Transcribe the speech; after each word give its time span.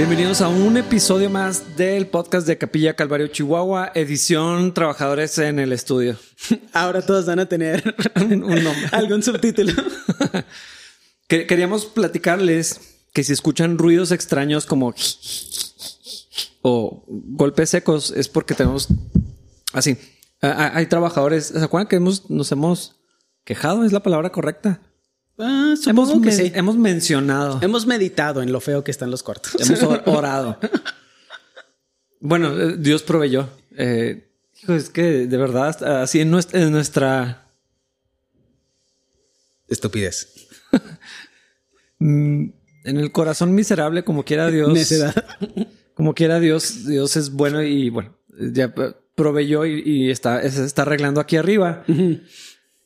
Bienvenidos 0.00 0.40
a 0.40 0.48
un 0.48 0.78
episodio 0.78 1.28
más 1.28 1.76
del 1.76 2.06
podcast 2.06 2.46
de 2.46 2.56
Capilla 2.56 2.96
Calvario 2.96 3.26
Chihuahua, 3.26 3.92
edición 3.94 4.72
Trabajadores 4.72 5.36
en 5.36 5.58
el 5.58 5.74
Estudio. 5.74 6.16
Ahora 6.72 7.02
todos 7.02 7.26
van 7.26 7.38
a 7.38 7.44
tener 7.44 7.94
un 8.16 8.40
nombre. 8.40 8.86
algún 8.92 9.22
subtítulo. 9.22 9.74
Queríamos 11.28 11.84
platicarles 11.84 12.80
que 13.12 13.24
si 13.24 13.34
escuchan 13.34 13.76
ruidos 13.76 14.10
extraños 14.10 14.64
como 14.64 14.94
o 16.62 17.04
golpes 17.06 17.68
secos 17.68 18.10
es 18.16 18.30
porque 18.30 18.54
tenemos 18.54 18.88
así. 19.74 19.98
Hay 20.40 20.86
trabajadores, 20.86 21.48
¿se 21.48 21.62
acuerdan 21.62 21.88
que 21.88 21.96
hemos, 21.96 22.30
nos 22.30 22.50
hemos 22.52 22.96
quejado? 23.44 23.84
¿Es 23.84 23.92
la 23.92 24.02
palabra 24.02 24.32
correcta? 24.32 24.80
Ah, 25.40 25.74
hemos, 25.86 26.20
que 26.22 26.32
sí. 26.32 26.52
hemos 26.54 26.76
mencionado. 26.76 27.58
Hemos 27.62 27.86
meditado 27.86 28.42
en 28.42 28.52
lo 28.52 28.60
feo 28.60 28.84
que 28.84 28.90
están 28.90 29.10
los 29.10 29.22
cuartos. 29.22 29.56
Hemos 29.58 29.82
orado. 30.06 30.58
bueno, 32.20 32.58
eh, 32.58 32.76
Dios 32.78 33.02
proveyó. 33.02 33.48
Eh, 33.76 34.28
es 34.68 34.90
que 34.90 35.26
de 35.26 35.36
verdad, 35.36 35.82
así 36.02 36.20
en 36.20 36.30
nuestra, 36.30 37.46
estupidez. 39.68 40.48
En 42.82 42.96
el 42.96 43.12
corazón 43.12 43.54
miserable, 43.54 44.04
como 44.04 44.24
quiera 44.24 44.50
Dios. 44.50 44.72
Necedad. 44.72 45.14
Como 45.94 46.14
quiera 46.14 46.40
Dios, 46.40 46.86
Dios 46.86 47.14
es 47.16 47.30
bueno 47.30 47.62
y 47.62 47.90
bueno, 47.90 48.16
ya 48.38 48.72
proveyó 49.14 49.66
y, 49.66 50.10
está, 50.10 50.48
se 50.48 50.64
está 50.64 50.80
arreglando 50.80 51.20
aquí 51.20 51.36
arriba. 51.36 51.84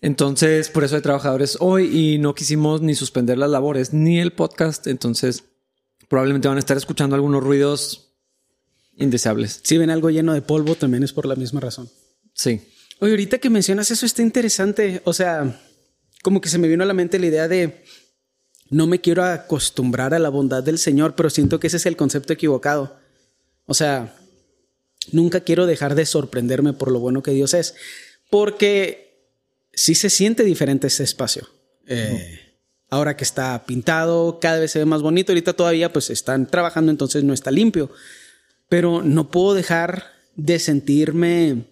Entonces, 0.04 0.68
por 0.68 0.84
eso 0.84 0.96
hay 0.96 1.00
trabajadores 1.00 1.56
hoy 1.60 1.86
y 1.86 2.18
no 2.18 2.34
quisimos 2.34 2.82
ni 2.82 2.94
suspender 2.94 3.38
las 3.38 3.48
labores 3.48 3.94
ni 3.94 4.20
el 4.20 4.34
podcast. 4.34 4.86
Entonces, 4.86 5.44
probablemente 6.10 6.46
van 6.46 6.58
a 6.58 6.60
estar 6.60 6.76
escuchando 6.76 7.16
algunos 7.16 7.42
ruidos 7.42 8.12
indeseables. 8.98 9.62
Si 9.64 9.78
ven 9.78 9.88
algo 9.88 10.10
lleno 10.10 10.34
de 10.34 10.42
polvo, 10.42 10.74
también 10.74 11.04
es 11.04 11.14
por 11.14 11.24
la 11.24 11.36
misma 11.36 11.60
razón. 11.60 11.88
Sí. 12.34 12.60
Oye, 13.00 13.12
ahorita 13.12 13.38
que 13.38 13.48
mencionas 13.48 13.90
eso 13.90 14.04
está 14.04 14.20
interesante. 14.20 15.00
O 15.04 15.14
sea, 15.14 15.58
como 16.22 16.42
que 16.42 16.50
se 16.50 16.58
me 16.58 16.68
vino 16.68 16.82
a 16.82 16.86
la 16.86 16.92
mente 16.92 17.18
la 17.18 17.24
idea 17.24 17.48
de 17.48 17.82
no 18.68 18.86
me 18.86 19.00
quiero 19.00 19.24
acostumbrar 19.24 20.12
a 20.12 20.18
la 20.18 20.28
bondad 20.28 20.62
del 20.62 20.78
Señor, 20.78 21.14
pero 21.14 21.30
siento 21.30 21.58
que 21.58 21.68
ese 21.68 21.78
es 21.78 21.86
el 21.86 21.96
concepto 21.96 22.34
equivocado. 22.34 22.94
O 23.64 23.72
sea, 23.72 24.14
nunca 25.12 25.40
quiero 25.40 25.64
dejar 25.64 25.94
de 25.94 26.04
sorprenderme 26.04 26.74
por 26.74 26.90
lo 26.90 27.00
bueno 27.00 27.22
que 27.22 27.30
Dios 27.30 27.54
es, 27.54 27.74
porque 28.28 29.03
sí 29.76 29.94
se 29.94 30.10
siente 30.10 30.44
diferente 30.44 30.86
ese 30.86 31.04
espacio. 31.04 31.48
Eh, 31.86 32.58
ahora 32.90 33.16
que 33.16 33.24
está 33.24 33.64
pintado, 33.66 34.38
cada 34.40 34.60
vez 34.60 34.70
se 34.70 34.78
ve 34.78 34.84
más 34.84 35.02
bonito. 35.02 35.32
Ahorita 35.32 35.52
todavía 35.52 35.92
pues 35.92 36.10
están 36.10 36.46
trabajando, 36.46 36.90
entonces 36.90 37.24
no 37.24 37.32
está 37.32 37.50
limpio. 37.50 37.90
Pero 38.68 39.02
no 39.02 39.30
puedo 39.30 39.54
dejar 39.54 40.12
de 40.36 40.58
sentirme 40.58 41.66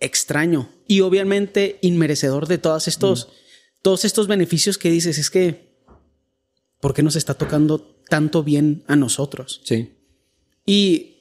extraño 0.00 0.70
y 0.86 1.00
obviamente 1.00 1.78
inmerecedor 1.82 2.46
de 2.46 2.58
todos 2.58 2.88
estos, 2.88 3.28
todos 3.82 4.04
estos 4.04 4.26
beneficios 4.26 4.78
que 4.78 4.90
dices. 4.90 5.18
Es 5.18 5.30
que, 5.30 5.74
¿por 6.80 6.94
qué 6.94 7.02
nos 7.02 7.16
está 7.16 7.34
tocando 7.34 8.02
tanto 8.08 8.42
bien 8.42 8.84
a 8.86 8.96
nosotros? 8.96 9.60
Sí. 9.64 9.94
Y 10.64 11.16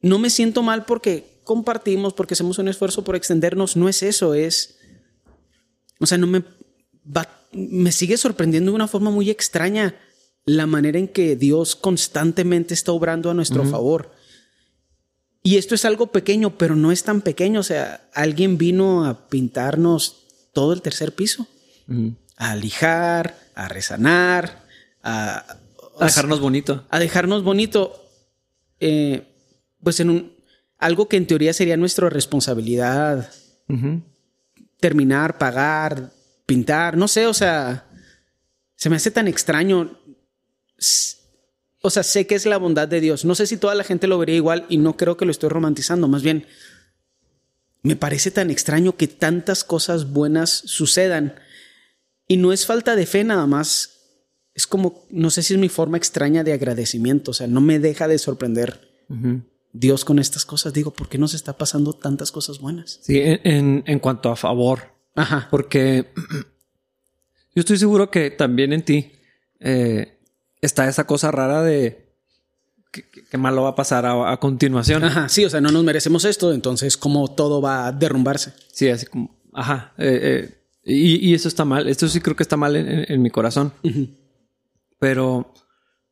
no 0.00 0.18
me 0.18 0.30
siento 0.30 0.62
mal 0.62 0.84
porque 0.84 1.40
compartimos, 1.44 2.12
porque 2.12 2.34
hacemos 2.34 2.58
un 2.58 2.68
esfuerzo 2.68 3.04
por 3.04 3.16
extendernos. 3.16 3.76
No 3.76 3.88
es 3.88 4.02
eso, 4.02 4.34
es 4.34 4.75
o 5.98 6.06
sea, 6.06 6.18
no 6.18 6.26
me 6.26 6.42
me 7.52 7.92
sigue 7.92 8.16
sorprendiendo 8.16 8.70
de 8.70 8.76
una 8.76 8.88
forma 8.88 9.10
muy 9.10 9.30
extraña 9.30 9.96
la 10.44 10.66
manera 10.66 10.98
en 10.98 11.08
que 11.08 11.36
Dios 11.36 11.74
constantemente 11.74 12.74
está 12.74 12.92
obrando 12.92 13.30
a 13.30 13.34
nuestro 13.34 13.64
favor. 13.64 14.12
Y 15.42 15.56
esto 15.56 15.74
es 15.74 15.84
algo 15.84 16.08
pequeño, 16.08 16.56
pero 16.58 16.76
no 16.76 16.92
es 16.92 17.02
tan 17.02 17.20
pequeño. 17.20 17.60
O 17.60 17.64
sea, 17.64 18.08
alguien 18.14 18.58
vino 18.58 19.06
a 19.06 19.28
pintarnos 19.28 20.24
todo 20.52 20.72
el 20.72 20.82
tercer 20.82 21.14
piso, 21.14 21.48
a 22.36 22.54
lijar, 22.54 23.36
a 23.54 23.68
resanar, 23.68 24.64
a, 25.02 25.56
dejarnos 26.00 26.40
bonito. 26.40 26.84
A 26.90 26.98
dejarnos 27.00 27.42
bonito. 27.42 28.04
Eh, 28.78 29.26
pues 29.82 29.98
en 30.00 30.10
un 30.10 30.36
algo 30.78 31.08
que 31.08 31.16
en 31.16 31.26
teoría 31.26 31.54
sería 31.54 31.76
nuestra 31.76 32.10
responsabilidad 32.10 33.32
terminar, 34.80 35.38
pagar, 35.38 36.12
pintar, 36.46 36.96
no 36.96 37.08
sé, 37.08 37.26
o 37.26 37.34
sea, 37.34 37.86
se 38.76 38.90
me 38.90 38.96
hace 38.96 39.10
tan 39.10 39.28
extraño. 39.28 39.98
O 41.82 41.90
sea, 41.90 42.02
sé 42.02 42.26
que 42.26 42.34
es 42.34 42.46
la 42.46 42.58
bondad 42.58 42.88
de 42.88 43.00
Dios. 43.00 43.24
No 43.24 43.34
sé 43.34 43.46
si 43.46 43.56
toda 43.56 43.74
la 43.74 43.84
gente 43.84 44.06
lo 44.06 44.18
vería 44.18 44.36
igual 44.36 44.66
y 44.68 44.76
no 44.78 44.96
creo 44.96 45.16
que 45.16 45.24
lo 45.24 45.30
estoy 45.30 45.48
romantizando. 45.48 46.08
Más 46.08 46.22
bien, 46.22 46.46
me 47.82 47.96
parece 47.96 48.30
tan 48.30 48.50
extraño 48.50 48.96
que 48.96 49.08
tantas 49.08 49.64
cosas 49.64 50.12
buenas 50.12 50.50
sucedan. 50.50 51.36
Y 52.28 52.36
no 52.36 52.52
es 52.52 52.66
falta 52.66 52.96
de 52.96 53.06
fe 53.06 53.24
nada 53.24 53.46
más. 53.46 53.92
Es 54.54 54.66
como, 54.66 55.06
no 55.10 55.30
sé 55.30 55.42
si 55.42 55.54
es 55.54 55.60
mi 55.60 55.68
forma 55.68 55.96
extraña 55.96 56.42
de 56.42 56.52
agradecimiento. 56.52 57.30
O 57.30 57.34
sea, 57.34 57.46
no 57.46 57.60
me 57.60 57.78
deja 57.78 58.08
de 58.08 58.18
sorprender. 58.18 58.80
Dios 59.78 60.04
con 60.04 60.18
estas 60.18 60.44
cosas. 60.44 60.72
Digo, 60.72 60.92
¿por 60.92 61.08
qué 61.08 61.18
nos 61.18 61.34
está 61.34 61.56
pasando 61.56 61.92
tantas 61.92 62.32
cosas 62.32 62.58
buenas? 62.58 63.00
Sí, 63.02 63.20
en, 63.22 63.84
en 63.86 63.98
cuanto 63.98 64.30
a 64.30 64.36
favor. 64.36 64.94
Ajá. 65.14 65.48
Porque 65.50 66.12
yo 67.54 67.60
estoy 67.60 67.78
seguro 67.78 68.10
que 68.10 68.30
también 68.30 68.72
en 68.72 68.84
ti 68.84 69.12
eh, 69.60 70.18
está 70.60 70.88
esa 70.88 71.06
cosa 71.06 71.30
rara 71.30 71.62
de 71.62 72.06
que, 72.90 73.36
malo 73.36 73.62
va 73.62 73.70
a 73.70 73.74
pasar 73.74 74.06
a, 74.06 74.36
continuación. 74.38 75.04
Ajá, 75.04 75.28
sí, 75.28 75.44
o 75.44 75.50
sea, 75.50 75.60
no 75.60 75.70
nos 75.70 75.84
merecemos 75.84 76.24
esto, 76.24 76.52
entonces, 76.52 76.96
¿cómo 76.96 77.34
todo 77.34 77.60
va 77.60 77.86
a 77.86 77.92
derrumbarse? 77.92 78.54
Sí, 78.72 78.88
así 78.88 79.06
como, 79.06 79.38
ajá. 79.52 79.92
Eh, 79.98 80.52
eh, 80.84 80.92
y, 80.94 81.34
eso 81.34 81.48
está 81.48 81.64
mal. 81.64 81.88
Esto 81.88 82.08
sí 82.08 82.20
creo 82.20 82.36
que 82.36 82.42
está 82.42 82.56
mal 82.56 82.76
en, 82.76 83.20
mi 83.20 83.28
corazón. 83.28 83.72
Pero 84.98 85.52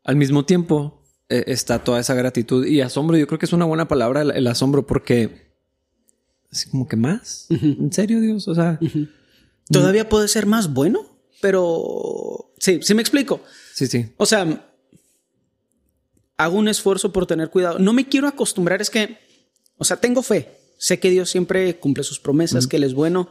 al 0.02 0.16
mismo 0.16 0.44
tiempo, 0.44 1.03
eh, 1.28 1.44
está 1.46 1.82
toda 1.82 2.00
esa 2.00 2.14
gratitud 2.14 2.66
y 2.66 2.80
asombro. 2.80 3.16
Yo 3.16 3.26
creo 3.26 3.38
que 3.38 3.46
es 3.46 3.52
una 3.52 3.64
buena 3.64 3.88
palabra 3.88 4.22
el, 4.22 4.46
asombro 4.46 4.86
porque 4.86 5.54
es 6.50 6.66
como 6.66 6.86
que 6.86 6.96
más. 6.96 7.46
¿En 7.50 7.92
serio, 7.92 8.20
Dios? 8.20 8.46
O 8.48 8.54
sea, 8.54 8.78
todavía 9.70 10.08
puede 10.08 10.28
ser 10.28 10.46
más 10.46 10.72
bueno, 10.72 11.18
pero 11.40 12.52
sí, 12.58 12.80
sí 12.82 12.94
me 12.94 13.02
explico. 13.02 13.42
Sí, 13.72 13.86
sí. 13.86 14.12
O 14.18 14.26
sea, 14.26 14.70
hago 16.36 16.58
un 16.58 16.68
esfuerzo 16.68 17.12
por 17.12 17.26
tener 17.26 17.50
cuidado. 17.50 17.78
No 17.78 17.92
me 17.92 18.06
quiero 18.06 18.28
acostumbrar, 18.28 18.82
es 18.82 18.90
que, 18.90 19.18
o 19.78 19.84
sea, 19.84 19.96
tengo 19.96 20.22
fe. 20.22 20.58
Sé 20.76 20.98
que 20.98 21.10
Dios 21.10 21.30
siempre 21.30 21.78
cumple 21.78 22.04
sus 22.04 22.20
promesas, 22.20 22.66
que 22.66 22.76
Él 22.76 22.84
es 22.84 22.94
bueno, 22.94 23.30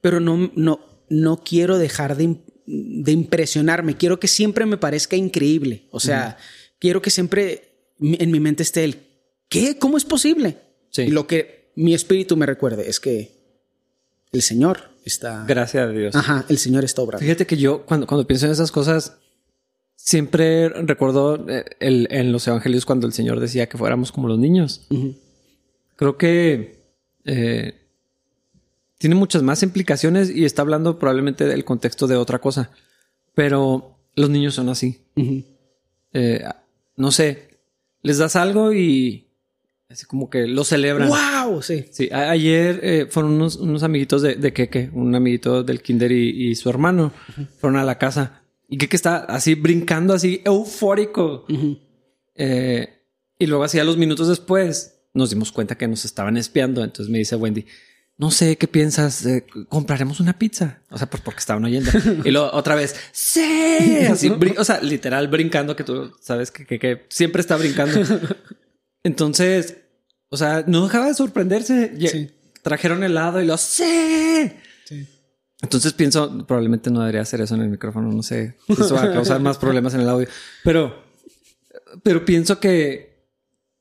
pero 0.00 0.20
no, 0.20 0.52
no, 0.54 1.04
no 1.08 1.42
quiero 1.42 1.78
dejar 1.78 2.16
de, 2.16 2.36
de 2.66 3.12
impresionarme. 3.12 3.96
Quiero 3.96 4.20
que 4.20 4.28
siempre 4.28 4.66
me 4.66 4.76
parezca 4.76 5.16
increíble. 5.16 5.88
O 5.90 5.98
sea, 5.98 6.36
quiero 6.80 7.00
que 7.00 7.10
siempre 7.10 7.68
en 8.00 8.30
mi 8.32 8.40
mente 8.40 8.64
esté 8.64 8.82
el 8.82 8.96
¿qué? 9.48 9.78
¿Cómo 9.78 9.96
es 9.96 10.04
posible? 10.04 10.56
Sí. 10.88 11.02
Y 11.02 11.10
lo 11.10 11.28
que 11.28 11.70
mi 11.76 11.94
espíritu 11.94 12.36
me 12.36 12.46
recuerde 12.46 12.88
es 12.88 12.98
que 12.98 13.30
el 14.32 14.42
Señor 14.42 14.90
está. 15.04 15.44
Gracias 15.46 15.86
a 15.86 15.90
Dios. 15.90 16.16
Ajá, 16.16 16.46
el 16.48 16.58
Señor 16.58 16.84
está 16.84 17.02
obrando. 17.02 17.22
Fíjate 17.24 17.46
que 17.46 17.56
yo, 17.56 17.84
cuando, 17.84 18.06
cuando 18.06 18.26
pienso 18.26 18.46
en 18.46 18.52
esas 18.52 18.72
cosas, 18.72 19.18
siempre 19.94 20.68
recuerdo 20.68 21.46
eh, 21.48 21.64
el, 21.80 22.08
en 22.10 22.32
los 22.32 22.46
evangelios 22.48 22.86
cuando 22.86 23.06
el 23.06 23.12
Señor 23.12 23.38
decía 23.38 23.68
que 23.68 23.78
fuéramos 23.78 24.10
como 24.10 24.28
los 24.28 24.38
niños. 24.38 24.86
Creo 25.96 26.16
que 26.16 26.80
eh, 27.24 27.74
tiene 28.98 29.14
muchas 29.14 29.42
más 29.42 29.62
implicaciones 29.62 30.30
y 30.30 30.44
está 30.44 30.62
hablando 30.62 30.98
probablemente 30.98 31.44
del 31.44 31.64
contexto 31.64 32.06
de 32.06 32.16
otra 32.16 32.38
cosa. 32.38 32.70
Pero 33.34 33.98
los 34.14 34.30
niños 34.30 34.54
son 34.54 34.68
así 34.70 35.02
no 37.00 37.10
sé, 37.12 37.58
les 38.02 38.18
das 38.18 38.36
algo 38.36 38.72
y 38.72 39.26
así 39.88 40.06
como 40.06 40.30
que 40.30 40.46
lo 40.46 40.64
celebran. 40.64 41.08
¡Wow! 41.08 41.62
Sí. 41.62 41.86
Sí, 41.90 42.08
ayer 42.12 42.80
eh, 42.82 43.06
fueron 43.10 43.32
unos, 43.32 43.56
unos, 43.56 43.82
amiguitos 43.82 44.22
de, 44.22 44.36
de 44.36 44.52
Keke, 44.52 44.90
un 44.92 45.14
amiguito 45.14 45.62
del 45.62 45.82
kinder 45.82 46.12
y, 46.12 46.54
su 46.54 46.68
hermano, 46.68 47.12
fueron 47.58 47.78
a 47.78 47.84
la 47.84 47.98
casa 47.98 48.42
y 48.68 48.78
Keke 48.78 48.94
está 48.94 49.16
así 49.24 49.54
brincando, 49.54 50.14
así 50.14 50.40
eufórico. 50.44 51.44
Eh, 52.36 52.88
y 53.38 53.46
luego 53.46 53.64
así 53.64 53.78
a 53.80 53.84
los 53.84 53.96
minutos 53.96 54.28
después 54.28 55.02
nos 55.12 55.30
dimos 55.30 55.50
cuenta 55.50 55.76
que 55.76 55.88
nos 55.88 56.04
estaban 56.04 56.36
espiando. 56.36 56.84
Entonces 56.84 57.10
me 57.10 57.18
dice 57.18 57.34
Wendy, 57.34 57.66
no 58.20 58.30
sé 58.30 58.58
qué 58.58 58.68
piensas, 58.68 59.26
compraremos 59.70 60.20
una 60.20 60.38
pizza. 60.38 60.82
O 60.90 60.98
sea, 60.98 61.08
pues 61.08 61.22
porque 61.22 61.38
estaban 61.38 61.64
oyendo. 61.64 61.90
y 62.24 62.30
luego 62.30 62.50
otra 62.52 62.74
vez, 62.74 62.94
sí, 63.12 64.04
así, 64.10 64.30
o 64.58 64.64
sea, 64.64 64.82
literal 64.82 65.28
brincando 65.28 65.74
que 65.74 65.84
tú 65.84 66.12
sabes 66.20 66.50
que, 66.50 67.06
siempre 67.08 67.40
está 67.40 67.56
brincando. 67.56 67.98
Entonces, 69.02 69.78
o 70.28 70.36
sea, 70.36 70.64
no 70.66 70.84
dejaba 70.84 71.06
de 71.06 71.14
sorprenderse. 71.14 72.30
Trajeron 72.60 73.02
helado 73.02 73.40
y 73.40 73.46
lo 73.46 73.56
sí. 73.56 74.52
Entonces 75.62 75.94
pienso, 75.94 76.46
probablemente 76.46 76.90
no 76.90 77.00
debería 77.00 77.22
hacer 77.22 77.40
eso 77.40 77.54
en 77.54 77.62
el 77.62 77.70
micrófono. 77.70 78.12
No 78.12 78.22
sé, 78.22 78.54
eso 78.68 78.94
va 78.96 79.04
a 79.04 79.12
causar 79.14 79.40
más 79.40 79.56
problemas 79.56 79.94
en 79.94 80.02
el 80.02 80.08
audio, 80.10 80.28
pero 80.62 81.04
pero 82.02 82.26
pienso 82.26 82.60
que 82.60 83.30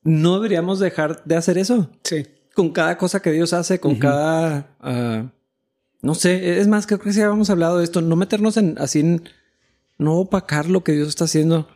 no 0.02 0.36
deberíamos 0.36 0.80
dejar 0.80 1.26
de 1.26 1.36
hacer 1.36 1.58
eso. 1.58 1.92
Sí. 2.06 2.26
Con 2.56 2.72
cada 2.72 2.98
cosa 2.98 3.22
que 3.22 3.32
Dios 3.32 3.54
hace, 3.54 3.80
con 3.80 3.96
cada... 3.96 4.76
ah, 4.80 5.32
no 6.02 6.16
sé, 6.16 6.60
es 6.60 6.68
más, 6.68 6.88
creo 6.88 7.00
que 7.00 7.12
sí 7.14 7.22
habíamos 7.22 7.50
hablado 7.50 7.78
de 7.78 7.84
esto, 7.84 8.02
no 8.02 8.16
meternos 8.16 8.58
en 8.58 8.76
así, 8.80 9.00
en- 9.02 9.24
no 9.98 10.16
opacar 10.16 10.70
lo 10.70 10.84
que 10.84 10.94
Dios 10.94 11.10
está 11.10 11.26
haciendo 11.26 11.68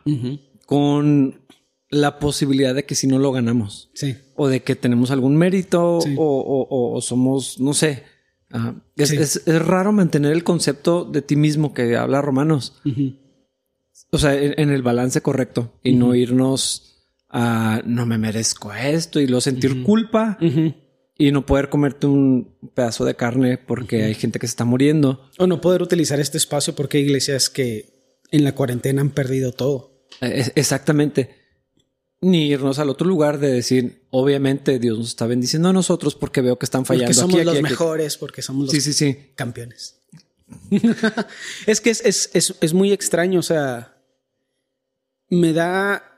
con 0.65 1.41
la 1.89 2.19
posibilidad 2.19 2.73
de 2.73 2.85
que 2.85 2.95
si 2.95 3.05
no 3.07 3.19
lo 3.19 3.31
ganamos 3.31 3.91
Sí. 3.93 4.15
o 4.35 4.47
de 4.47 4.63
que 4.63 4.75
tenemos 4.75 5.11
algún 5.11 5.35
mérito 5.35 5.99
Sí. 6.01 6.15
o, 6.17 6.67
o- 6.95 7.01
somos, 7.01 7.59
no 7.59 7.73
sé. 7.73 8.03
ah, 8.51 8.73
es, 8.95 9.09
Sí. 9.09 9.17
es- 9.17 9.43
es 9.45 9.65
raro 9.65 9.91
mantener 9.91 10.31
el 10.31 10.43
concepto 10.43 11.03
de 11.05 11.21
ti 11.21 11.35
mismo 11.35 11.73
que 11.73 11.97
habla 11.97 12.21
Romanos. 12.21 12.81
O 14.11 14.17
sea, 14.17 14.35
en, 14.35 14.53
en 14.59 14.69
el 14.69 14.81
balance 14.83 15.21
correcto 15.21 15.73
y 15.83 15.93
no 15.95 16.13
irnos 16.15 16.92
a 17.35 17.81
no 17.85 18.05
me 18.05 18.17
merezco 18.19 18.71
esto 18.73 19.19
y 19.19 19.25
luego 19.25 19.41
sentir 19.41 19.81
culpa 19.83 20.37
y 21.17 21.31
no 21.31 21.45
poder 21.45 21.69
comerte 21.69 22.05
un 22.07 22.55
pedazo 22.75 23.05
de 23.05 23.15
carne 23.15 23.57
porque 23.57 24.03
hay 24.03 24.13
gente 24.13 24.37
que 24.39 24.45
se 24.47 24.51
está 24.51 24.65
muriendo. 24.65 25.29
O 25.39 25.47
no 25.47 25.59
poder 25.59 25.81
utilizar 25.81 26.19
este 26.19 26.37
espacio 26.37 26.75
porque 26.75 26.97
hay 26.99 27.03
iglesias 27.05 27.49
que 27.49 28.13
en 28.31 28.43
la 28.43 28.53
cuarentena 28.53 29.01
han 29.01 29.09
perdido 29.09 29.51
todo. 29.51 30.05
Eh, 30.21 30.33
es- 30.35 30.51
exactamente. 30.55 31.41
Ni 32.21 32.47
irnos 32.47 32.77
al 32.79 32.89
otro 32.89 33.07
lugar 33.07 33.39
de 33.39 33.51
decir, 33.51 34.05
obviamente 34.11 34.77
Dios 34.79 34.97
nos 34.99 35.07
está 35.09 35.25
bendiciendo 35.27 35.69
a 35.69 35.73
nosotros 35.73 36.15
porque 36.15 36.41
veo 36.41 36.57
que 36.59 36.65
están 36.65 36.85
fallando 36.85 37.07
Porque 37.07 37.19
somos 37.19 37.35
aquí, 37.35 37.43
los 37.45 37.53
aquí. 37.55 37.63
mejores, 37.63 38.17
porque 38.17 38.41
somos 38.43 38.65
los 38.65 38.71
Sí, 38.71 38.79
sí, 38.79 38.93
sí. 38.93 39.17
campeones. 39.35 39.99
es 41.67 41.81
que 41.81 41.89
es, 41.89 42.01
es- 42.05 42.29
es- 42.33 42.55
es 42.61 42.73
muy 42.73 42.91
extraño, 42.91 43.39
o 43.39 43.43
sea, 43.43 43.97
me 45.29 45.51
da, 45.51 46.12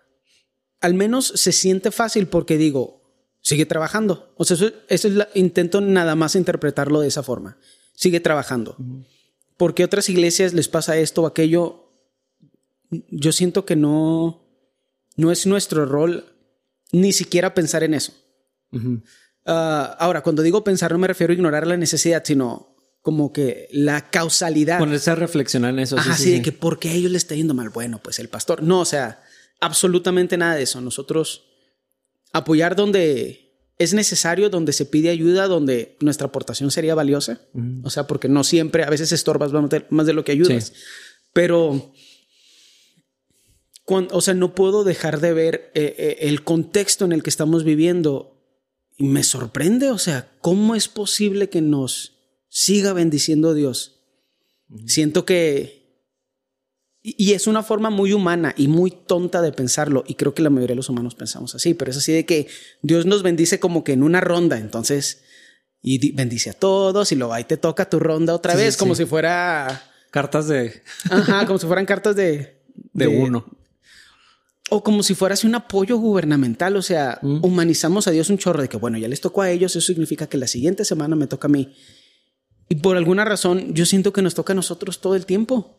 al 0.85 0.93
menos 0.93 1.33
se 1.35 1.51
siente 1.51 1.89
fácil 1.89 2.27
porque 2.27 2.57
digo, 2.57 3.01
sigue 3.41 3.65
trabajando. 3.65 4.31
O 4.37 4.45
sea, 4.45 4.53
eso, 4.53 4.71
eso 4.87 5.07
es 5.07 5.15
la, 5.15 5.29
intento 5.33 5.81
nada 5.81 6.13
más 6.13 6.35
interpretarlo 6.35 7.01
de 7.01 7.07
esa 7.07 7.23
forma. 7.23 7.57
Sigue 7.95 8.19
trabajando. 8.19 8.77
Porque 9.57 9.81
a 9.81 9.87
otras 9.87 10.09
iglesias 10.09 10.53
les 10.53 10.67
pasa 10.67 10.95
esto 10.97 11.23
o 11.23 11.25
aquello. 11.25 11.91
Yo 13.09 13.31
siento 13.31 13.65
que 13.65 13.75
no, 13.75 14.47
no 15.15 15.31
es 15.31 15.47
nuestro 15.47 15.87
rol 15.87 16.25
ni 16.91 17.13
siquiera 17.13 17.55
pensar 17.55 17.83
en 17.83 17.95
eso. 17.95 18.13
Ah, 19.43 19.97
ahora, 19.99 20.21
cuando 20.21 20.43
digo 20.43 20.63
pensar, 20.63 20.91
no 20.91 20.99
me 20.99 21.07
refiero 21.07 21.31
a 21.31 21.35
ignorar 21.35 21.65
la 21.65 21.77
necesidad, 21.77 22.21
sino 22.23 22.75
como 23.01 23.33
que 23.33 23.69
la 23.71 24.11
causalidad. 24.11 24.77
Ponerse 24.77 25.09
a 25.09 25.15
reflexionar 25.15 25.71
en 25.71 25.79
eso. 25.79 25.97
Ajá, 25.97 26.15
sí, 26.15 26.25
sí, 26.25 26.31
de 26.33 26.41
que 26.43 26.51
¿por 26.51 26.77
qué 26.77 26.89
a 26.89 26.93
ellos 26.93 27.11
les 27.11 27.23
está 27.23 27.33
yendo 27.33 27.55
mal? 27.55 27.69
Bueno, 27.69 27.99
pues 28.03 28.19
el 28.19 28.29
pastor. 28.29 28.61
No, 28.61 28.81
o 28.81 28.85
sea, 28.85 29.23
absolutamente 29.59 30.37
nada 30.37 30.55
de 30.55 30.63
eso. 30.63 30.81
Nosotros 30.81 31.43
apoyar 32.31 32.75
donde 32.75 33.41
es 33.77 33.93
necesario, 33.93 34.49
donde 34.49 34.71
se 34.73 34.85
pide 34.85 35.09
ayuda, 35.09 35.47
donde 35.47 35.97
nuestra 35.99 36.27
aportación 36.27 36.71
sería 36.71 36.95
valiosa. 36.95 37.41
O 37.83 37.89
sea, 37.89 38.07
porque 38.07 38.29
no 38.29 38.43
siempre, 38.43 38.83
a 38.83 38.89
veces 38.89 39.11
estorbas 39.11 39.51
más 39.89 40.05
de- 40.07 40.13
lo 40.13 40.23
que 40.23 40.31
ayudas. 40.31 40.67
Sí. 40.67 40.73
Pero, 41.33 41.91
cuan- 43.83 44.07
o 44.11 44.21
sea, 44.21 44.33
no 44.33 44.55
puedo 44.55 44.83
dejar 44.83 45.19
de 45.19 45.33
ver 45.33 45.71
eh, 45.75 45.95
eh, 45.97 46.17
el 46.21 46.43
contexto 46.43 47.05
en 47.05 47.11
el 47.11 47.23
que 47.23 47.29
estamos 47.29 47.63
viviendo. 47.63 48.31
Y 48.97 49.03
me 49.05 49.23
sorprende, 49.23 49.89
o 49.91 49.97
sea, 49.97 50.31
¿cómo 50.39 50.73
es 50.73 50.87
posible 50.87 51.49
que 51.49 51.59
nos 51.61 52.13
siga 52.47 52.93
bendiciendo 52.93 53.53
Dios? 53.53 53.99
Siento 54.87 55.25
que... 55.25 55.84
Y 57.07 57.33
es 57.33 57.45
una 57.45 57.61
forma 57.61 57.91
muy 57.91 58.13
humana 58.13 58.55
y 58.57 58.67
muy 58.67 58.89
tonta 58.89 59.41
de 59.43 59.51
pensarlo. 59.51 60.03
Y 60.07 60.15
creo 60.15 60.33
que 60.33 60.41
la 60.41 60.49
mayoría 60.49 60.71
de 60.73 60.77
los 60.77 60.89
humanos 60.89 61.13
pensamos 61.13 61.53
así, 61.53 61.75
pero 61.75 61.91
es 61.91 61.97
así 61.97 62.11
de 62.11 62.25
que 62.25 62.47
Dios 62.81 63.05
nos 63.05 63.21
bendice 63.21 63.59
como 63.59 63.83
que 63.83 63.93
en 63.93 64.01
una 64.01 64.21
ronda. 64.21 64.57
Entonces, 64.57 65.21
y 65.83 65.99
di- 65.99 66.11
bendice 66.13 66.49
a 66.49 66.53
todos 66.53 67.11
y 67.11 67.15
luego 67.15 67.33
ahí 67.33 67.43
te 67.43 67.57
toca 67.57 67.87
tu 67.89 67.99
ronda 67.99 68.33
otra 68.33 68.53
Sí, 68.53 68.57
sí, 68.57 68.63
vez, 68.65 68.77
como 68.77 68.95
si 68.95 69.05
fuera... 69.05 69.83
Cartas 70.09 70.47
de, 70.47 70.81
Ajá, 71.11 71.45
como 71.45 71.59
si 71.59 71.67
fueran 71.67 71.85
cartas 71.85 72.15
de... 72.15 72.61
de 72.93 73.07
uno. 73.07 73.45
O 74.71 74.81
como 74.83 75.03
si 75.03 75.13
fuera 75.13 75.33
así 75.33 75.45
un 75.45 75.53
apoyo 75.53 75.97
gubernamental. 75.97 76.75
O 76.77 76.81
sea, 76.81 77.19
humanizamos 77.21 78.07
a 78.07 78.11
Dios 78.11 78.31
un 78.31 78.39
chorro 78.39 78.63
de 78.63 78.67
que, 78.69 78.77
bueno, 78.77 78.97
ya 78.97 79.07
les 79.07 79.21
tocó 79.21 79.43
a 79.43 79.51
ellos, 79.51 79.75
eso 79.75 79.85
significa 79.85 80.25
que 80.27 80.37
la 80.37 80.47
siguiente 80.47 80.85
semana 80.85 81.15
me 81.15 81.27
toca 81.27 81.47
a 81.47 81.51
mí. 81.51 81.75
Y 82.67 82.75
por 82.75 82.97
alguna 82.97 83.25
razón, 83.25 83.75
yo 83.75 83.85
siento 83.85 84.11
que 84.11 84.23
nos 84.23 84.33
toca 84.33 84.53
a 84.53 84.55
nosotros 84.55 85.01
todo 85.01 85.15
el 85.15 85.27
tiempo. 85.27 85.77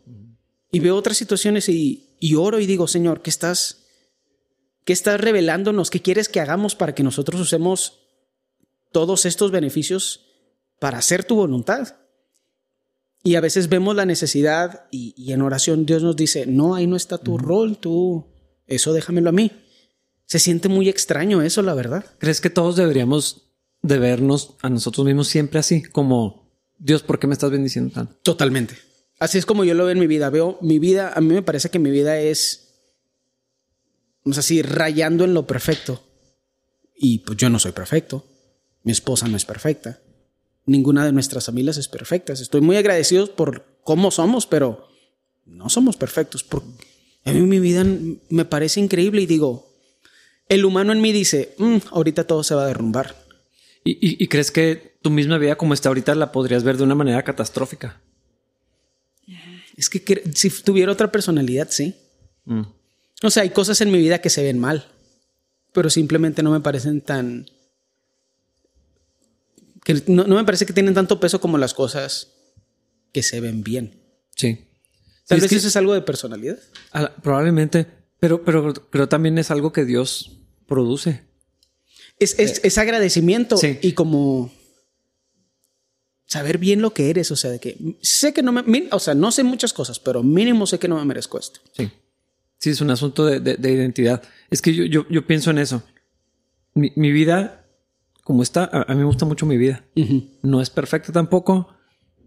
Y 0.70 0.80
veo 0.80 0.96
otras 0.96 1.16
situaciones 1.16 1.68
y, 1.68 2.16
y 2.20 2.34
oro 2.34 2.60
y 2.60 2.66
digo, 2.66 2.88
Señor, 2.88 3.22
¿qué 3.22 3.30
estás, 3.30 3.86
¿qué 4.84 4.92
estás 4.92 5.20
revelándonos? 5.20 5.90
¿Qué 5.90 6.02
quieres 6.02 6.28
que 6.28 6.40
hagamos 6.40 6.74
para 6.74 6.94
que 6.94 7.02
nosotros 7.02 7.40
usemos 7.40 8.00
todos 8.92 9.26
estos 9.26 9.50
beneficios 9.50 10.26
para 10.80 10.98
hacer 10.98 11.24
tu 11.24 11.36
voluntad? 11.36 11.96
Y 13.22 13.34
a 13.34 13.40
veces 13.40 13.68
vemos 13.68 13.96
la 13.96 14.06
necesidad 14.06 14.86
y, 14.90 15.14
y 15.16 15.32
en 15.32 15.42
oración 15.42 15.86
Dios 15.86 16.02
nos 16.02 16.16
dice, 16.16 16.46
no, 16.46 16.74
ahí 16.74 16.86
no 16.86 16.96
está 16.96 17.18
tu 17.18 17.38
rol, 17.38 17.78
tú, 17.78 18.26
eso 18.66 18.92
déjamelo 18.92 19.30
a 19.30 19.32
mí. 19.32 19.50
Se 20.26 20.38
siente 20.38 20.68
muy 20.68 20.88
extraño 20.88 21.42
eso, 21.42 21.62
la 21.62 21.74
verdad. 21.74 22.04
¿Crees 22.18 22.40
que 22.40 22.50
todos 22.50 22.76
deberíamos 22.76 23.48
de 23.82 23.98
vernos 23.98 24.54
a 24.62 24.68
nosotros 24.68 25.06
mismos 25.06 25.28
siempre 25.28 25.60
así? 25.60 25.82
Como, 25.82 26.50
Dios, 26.78 27.02
¿por 27.02 27.18
qué 27.18 27.26
me 27.26 27.34
estás 27.34 27.50
bendiciendo 27.50 27.92
tanto? 27.94 28.16
Totalmente. 28.22 28.76
Así 29.18 29.38
es 29.38 29.46
como 29.46 29.64
yo 29.64 29.74
lo 29.74 29.84
veo 29.84 29.92
en 29.92 29.98
mi 29.98 30.06
vida. 30.06 30.28
Veo 30.30 30.58
mi 30.60 30.78
vida, 30.78 31.12
a 31.14 31.20
mí 31.20 31.32
me 31.34 31.42
parece 31.42 31.70
que 31.70 31.78
mi 31.78 31.90
vida 31.90 32.18
es, 32.20 32.74
vamos 34.24 34.38
así, 34.38 34.62
rayando 34.62 35.24
en 35.24 35.34
lo 35.34 35.46
perfecto. 35.46 36.02
Y 36.96 37.20
pues 37.20 37.38
yo 37.38 37.48
no 37.50 37.58
soy 37.58 37.72
perfecto. 37.72 38.24
Mi 38.82 38.92
esposa 38.92 39.26
no 39.28 39.36
es 39.36 39.44
perfecta. 39.44 40.00
Ninguna 40.66 41.04
de 41.04 41.12
nuestras 41.12 41.46
familias 41.46 41.76
es 41.76 41.88
perfecta. 41.88 42.32
Estoy 42.32 42.60
muy 42.60 42.76
agradecido 42.76 43.34
por 43.34 43.64
cómo 43.84 44.10
somos, 44.10 44.46
pero 44.46 44.88
no 45.44 45.68
somos 45.68 45.96
perfectos. 45.96 46.42
Por- 46.44 46.62
a 47.24 47.32
mí 47.32 47.40
mi 47.42 47.58
vida 47.60 47.84
me 48.28 48.44
parece 48.44 48.80
increíble 48.80 49.22
y 49.22 49.26
digo, 49.26 49.68
el 50.48 50.64
humano 50.64 50.92
en 50.92 51.00
mí 51.00 51.12
dice, 51.12 51.54
"Mm, 51.58 51.78
ahorita 51.90 52.24
todo 52.24 52.42
se 52.44 52.54
va 52.54 52.64
a 52.64 52.66
derrumbar. 52.68 53.16
¿Y, 53.84 53.92
y- 53.92 54.22
y 54.22 54.28
crees 54.28 54.50
que 54.50 54.98
tu 55.02 55.10
misma 55.10 55.38
vida 55.38 55.56
como 55.56 55.74
está 55.74 55.88
ahorita 55.88 56.14
la 56.14 56.32
podrías 56.32 56.64
ver 56.64 56.76
de 56.76 56.84
una 56.84 56.94
manera 56.94 57.22
catastrófica? 57.22 58.00
Es 59.76 59.90
que 59.90 60.22
si 60.34 60.50
tuviera 60.62 60.92
otra 60.92 61.12
personalidad, 61.12 61.68
sí. 61.70 61.94
Mm. 62.44 62.62
O 63.22 63.30
sea, 63.30 63.42
hay 63.42 63.50
cosas 63.50 63.80
en 63.80 63.90
mi 63.90 63.98
vida 63.98 64.20
que 64.20 64.30
se 64.30 64.42
ven 64.42 64.58
mal, 64.58 64.86
pero 65.72 65.90
simplemente 65.90 66.42
no 66.42 66.50
me 66.50 66.60
parecen 66.60 67.00
tan... 67.00 67.46
que 69.84 70.02
no, 70.06 70.24
no 70.24 70.36
me 70.36 70.44
parece 70.44 70.66
que 70.66 70.72
tienen 70.72 70.94
tanto 70.94 71.20
peso 71.20 71.40
como 71.40 71.58
las 71.58 71.74
cosas 71.74 72.28
que 73.12 73.22
se 73.22 73.40
ven 73.40 73.62
bien. 73.62 74.00
Sí. 74.34 74.66
Tal 75.26 75.38
Sí, 75.40 75.42
vez 75.42 75.52
eso 75.52 75.68
es 75.68 75.76
algo 75.76 75.94
de 75.94 76.02
personalidad. 76.02 76.58
Probablemente, 77.22 77.86
pero, 78.20 78.42
pero 78.44 79.08
también 79.08 79.38
es 79.38 79.50
algo 79.50 79.72
que 79.72 79.84
Dios 79.84 80.38
produce. 80.66 81.22
Es, 82.18 82.38
es, 82.38 82.60
es 82.64 82.78
agradecimiento 82.78 83.56
Sí. 83.56 83.78
y 83.82 83.92
como 83.92 84.52
saber 86.26 86.58
bien 86.58 86.82
lo 86.82 86.92
que 86.92 87.10
eres. 87.10 87.30
O 87.30 87.36
sea, 87.36 87.50
de 87.50 87.58
que 87.60 87.76
sé 88.02 88.32
que 88.34 88.42
no 88.42 88.52
me... 88.52 88.64
O 88.90 88.98
sea, 88.98 89.14
no 89.14 89.30
sé 89.32 89.42
muchas 89.44 89.72
cosas, 89.72 89.98
pero 90.00 90.22
mínimo 90.22 90.66
sé 90.66 90.78
que 90.78 90.88
no 90.88 90.96
me 90.96 91.04
merezco 91.04 91.38
esto. 91.38 91.60
Sí. 91.72 91.90
Sí, 92.58 92.70
es 92.70 92.80
un 92.80 92.90
asunto 92.90 93.24
de, 93.26 93.40
de- 93.40 93.56
de 93.56 93.72
identidad. 93.72 94.22
Es 94.50 94.62
que 94.62 94.74
yo, 94.74 94.84
yo, 94.84 95.06
yo 95.08 95.26
pienso 95.26 95.50
en 95.50 95.58
eso. 95.58 95.82
Mi, 96.74 96.92
mi 96.96 97.12
vida, 97.12 97.66
como 98.24 98.42
está, 98.42 98.64
a, 98.64 98.82
a 98.90 98.94
mí 98.94 99.00
me 99.00 99.04
gusta 99.04 99.24
mucho 99.26 99.46
mi 99.46 99.56
vida. 99.56 99.84
No 100.42 100.60
es 100.60 100.70
perfecta 100.70 101.12
tampoco. 101.12 101.68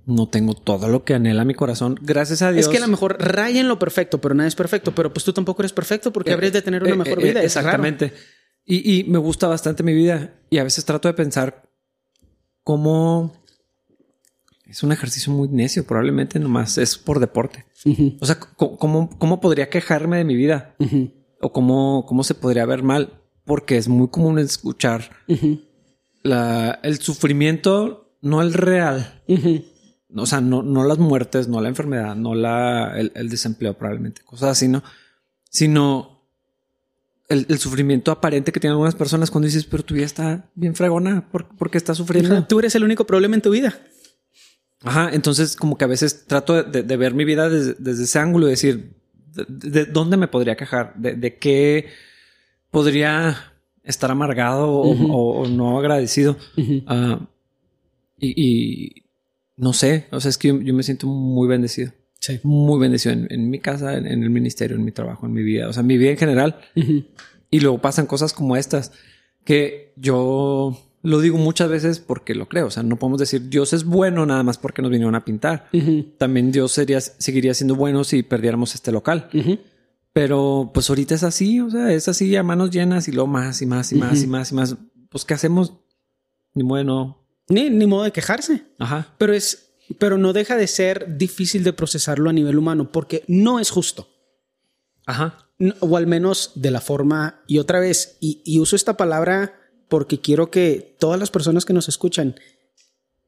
No 0.05 0.27
tengo 0.29 0.53
todo 0.55 0.87
lo 0.87 1.03
que 1.03 1.13
anhela 1.15 1.45
mi 1.45 1.53
corazón. 1.53 1.99
Gracias 2.01 2.41
a 2.41 2.51
Dios. 2.51 2.65
Es 2.65 2.71
que 2.71 2.77
a 2.77 2.81
lo 2.81 2.87
mejor 2.87 3.17
raya 3.19 3.59
en 3.59 3.67
lo 3.67 3.77
perfecto, 3.79 4.19
pero 4.21 4.33
nada 4.33 4.47
es 4.47 4.55
perfecto. 4.55 4.93
Pero 4.95 5.11
pues 5.13 5.23
tú 5.23 5.33
tampoco 5.33 5.61
eres 5.61 5.73
perfecto 5.73 6.11
porque 6.13 6.31
habrías 6.31 6.53
de 6.53 6.61
tener 6.61 6.81
una 6.83 6.93
Eh, 6.93 6.97
mejor 6.97 7.19
eh, 7.23 7.27
vida. 7.29 7.41
eh, 7.41 7.45
exactamente. 7.45 8.13
Y, 8.65 8.99
y 8.99 9.03
me 9.05 9.17
gusta 9.19 9.47
bastante 9.47 9.83
mi 9.83 9.93
vida. 9.93 10.33
Y 10.49 10.57
a 10.59 10.63
veces 10.63 10.85
trato 10.85 11.07
de 11.07 11.13
pensar 11.15 11.69
cómo 12.63 13.38
es 14.69 14.83
un 14.83 14.91
ejercicio 14.91 15.33
muy 15.33 15.47
necio, 15.47 15.85
probablemente 15.85 16.39
nomás 16.39 16.77
es 16.77 16.97
por 16.97 17.19
deporte. 17.19 17.65
O 18.19 18.25
sea, 18.25 18.39
¿cómo, 18.39 19.09
cómo 19.17 19.41
podría 19.41 19.69
quejarme 19.69 20.17
de 20.17 20.23
mi 20.23 20.35
vida? 20.35 20.75
O 21.41 21.51
cómo, 21.51 22.05
cómo 22.07 22.23
se 22.23 22.35
podría 22.35 22.65
ver 22.65 22.83
mal. 22.83 23.21
Porque 23.45 23.77
es 23.77 23.87
muy 23.87 24.09
común 24.09 24.37
escuchar 24.37 25.09
la, 26.21 26.79
el 26.83 26.99
sufrimiento, 26.99 28.15
no 28.21 28.41
el 28.41 28.53
real. 28.53 29.23
O 30.15 30.25
sea, 30.25 30.41
no, 30.41 30.61
no 30.61 30.83
las 30.83 30.99
muertes, 30.99 31.47
no 31.47 31.61
la 31.61 31.69
enfermedad, 31.69 32.15
no 32.15 32.35
la, 32.35 32.99
el, 32.99 33.11
el 33.15 33.29
desempleo 33.29 33.75
probablemente, 33.75 34.21
cosas 34.23 34.49
así, 34.49 34.67
¿no? 34.67 34.83
Sino 35.49 36.27
el, 37.27 37.45
el 37.49 37.59
sufrimiento 37.59 38.11
aparente 38.11 38.51
que 38.51 38.59
tienen 38.59 38.73
algunas 38.73 38.95
personas 38.95 39.31
cuando 39.31 39.45
dices, 39.45 39.65
pero 39.65 39.83
tu 39.83 39.93
vida 39.93 40.05
está 40.05 40.49
bien 40.55 40.75
fregona, 40.75 41.29
¿por, 41.31 41.47
por 41.55 41.69
qué 41.71 41.77
estás 41.77 41.97
sufriendo? 41.97 42.43
Tú 42.45 42.59
eres 42.59 42.75
el 42.75 42.83
único 42.83 43.05
problema 43.05 43.35
en 43.35 43.41
tu 43.41 43.51
vida. 43.51 43.79
Ajá, 44.83 45.09
entonces 45.13 45.55
como 45.55 45.77
que 45.77 45.83
a 45.83 45.87
veces 45.87 46.25
trato 46.25 46.63
de, 46.63 46.83
de 46.83 46.97
ver 46.97 47.13
mi 47.13 47.25
vida 47.25 47.49
desde, 47.49 47.75
desde 47.79 48.03
ese 48.03 48.19
ángulo 48.19 48.47
y 48.47 48.51
decir, 48.51 48.93
de, 49.47 49.85
dónde 49.85 50.17
me 50.17 50.27
podría 50.27 50.55
quejar, 50.55 50.93
de, 50.95 51.15
de 51.15 51.37
qué 51.37 51.87
podría 52.71 53.53
estar 53.83 54.11
amargado 54.11 54.71
o, 54.71 55.47
no 55.47 55.79
agradecido. 55.79 56.37
Ah, 56.87 57.27
y, 58.21 59.05
no 59.55 59.73
sé, 59.73 60.07
o 60.11 60.19
sea, 60.19 60.29
es 60.29 60.37
que 60.37 60.47
yo, 60.47 60.73
me 60.73 60.83
siento 60.83 61.07
muy 61.07 61.47
bendecido. 61.47 61.91
Sí. 62.19 62.39
Muy 62.43 62.79
bendecido 62.79 63.15
en, 63.29 63.49
mi 63.49 63.59
casa, 63.59 63.97
en, 63.97 64.05
el 64.05 64.29
ministerio, 64.29 64.75
en 64.75 64.83
mi 64.83 64.91
trabajo, 64.91 65.25
en 65.25 65.33
mi 65.33 65.41
vida, 65.41 65.69
o 65.69 65.73
sea, 65.73 65.81
en 65.81 65.87
mi 65.87 65.97
vida 65.97 66.11
en 66.11 66.17
general. 66.17 66.59
Y 67.51 67.61
luego 67.61 67.79
pasan 67.79 68.05
cosas 68.05 68.33
como 68.33 68.57
estas 68.57 68.91
que 69.43 69.93
yo 69.95 70.77
lo 71.01 71.21
digo 71.21 71.37
muchas 71.37 71.69
veces 71.69 71.99
porque 71.99 72.35
lo 72.35 72.47
creo. 72.47 72.67
O 72.67 72.71
sea, 72.71 72.83
no 72.83 72.97
podemos 72.97 73.19
decir 73.19 73.49
Dios 73.49 73.73
es 73.73 73.85
bueno 73.85 74.25
nada 74.25 74.43
más 74.43 74.57
porque 74.57 74.81
nos 74.81 74.91
vinieron 74.91 75.15
a 75.15 75.23
pintar. 75.23 75.69
También 76.17 76.51
Dios 76.51 76.71
sería, 76.71 76.99
seguiría 77.01 77.53
siendo 77.53 77.75
bueno 77.75 78.03
si 78.03 78.23
perdiéramos 78.23 78.75
este 78.75 78.91
local. 78.91 79.29
Pero 80.11 80.71
pues 80.73 80.89
ahorita 80.89 81.15
es 81.15 81.23
así, 81.23 81.59
o 81.61 81.69
sea, 81.69 81.93
es 81.93 82.07
así 82.07 82.35
a 82.35 82.43
manos 82.43 82.71
llenas 82.71 83.07
y 83.07 83.11
luego 83.11 83.27
más 83.27 83.61
y 83.61 83.65
más 83.65 83.91
y 83.91 83.95
más 83.95 84.23
y 84.23 84.27
más 84.27 84.51
y 84.51 84.55
más. 84.55 84.75
Pues, 85.09 85.23
¿qué 85.23 85.33
hacemos? 85.33 85.73
Ni 86.53 86.63
bueno. 86.63 87.25
Ni, 87.47 87.69
ni 87.69 87.87
modo 87.87 88.03
de 88.03 88.11
quejarse. 88.11 88.63
Ajá. 88.77 89.13
Pero 89.17 89.33
es, 89.33 89.73
pero 89.97 90.17
no 90.17 90.33
deja 90.33 90.55
de 90.55 90.67
ser 90.67 91.17
difícil 91.17 91.63
de 91.63 91.73
procesarlo 91.73 92.29
a 92.29 92.33
nivel 92.33 92.57
humano 92.57 92.91
porque 92.91 93.23
no 93.27 93.59
es 93.59 93.69
justo. 93.69 94.09
Ajá. 95.05 95.49
o 95.79 95.97
al 95.97 96.05
menos 96.05 96.51
de 96.55 96.69
la 96.69 96.81
forma, 96.81 97.41
y 97.47 97.57
otra 97.57 97.79
vez, 97.79 98.17
y 98.19 98.59
uso 98.59 98.75
esta 98.75 98.95
palabra 98.95 99.55
porque 99.89 100.21
quiero 100.21 100.51
que 100.51 100.95
todas 100.99 101.19
las 101.19 101.31
personas 101.31 101.65
que 101.65 101.73
nos 101.73 101.89
escuchan 101.89 102.39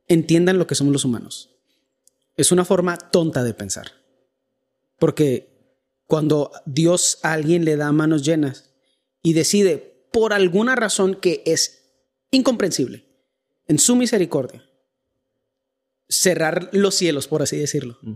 entiendan 0.07 0.57
lo 0.57 0.67
que 0.67 0.75
somos 0.75 0.93
los 0.93 1.05
humanos. 1.05 1.49
Es 2.37 2.51
una 2.51 2.63
forma 2.63 2.97
tonta 2.97 3.43
de 3.43 3.53
pensar. 3.53 3.91
Porque 4.99 5.51
cuando 6.05 6.51
Dios 6.65 7.19
a 7.23 7.33
alguien 7.33 7.65
le 7.65 7.75
da 7.75 7.91
manos 7.91 8.23
llenas 8.23 8.69
y 9.23 9.33
decide 9.33 10.07
por 10.11 10.33
alguna 10.33 10.75
razón 10.75 11.15
que 11.15 11.41
es 11.45 11.93
incomprensible, 12.31 13.05
en 13.67 13.79
su 13.79 13.95
misericordia, 13.95 14.63
cerrar 16.09 16.69
los 16.73 16.95
cielos, 16.95 17.27
por 17.27 17.41
así 17.41 17.57
decirlo, 17.57 17.97
mm. 18.01 18.13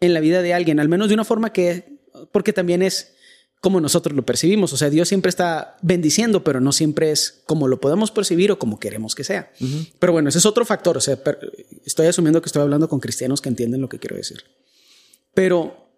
en 0.00 0.14
la 0.14 0.20
vida 0.20 0.42
de 0.42 0.54
alguien, 0.54 0.80
al 0.80 0.88
menos 0.88 1.08
de 1.08 1.14
una 1.14 1.24
forma 1.24 1.52
que, 1.52 2.00
porque 2.30 2.52
también 2.52 2.82
es 2.82 3.14
como 3.60 3.80
nosotros 3.80 4.14
lo 4.14 4.24
percibimos. 4.24 4.72
O 4.72 4.76
sea, 4.76 4.90
Dios 4.90 5.08
siempre 5.08 5.30
está 5.30 5.76
bendiciendo, 5.82 6.44
pero 6.44 6.60
no 6.60 6.72
siempre 6.72 7.10
es 7.10 7.42
como 7.46 7.68
lo 7.68 7.80
podemos 7.80 8.10
percibir 8.10 8.52
o 8.52 8.58
como 8.58 8.78
queremos 8.78 9.14
que 9.14 9.24
sea. 9.24 9.52
Pero 9.98 10.12
bueno, 10.12 10.28
ese 10.28 10.38
es 10.38 10.46
otro 10.46 10.64
factor. 10.64 10.96
O 10.96 11.00
sea, 11.00 11.18
estoy 11.84 12.06
asumiendo 12.06 12.40
que 12.40 12.48
estoy 12.48 12.62
hablando 12.62 12.88
con 12.88 13.00
cristianos 13.00 13.40
que 13.40 13.48
entienden 13.48 13.80
lo 13.80 13.88
que 13.88 13.98
quiero 13.98 14.16
decir. 14.16 14.44
Pero 15.34 15.88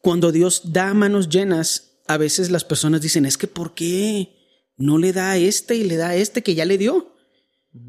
cuando 0.00 0.32
Dios 0.32 0.72
da 0.72 0.92
manos 0.94 1.28
llenas, 1.28 2.00
a 2.06 2.16
veces 2.18 2.50
las 2.50 2.64
personas 2.64 3.00
dicen, 3.00 3.24
es 3.24 3.38
que 3.38 3.46
¿por 3.46 3.74
qué 3.74 4.36
no 4.76 4.98
le 4.98 5.12
da 5.12 5.30
a 5.30 5.36
este 5.38 5.76
y 5.76 5.84
le 5.84 5.96
da 5.96 6.08
a 6.08 6.16
este 6.16 6.42
que 6.42 6.54
ya 6.54 6.64
le 6.64 6.76
dio? 6.76 7.14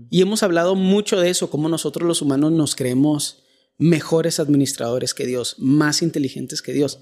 Y 0.09 0.21
hemos 0.21 0.43
hablado 0.43 0.75
mucho 0.75 1.19
de 1.19 1.29
eso, 1.29 1.49
como 1.49 1.67
nosotros 1.67 2.07
los 2.07 2.21
humanos 2.21 2.51
nos 2.53 2.75
creemos 2.75 3.43
mejores 3.77 4.39
administradores 4.39 5.13
que 5.13 5.25
Dios, 5.25 5.55
más 5.57 6.01
inteligentes 6.01 6.61
que 6.61 6.71
Dios. 6.71 6.99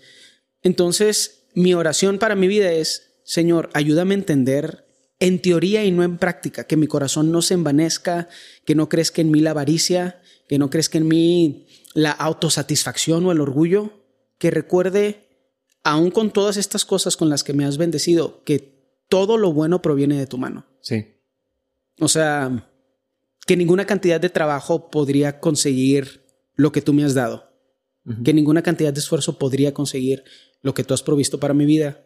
Entonces, 0.63 1.43
mi 1.53 1.73
oración 1.73 2.19
para 2.19 2.35
mi 2.35 2.47
vida 2.47 2.71
es, 2.71 3.13
Señor, 3.23 3.69
ayúdame 3.73 4.13
a 4.13 4.17
entender 4.17 4.85
en 5.19 5.39
teoría 5.39 5.85
y 5.85 5.91
no 5.91 6.03
en 6.03 6.17
práctica, 6.17 6.65
que 6.65 6.77
mi 6.77 6.87
corazón 6.87 7.31
no 7.31 7.41
se 7.41 7.53
envanezca, 7.53 8.27
que 8.65 8.73
no 8.73 8.89
crezca 8.89 9.21
en 9.21 9.29
mí 9.29 9.39
la 9.39 9.51
avaricia, 9.51 10.21
que 10.47 10.57
no 10.57 10.69
crezca 10.69 10.97
en 10.97 11.07
mí 11.07 11.67
la 11.93 12.11
autosatisfacción 12.11 13.25
o 13.25 13.31
el 13.31 13.39
orgullo, 13.39 13.91
que 14.39 14.49
recuerde, 14.49 15.27
aún 15.83 16.09
con 16.09 16.31
todas 16.31 16.57
estas 16.57 16.85
cosas 16.85 17.17
con 17.17 17.29
las 17.29 17.43
que 17.43 17.53
me 17.53 17.65
has 17.65 17.77
bendecido, 17.77 18.43
que 18.43 18.81
todo 19.09 19.37
lo 19.37 19.53
bueno 19.53 19.81
proviene 19.81 20.17
de 20.17 20.25
tu 20.25 20.37
mano. 20.37 20.65
Sí. 20.81 21.05
O 21.99 22.07
sea, 22.07 22.67
que 23.45 23.57
ninguna 23.57 23.85
cantidad 23.85 24.19
de 24.19 24.29
trabajo 24.29 24.89
podría 24.89 25.39
conseguir 25.39 26.25
lo 26.55 26.71
que 26.71 26.81
tú 26.81 26.93
me 26.93 27.03
has 27.03 27.13
dado, 27.13 27.50
que 28.23 28.33
ninguna 28.33 28.61
cantidad 28.61 28.91
de 28.93 28.99
esfuerzo 28.99 29.37
podría 29.37 29.73
conseguir 29.73 30.23
lo 30.61 30.73
que 30.73 30.83
tú 30.83 30.93
has 30.93 31.03
provisto 31.03 31.39
para 31.39 31.53
mi 31.53 31.65
vida. 31.65 32.03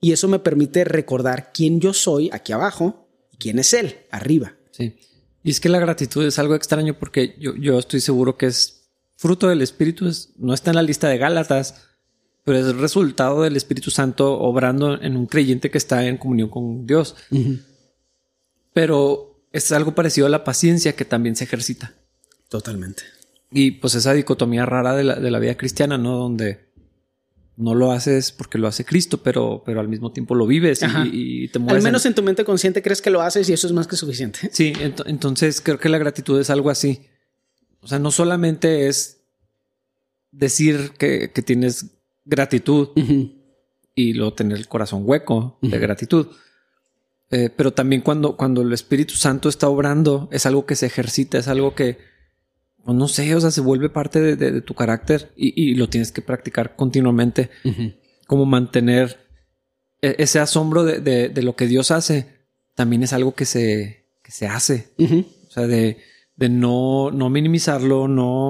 Y 0.00 0.12
eso 0.12 0.28
me 0.28 0.38
permite 0.38 0.84
recordar 0.84 1.50
quién 1.52 1.80
yo 1.80 1.94
soy 1.94 2.28
aquí 2.32 2.52
abajo 2.52 3.08
y 3.32 3.38
quién 3.38 3.58
es 3.58 3.72
Él 3.72 3.96
arriba. 4.10 4.54
Sí. 4.70 4.96
Y 5.42 5.50
es 5.50 5.60
que 5.60 5.68
la 5.68 5.78
gratitud 5.78 6.24
es 6.24 6.38
algo 6.38 6.54
extraño 6.54 6.98
porque 6.98 7.36
yo, 7.38 7.54
yo 7.56 7.78
estoy 7.78 8.00
seguro 8.00 8.36
que 8.36 8.46
es 8.46 8.90
fruto 9.16 9.48
del 9.48 9.62
Espíritu, 9.62 10.10
no 10.36 10.54
está 10.54 10.70
en 10.70 10.76
la 10.76 10.82
lista 10.82 11.08
de 11.08 11.18
Gálatas, 11.18 11.86
pero 12.44 12.58
es 12.58 12.66
el 12.66 12.78
resultado 12.78 13.42
del 13.42 13.56
Espíritu 13.56 13.90
Santo 13.90 14.38
obrando 14.40 15.00
en 15.00 15.16
un 15.16 15.26
creyente 15.26 15.70
que 15.70 15.78
está 15.78 16.06
en 16.06 16.18
comunión 16.18 16.50
con 16.50 16.86
Dios. 16.86 17.16
Pero 18.72 19.46
es 19.52 19.72
algo 19.72 19.94
parecido 19.94 20.26
a 20.26 20.30
la 20.30 20.44
paciencia 20.44 20.94
que 20.94 21.04
también 21.04 21.36
se 21.36 21.44
ejercita. 21.44 21.94
Totalmente. 22.48 23.04
Y 23.50 23.72
pues 23.72 23.94
esa 23.94 24.12
dicotomía 24.12 24.66
rara 24.66 24.94
de 24.94 25.04
la, 25.04 25.14
de 25.16 25.30
la 25.30 25.38
vida 25.38 25.56
cristiana, 25.56 25.98
¿no? 25.98 26.16
Donde 26.16 26.64
no 27.56 27.74
lo 27.74 27.92
haces 27.92 28.32
porque 28.32 28.58
lo 28.58 28.66
hace 28.66 28.84
Cristo, 28.84 29.18
pero, 29.22 29.62
pero 29.64 29.80
al 29.80 29.88
mismo 29.88 30.12
tiempo 30.12 30.34
lo 30.34 30.46
vives 30.46 30.80
y, 31.12 31.48
te 31.48 31.58
mueves. 31.58 31.76
Al 31.76 31.84
menos 31.84 32.04
en... 32.06 32.14
tu 32.14 32.22
mente 32.22 32.44
consciente 32.44 32.82
crees 32.82 33.00
que 33.00 33.10
lo 33.10 33.20
haces 33.20 33.48
y 33.48 33.52
eso 33.52 33.66
es 33.66 33.72
más 33.72 33.86
que 33.86 33.96
suficiente. 33.96 34.38
Sí, 34.52 34.72
entonces 35.06 35.60
creo 35.60 35.78
que 35.78 35.88
la 35.88 35.98
gratitud 35.98 36.40
es 36.40 36.50
algo 36.50 36.70
así. 36.70 37.06
O 37.80 37.86
sea, 37.86 37.98
no 37.98 38.10
solamente 38.10 38.88
es 38.88 39.20
decir 40.30 40.92
que, 40.98 41.28
tienes 41.28 41.98
gratitud 42.24 42.88
y 43.94 44.14
luego 44.14 44.34
tener 44.34 44.56
el 44.56 44.68
corazón 44.68 45.02
hueco 45.04 45.58
de 45.60 45.78
gratitud. 45.78 46.28
Eh, 47.30 47.50
pero 47.54 47.72
también 47.72 48.00
cuando, 48.00 48.36
cuando 48.36 48.62
el 48.62 48.72
Espíritu 48.72 49.14
Santo 49.14 49.48
está 49.48 49.68
obrando, 49.68 50.28
es 50.32 50.46
algo 50.46 50.66
que 50.66 50.76
se 50.76 50.86
ejercita, 50.86 51.38
es 51.38 51.48
algo 51.48 51.74
que, 51.74 51.98
pues 52.84 52.96
no 52.96 53.08
sé, 53.08 53.34
o 53.34 53.40
sea, 53.40 53.50
se 53.50 53.60
vuelve 53.60 53.88
parte 53.88 54.36
de, 54.36 54.60
tu 54.60 54.74
carácter 54.74 55.32
y, 55.36 55.74
lo 55.74 55.88
tienes 55.88 56.12
que 56.12 56.22
practicar 56.22 56.76
continuamente. 56.76 57.50
Como 58.26 58.46
mantener 58.46 59.18
e, 60.02 60.16
ese 60.18 60.38
asombro 60.38 60.84
de, 60.84 61.32
lo 61.42 61.56
que 61.56 61.66
Dios 61.66 61.90
hace, 61.90 62.26
también 62.74 63.02
es 63.02 63.12
algo 63.12 63.34
que 63.34 63.46
se, 63.46 64.06
que 64.22 64.32
se 64.32 64.46
hace. 64.46 64.92
O 64.98 65.50
sea, 65.50 65.66
de, 65.66 65.98
no, 66.36 67.10
no 67.10 67.30
minimizarlo, 67.30 68.06
no, 68.06 68.48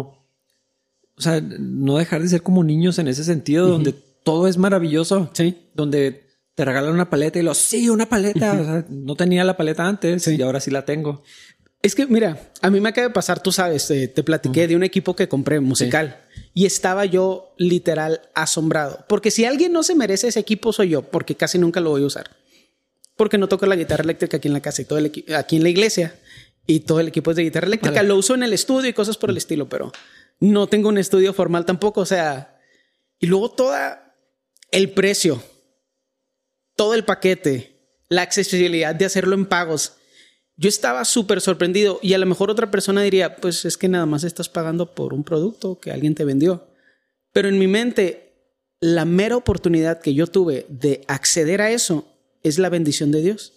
o 1.17 1.21
sea, 1.21 1.41
no 1.41 1.99
dejar 1.99 2.23
de 2.23 2.29
ser 2.29 2.43
como 2.43 2.64
niños 2.64 2.99
en 2.99 3.09
ese 3.09 3.23
sentido, 3.23 3.69
donde 3.69 3.93
todo 4.25 4.49
es 4.49 4.57
maravilloso. 4.57 5.31
Sí. 5.33 5.69
Donde 5.75 6.25
te 6.55 6.64
regalan 6.64 6.93
una 6.93 7.11
paleta 7.11 7.38
y 7.38 7.43
lo, 7.43 7.55
sí, 7.55 7.88
una 7.88 8.09
paleta. 8.09 8.53
O 8.61 8.64
sea, 8.64 8.87
no 8.88 9.14
tenía 9.14 9.45
la 9.45 9.57
paleta 9.57 9.87
antes 9.87 10.26
y 10.26 10.43
ahora 10.43 10.61
sí 10.61 10.71
la 10.71 10.85
tengo. 10.85 11.23
Es 11.85 11.95
que, 11.95 12.07
mira, 12.07 12.50
a 12.62 12.71
mí 12.71 12.81
me 12.81 12.88
acaba 12.88 13.09
de 13.09 13.12
pasar, 13.12 13.43
tú 13.43 13.53
sabes, 13.53 13.87
te, 13.87 14.09
platiqué 14.23 14.67
de 14.67 14.75
un 14.75 14.85
equipo 14.85 15.14
que 15.14 15.29
compré 15.29 15.61
musical 15.61 16.25
y 16.55 16.64
estaba 16.64 17.05
yo 17.05 17.53
literal 17.59 18.23
asombrado. 18.35 19.05
Porque 19.07 19.31
si 19.31 19.45
alguien 19.45 19.71
no 19.71 19.83
se 19.83 19.95
merece 19.95 20.29
ese 20.29 20.41
equipo, 20.41 20.73
soy 20.73 20.88
yo, 20.88 21.03
porque 21.03 21.35
casi 21.35 21.59
nunca 21.59 21.83
lo 21.83 21.91
voy 21.91 22.03
a 22.03 22.07
usar. 22.07 22.31
Porque 23.17 23.37
no 23.37 23.49
toco 23.49 23.67
la 23.67 23.76
guitarra 23.76 24.03
eléctrica 24.03 24.38
aquí 24.38 24.49
en 24.49 24.55
la 24.55 24.62
casa 24.62 24.81
y 24.81 24.87
todo 24.87 24.99
el 24.99 25.12
aquí 25.37 25.57
en 25.57 25.62
la 25.62 25.69
iglesia 25.69 26.19
y 26.67 26.81
todo 26.81 27.00
el 27.00 27.09
equipo 27.09 27.33
es 27.33 27.37
de 27.37 27.43
guitarra 27.43 27.67
eléctrica. 27.67 28.03
Lo 28.03 28.17
uso 28.17 28.35
en 28.35 28.45
el 28.45 28.55
estudio 28.55 28.88
y 28.88 28.95
cosas 28.95 29.19
por 29.19 29.29
el 29.29 29.37
estilo, 29.37 29.69
pero 29.69 29.93
no 30.41 30.67
tengo 30.69 30.88
un 30.88 30.97
estudio 30.97 31.35
formal 31.35 31.67
tampoco. 31.67 32.00
O 32.00 32.07
sea, 32.07 32.62
y 33.19 33.26
luego 33.26 33.50
toda 33.50 34.17
el 34.71 34.91
precio, 34.93 35.43
todo 36.76 36.95
el 36.95 37.05
paquete, 37.05 37.79
la 38.09 38.23
accesibilidad 38.23 38.95
de 38.95 39.05
hacerlo 39.05 39.35
en 39.35 39.45
pagos 39.45 39.99
yo 40.56 40.68
estaba 40.68 41.04
súper 41.04 41.40
sorprendido 41.40 41.99
y 42.02 42.14
a 42.14 42.18
lo 42.18 42.26
mejor 42.26 42.50
otra 42.50 42.70
persona 42.70 43.02
diría, 43.02 43.37
pues 43.37 43.64
es 43.64 43.76
que 43.76 43.88
nada 43.88 44.06
más 44.06 44.25
estás 44.25 44.49
pagando 44.49 44.94
por 44.94 45.12
un 45.12 45.25
producto 45.25 45.80
que 45.80 45.90
alguien 45.90 46.14
te 46.14 46.25
vendió. 46.25 46.68
Pero 47.32 47.49
en 47.49 47.58
mi 47.58 47.66
mente, 47.66 48.32
la 48.80 49.04
mera 49.04 49.37
oportunidad 49.37 50.00
que 50.00 50.14
yo 50.14 50.26
tuve 50.26 50.66
de 50.68 51.04
acceder 51.08 51.61
a 51.61 51.70
eso 51.70 52.06
es 52.42 52.58
la 52.58 52.68
bendición 52.68 53.11
de 53.11 53.23
Dios. 53.23 53.54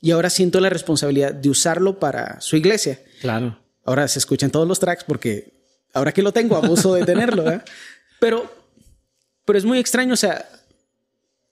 Y 0.00 0.12
ahora 0.12 0.30
siento 0.30 0.60
la 0.60 0.70
responsabilidad 0.70 1.34
de 1.34 1.48
usarlo 1.48 1.98
para 1.98 2.40
su 2.40 2.56
iglesia. 2.56 3.00
Claro. 3.20 3.58
Ahora 3.84 4.06
se 4.06 4.20
escuchan 4.20 4.50
todos 4.50 4.68
los 4.68 4.78
tracks 4.78 5.02
porque 5.02 5.52
ahora 5.92 6.12
que 6.12 6.22
lo 6.22 6.32
tengo, 6.32 6.56
abuso 6.56 6.94
de 6.94 7.04
tenerlo. 7.04 7.50
¿eh? 7.50 7.62
Pero, 8.20 8.52
pero 9.44 9.56
es 9.56 9.64
muy 9.64 9.78
extraño. 9.78 10.12
O 10.12 10.16
sea, 10.16 10.48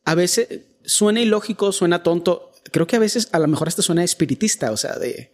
a 0.04 0.16
veces 0.16 0.62
suena 0.84 1.20
ilógico, 1.20 1.70
suena 1.70 2.02
tonto 2.02 2.50
creo 2.72 2.86
que 2.86 2.96
a 2.96 3.00
veces 3.00 3.28
a 3.32 3.38
lo 3.38 3.48
mejor 3.48 3.68
hasta 3.68 3.82
suena 3.82 4.04
espiritista, 4.04 4.72
o 4.72 4.76
sea, 4.76 4.98
de 4.98 5.32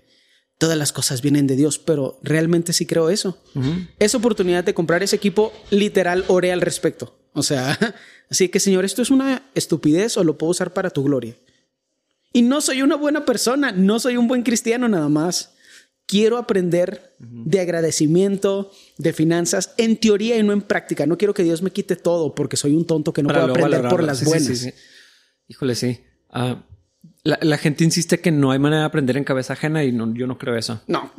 todas 0.58 0.78
las 0.78 0.92
cosas 0.92 1.22
vienen 1.22 1.46
de 1.46 1.56
Dios, 1.56 1.78
pero 1.78 2.20
realmente 2.22 2.72
sí 2.72 2.86
creo 2.86 3.10
eso. 3.10 3.42
Esa 3.98 4.18
oportunidad 4.18 4.64
de 4.64 4.74
comprar 4.74 5.02
ese 5.02 5.16
equipo, 5.16 5.52
literal, 5.70 6.24
oré 6.28 6.52
al 6.52 6.60
respecto. 6.60 7.18
O 7.32 7.42
sea, 7.42 7.78
así 8.30 8.48
que 8.48 8.60
Señor, 8.60 8.84
esto 8.84 9.02
es 9.02 9.10
una 9.10 9.50
estupidez 9.54 10.16
o 10.16 10.24
lo 10.24 10.38
puedo 10.38 10.50
usar 10.50 10.72
para 10.72 10.90
tu 10.90 11.02
gloria. 11.02 11.36
Y 12.32 12.42
no 12.42 12.60
soy 12.60 12.82
una 12.82 12.96
buena 12.96 13.24
persona, 13.24 13.72
no 13.72 13.98
soy 13.98 14.16
un 14.16 14.28
buen 14.28 14.42
cristiano 14.42 14.88
nada 14.88 15.08
más, 15.08 15.52
quiero 16.06 16.38
aprender 16.38 17.14
de 17.18 17.60
agradecimiento, 17.60 18.70
de 18.98 19.12
finanzas, 19.12 19.74
en 19.78 19.96
teoría 19.96 20.38
y 20.38 20.42
no 20.42 20.52
en 20.52 20.62
práctica. 20.62 21.06
No 21.06 21.18
quiero 21.18 21.34
que 21.34 21.42
Dios 21.42 21.62
me 21.62 21.70
quite 21.70 21.96
todo 21.96 22.34
porque 22.34 22.56
soy 22.56 22.74
un 22.74 22.86
tonto 22.86 23.12
que 23.12 23.22
no 23.22 23.30
puedo 23.30 23.46
aprender 23.46 23.88
por 23.88 24.02
las 24.02 24.24
buenas. 24.24 24.68
Híjole, 25.48 25.74
sí. 25.74 26.00
Ah, 26.30 26.64
la, 27.24 27.58
gente 27.58 27.84
insiste 27.84 28.20
que 28.20 28.32
no 28.32 28.50
hay 28.50 28.58
manera 28.58 28.80
de 28.80 28.86
aprender 28.86 29.16
en 29.16 29.24
cabeza 29.24 29.52
ajena 29.52 29.84
y 29.84 29.92
yo 29.92 30.26
no 30.26 30.38
creo 30.38 30.56
eso. 30.56 30.82
No. 30.86 31.12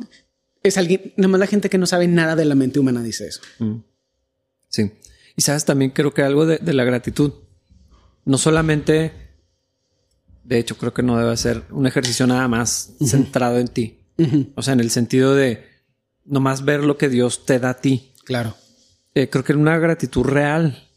Es 0.62 0.76
alguien, 0.76 1.12
nada 1.16 1.28
más 1.28 1.40
la 1.40 1.46
gente 1.46 1.70
que 1.70 1.78
no 1.78 1.86
sabe 1.86 2.08
nada 2.08 2.36
de 2.36 2.44
la 2.44 2.54
mente 2.54 2.78
humana 2.78 3.02
dice 3.02 3.26
eso. 3.26 3.40
Mm. 3.58 3.76
Sí. 4.68 4.92
Y 5.36 5.42
sabes, 5.42 5.64
también 5.64 5.90
creo 5.90 6.12
que 6.12 6.22
algo 6.22 6.46
de, 6.46 6.72
la 6.72 6.84
gratitud. 6.84 7.32
No 8.24 8.38
solamente, 8.38 9.12
de 10.44 10.58
hecho, 10.58 10.76
creo 10.76 10.94
que 10.94 11.02
no 11.02 11.18
debe 11.18 11.36
ser 11.36 11.62
un 11.70 11.86
ejercicio 11.86 12.26
nada 12.26 12.48
más 12.48 12.94
centrado 13.04 13.58
en 13.58 13.68
ti. 13.68 13.98
O 14.54 14.62
sea, 14.62 14.74
en 14.74 14.80
el 14.80 14.90
sentido 14.90 15.34
de 15.34 15.64
nomás 16.24 16.64
ver 16.64 16.84
lo 16.84 16.96
que 16.96 17.08
Dios 17.08 17.44
te 17.46 17.58
da 17.58 17.70
a 17.70 17.80
ti. 17.80 18.12
Claro. 18.24 18.56
Eh, 19.14 19.28
creo 19.28 19.44
que 19.44 19.52
una 19.54 19.78
gratitud 19.78 20.24
real 20.24 20.88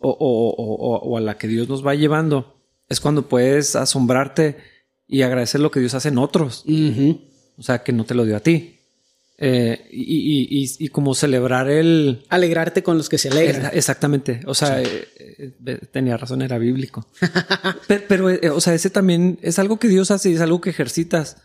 o, 0.00 0.10
o, 0.10 1.16
a 1.16 1.20
la 1.20 1.38
que 1.38 1.46
Dios 1.46 1.68
nos 1.68 1.86
va 1.86 1.94
llevando 1.94 2.51
es 2.92 3.00
cuando 3.00 3.28
puedes 3.28 3.74
asombrarte 3.74 4.58
y 5.08 5.22
agradecer 5.22 5.60
lo 5.60 5.70
que 5.70 5.80
Dios 5.80 5.94
hace 5.94 6.08
en 6.08 6.18
otros. 6.18 6.64
O 7.56 7.62
sea, 7.62 7.82
que 7.82 7.92
no 7.92 8.04
te 8.04 8.14
lo 8.14 8.24
dio 8.24 8.36
a 8.36 8.40
ti. 8.40 8.78
Eh, 9.38 9.88
y, 9.90 10.88
como 10.88 11.14
celebrar 11.14 11.68
el... 11.68 12.24
Alegrarte 12.28 12.82
con 12.82 12.96
los 12.96 13.08
que 13.08 13.18
se 13.18 13.28
alegran. 13.28 13.70
Exactamente. 13.74 14.40
O 14.46 14.54
sea, 14.54 14.80
eh, 14.80 15.08
eh, 15.18 15.78
tenía 15.90 16.16
razón, 16.16 16.42
era 16.42 16.58
bíblico. 16.58 17.06
pero, 18.08 18.28
o 18.54 18.60
sea, 18.60 18.74
ese 18.74 18.90
también 18.90 19.38
es 19.42 19.58
algo 19.58 19.78
que 19.78 19.88
Dios 19.88 20.10
hace 20.10 20.30
y 20.30 20.34
es 20.34 20.40
algo 20.40 20.60
que 20.60 20.70
ejercitas. 20.70 21.38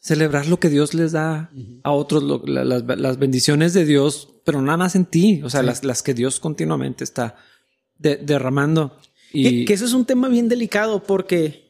Celebrar 0.00 0.46
lo 0.46 0.58
que 0.58 0.70
Dios 0.70 0.94
les 0.94 1.12
da 1.12 1.50
a 1.84 1.92
otros, 1.92 2.24
las, 2.48 3.18
bendiciones 3.18 3.72
de 3.72 3.84
Dios, 3.84 4.30
pero 4.44 4.62
nada 4.62 4.78
más 4.78 4.96
en 4.96 5.04
ti. 5.04 5.42
O 5.44 5.50
sea, 5.50 5.62
las, 5.62 6.02
que 6.02 6.14
Dios 6.14 6.40
continuamente 6.40 7.04
está 7.04 7.36
derramando. 7.98 8.98
Y... 9.32 9.64
que 9.64 9.74
eso 9.74 9.84
es 9.84 9.92
un 9.92 10.04
tema 10.04 10.28
bien 10.28 10.48
delicado 10.48 11.02
porque 11.02 11.62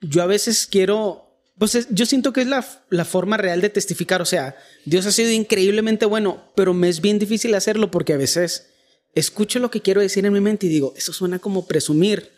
yo 0.00 0.22
a 0.22 0.26
veces 0.26 0.66
quiero 0.66 1.28
pues 1.58 1.86
yo 1.90 2.06
siento 2.06 2.32
que 2.32 2.40
es 2.40 2.48
la, 2.48 2.66
la, 2.90 3.04
forma 3.04 3.36
real 3.36 3.60
de 3.60 3.68
testificar. 3.68 4.20
O 4.20 4.24
sea, 4.24 4.56
Dios 4.84 5.06
ha 5.06 5.12
sido 5.12 5.30
increíblemente 5.30 6.06
bueno, 6.06 6.42
pero 6.56 6.74
me 6.74 6.88
es 6.88 7.00
bien 7.00 7.20
difícil 7.20 7.54
hacerlo 7.54 7.90
porque 7.90 8.14
a 8.14 8.16
veces 8.16 8.72
escucho 9.14 9.58
lo 9.58 9.70
que 9.70 9.80
quiero 9.80 10.00
decir 10.00 10.26
en 10.26 10.32
mi 10.32 10.40
mente 10.40 10.66
y 10.66 10.70
digo, 10.70 10.94
eso 10.96 11.12
suena 11.12 11.38
como 11.38 11.66
presumir, 11.66 12.30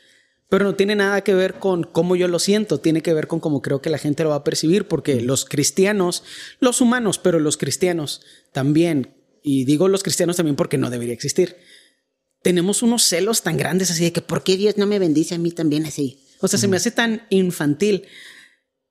pero 0.48 0.64
no 0.64 0.74
tiene 0.74 0.96
nada 0.96 1.22
que 1.22 1.34
ver 1.34 1.54
con 1.54 1.84
cómo 1.84 2.16
yo 2.16 2.28
lo 2.28 2.38
siento, 2.38 2.80
tiene 2.80 3.02
que 3.02 3.14
ver 3.14 3.26
con 3.26 3.40
cómo 3.40 3.62
creo 3.62 3.80
que 3.80 3.90
la 3.90 3.98
gente 3.98 4.24
lo 4.24 4.30
va 4.30 4.36
a 4.36 4.44
percibir, 4.44 4.86
porque 4.86 5.20
los 5.20 5.44
cristianos, 5.44 6.22
los 6.60 6.80
humanos, 6.80 7.18
pero 7.18 7.38
los 7.38 7.56
cristianos 7.56 8.22
también, 8.52 9.14
y 9.42 9.64
digo 9.64 9.88
los 9.88 10.02
cristianos 10.02 10.36
también 10.36 10.56
porque 10.56 10.78
no 10.78 10.90
debería 10.90 11.14
existir, 11.14 11.56
tenemos 12.44 12.82
unos 12.82 13.02
celos 13.04 13.40
tan 13.40 13.56
grandes 13.56 13.90
así 13.90 14.04
de 14.04 14.12
que, 14.12 14.20
¿por 14.20 14.44
qué 14.44 14.58
Dios 14.58 14.76
no 14.76 14.86
me 14.86 14.98
bendice 14.98 15.34
a 15.34 15.38
mí 15.38 15.50
también 15.50 15.86
así? 15.86 16.20
O 16.40 16.46
sea, 16.46 16.58
se 16.58 16.68
me 16.68 16.76
hace 16.76 16.90
tan 16.90 17.22
infantil. 17.30 18.04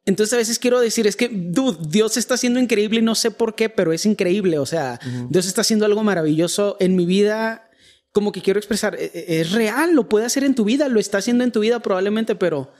Entonces 0.07 0.33
a 0.33 0.37
veces 0.37 0.57
quiero 0.57 0.79
decir, 0.79 1.05
es 1.05 1.15
que, 1.15 1.29
dude, 1.29 1.77
Dios 1.87 2.17
está 2.17 2.33
haciendo 2.33 2.59
increíble 2.59 2.99
y 2.99 3.03
no 3.03 3.13
sé 3.13 3.29
por 3.29 3.53
qué, 3.53 3.69
pero 3.69 3.93
es 3.93 4.07
increíble. 4.07 4.57
O 4.57 4.65
sea, 4.65 4.99
Dios 5.29 5.45
está 5.45 5.61
haciendo 5.61 5.85
algo 5.85 6.01
maravilloso 6.01 6.77
en 6.79 6.95
mi 6.95 7.05
vida. 7.05 7.69
Como 8.11 8.31
que 8.31 8.41
quiero 8.41 8.59
expresar, 8.59 8.95
e, 8.95 9.11
e, 9.13 9.41
es 9.41 9.51
real, 9.51 9.93
lo 9.93 10.09
puede 10.09 10.25
hacer 10.25 10.43
en 10.43 10.55
tu 10.55 10.65
vida, 10.65 10.89
lo 10.89 10.99
está 10.99 11.19
haciendo 11.19 11.43
en 11.43 11.51
tu 11.51 11.59
vida 11.59 11.79
probablemente, 11.79 12.33
pero 12.33 12.73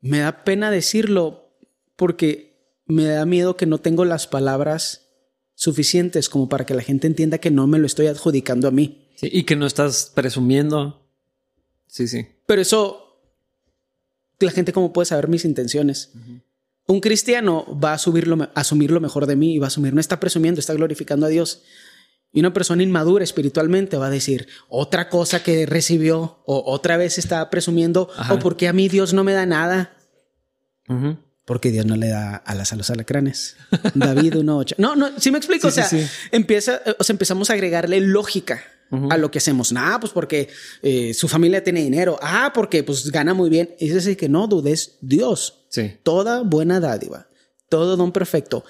me 0.00 0.18
da 0.18 0.42
pena 0.42 0.72
decirlo 0.72 1.56
porque 1.94 2.80
me 2.86 3.04
da 3.04 3.26
miedo 3.26 3.56
que 3.56 3.66
no 3.66 3.78
tengo 3.78 4.04
las 4.04 4.26
palabras 4.26 5.06
suficientes 5.54 6.28
como 6.28 6.48
para 6.48 6.66
que 6.66 6.74
la 6.74 6.82
gente 6.82 7.06
entienda 7.06 7.38
que 7.38 7.52
no 7.52 7.68
me 7.68 7.78
lo 7.78 7.86
estoy 7.86 8.08
adjudicando 8.08 8.66
a 8.66 8.72
mí. 8.72 9.03
Sí, 9.16 9.28
y 9.32 9.44
que 9.44 9.56
no 9.56 9.66
estás 9.66 10.12
presumiendo. 10.14 11.02
Sí, 11.86 12.08
sí. 12.08 12.26
Pero 12.46 12.62
eso 12.62 13.04
la 14.44 14.52
gente 14.52 14.72
cómo 14.72 14.92
puede 14.92 15.06
saber 15.06 15.28
mis 15.28 15.44
intenciones. 15.44 16.12
Un 16.86 17.00
cristiano 17.00 17.66
va 17.82 17.90
a, 17.90 17.92
a 17.92 17.94
asumir 17.94 18.90
lo 18.90 19.00
mejor 19.00 19.26
de 19.26 19.36
mí 19.36 19.54
y 19.54 19.58
va 19.58 19.66
a 19.66 19.68
asumir, 19.68 19.94
no 19.94 20.00
está 20.00 20.20
presumiendo, 20.20 20.60
está 20.60 20.74
glorificando 20.74 21.26
a 21.26 21.30
Dios. 21.30 21.62
Y 22.32 22.40
una 22.40 22.52
persona 22.52 22.82
inmadura 22.82 23.24
espiritualmente 23.24 23.96
va 23.96 24.06
a 24.06 24.10
decir 24.10 24.48
otra 24.68 25.08
cosa 25.08 25.42
que 25.42 25.66
recibió 25.66 26.42
o 26.46 26.64
otra 26.66 26.96
vez 26.96 27.16
está 27.18 27.48
presumiendo 27.48 28.10
o 28.30 28.38
porque 28.38 28.68
a 28.68 28.72
mí 28.72 28.88
Dios 28.88 29.14
no 29.14 29.24
me 29.24 29.32
da 29.32 29.46
nada. 29.46 29.96
Porque 31.44 31.70
Dios 31.70 31.86
no 31.86 31.96
le 31.96 32.08
da 32.08 32.36
alas 32.36 32.72
a 32.72 32.76
los 32.76 32.90
alacranes. 32.90 33.56
David 33.94 34.34
1.8. 34.34 34.74
No, 34.78 34.96
no, 34.96 35.18
sí 35.18 35.30
me 35.30 35.38
explico. 35.38 35.68
o 35.68 35.70
sea, 35.70 35.88
empieza, 36.32 36.82
o 36.98 37.04
sea, 37.04 37.14
empezamos 37.14 37.50
a 37.50 37.52
agregarle 37.52 38.00
lógica 38.00 38.62
a 39.10 39.16
lo 39.18 39.30
que 39.30 39.38
hacemos. 39.38 39.72
Ah, 39.76 39.98
pues 40.00 40.12
porque 40.12 40.48
eh, 40.82 41.14
su 41.14 41.26
familia 41.28 41.64
tiene 41.64 41.82
dinero. 41.82 42.18
Ah, 42.22 42.52
porque 42.54 42.82
pues 42.84 43.10
gana 43.10 43.34
muy 43.34 43.50
bien. 43.50 43.74
Es 43.78 43.94
decir, 43.94 44.16
que 44.16 44.28
no 44.28 44.46
dudes 44.46 44.98
Dios. 45.00 45.66
Sí. 45.68 45.96
Toda 46.02 46.42
buena 46.42 46.80
dádiva, 46.80 47.28
todo 47.68 47.96
don 47.96 48.12
perfecto. 48.12 48.64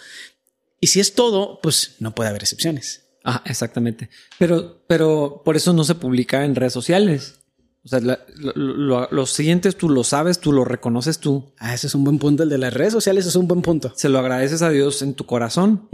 Y 0.80 0.88
si 0.88 1.00
es 1.00 1.14
todo, 1.14 1.60
pues 1.62 1.96
no 1.98 2.14
puede 2.14 2.30
haber 2.30 2.42
excepciones. 2.42 3.04
Ah, 3.24 3.42
exactamente. 3.46 4.10
Pero, 4.38 4.84
pero 4.86 5.42
por 5.44 5.56
eso 5.56 5.72
no 5.72 5.84
se 5.84 5.94
publica 5.94 6.44
en 6.44 6.54
redes 6.54 6.74
sociales. 6.74 7.40
O 7.84 7.88
sea, 7.88 8.00
lo, 8.00 9.08
los 9.10 9.30
siguientes 9.30 9.76
tú 9.76 9.90
lo 9.90 10.04
sabes, 10.04 10.40
tú 10.40 10.52
lo 10.52 10.64
reconoces 10.64 11.18
tú. 11.18 11.52
Ah, 11.58 11.74
ese 11.74 11.86
es 11.86 11.94
un 11.94 12.04
buen 12.04 12.18
punto. 12.18 12.42
El 12.42 12.48
de 12.48 12.58
las 12.58 12.72
redes 12.72 12.92
sociales 12.92 13.26
es 13.26 13.36
un 13.36 13.46
buen 13.46 13.60
punto. 13.60 13.92
Se 13.96 14.08
lo 14.08 14.18
agradeces 14.18 14.62
a 14.62 14.70
Dios 14.70 15.02
en 15.02 15.14
tu 15.14 15.26
corazón. 15.26 15.88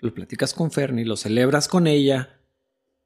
Lo 0.00 0.14
platicas 0.14 0.54
con 0.54 0.70
Fernie, 0.70 1.04
lo 1.04 1.16
celebras 1.16 1.66
con 1.66 1.86
ella. 1.86 2.37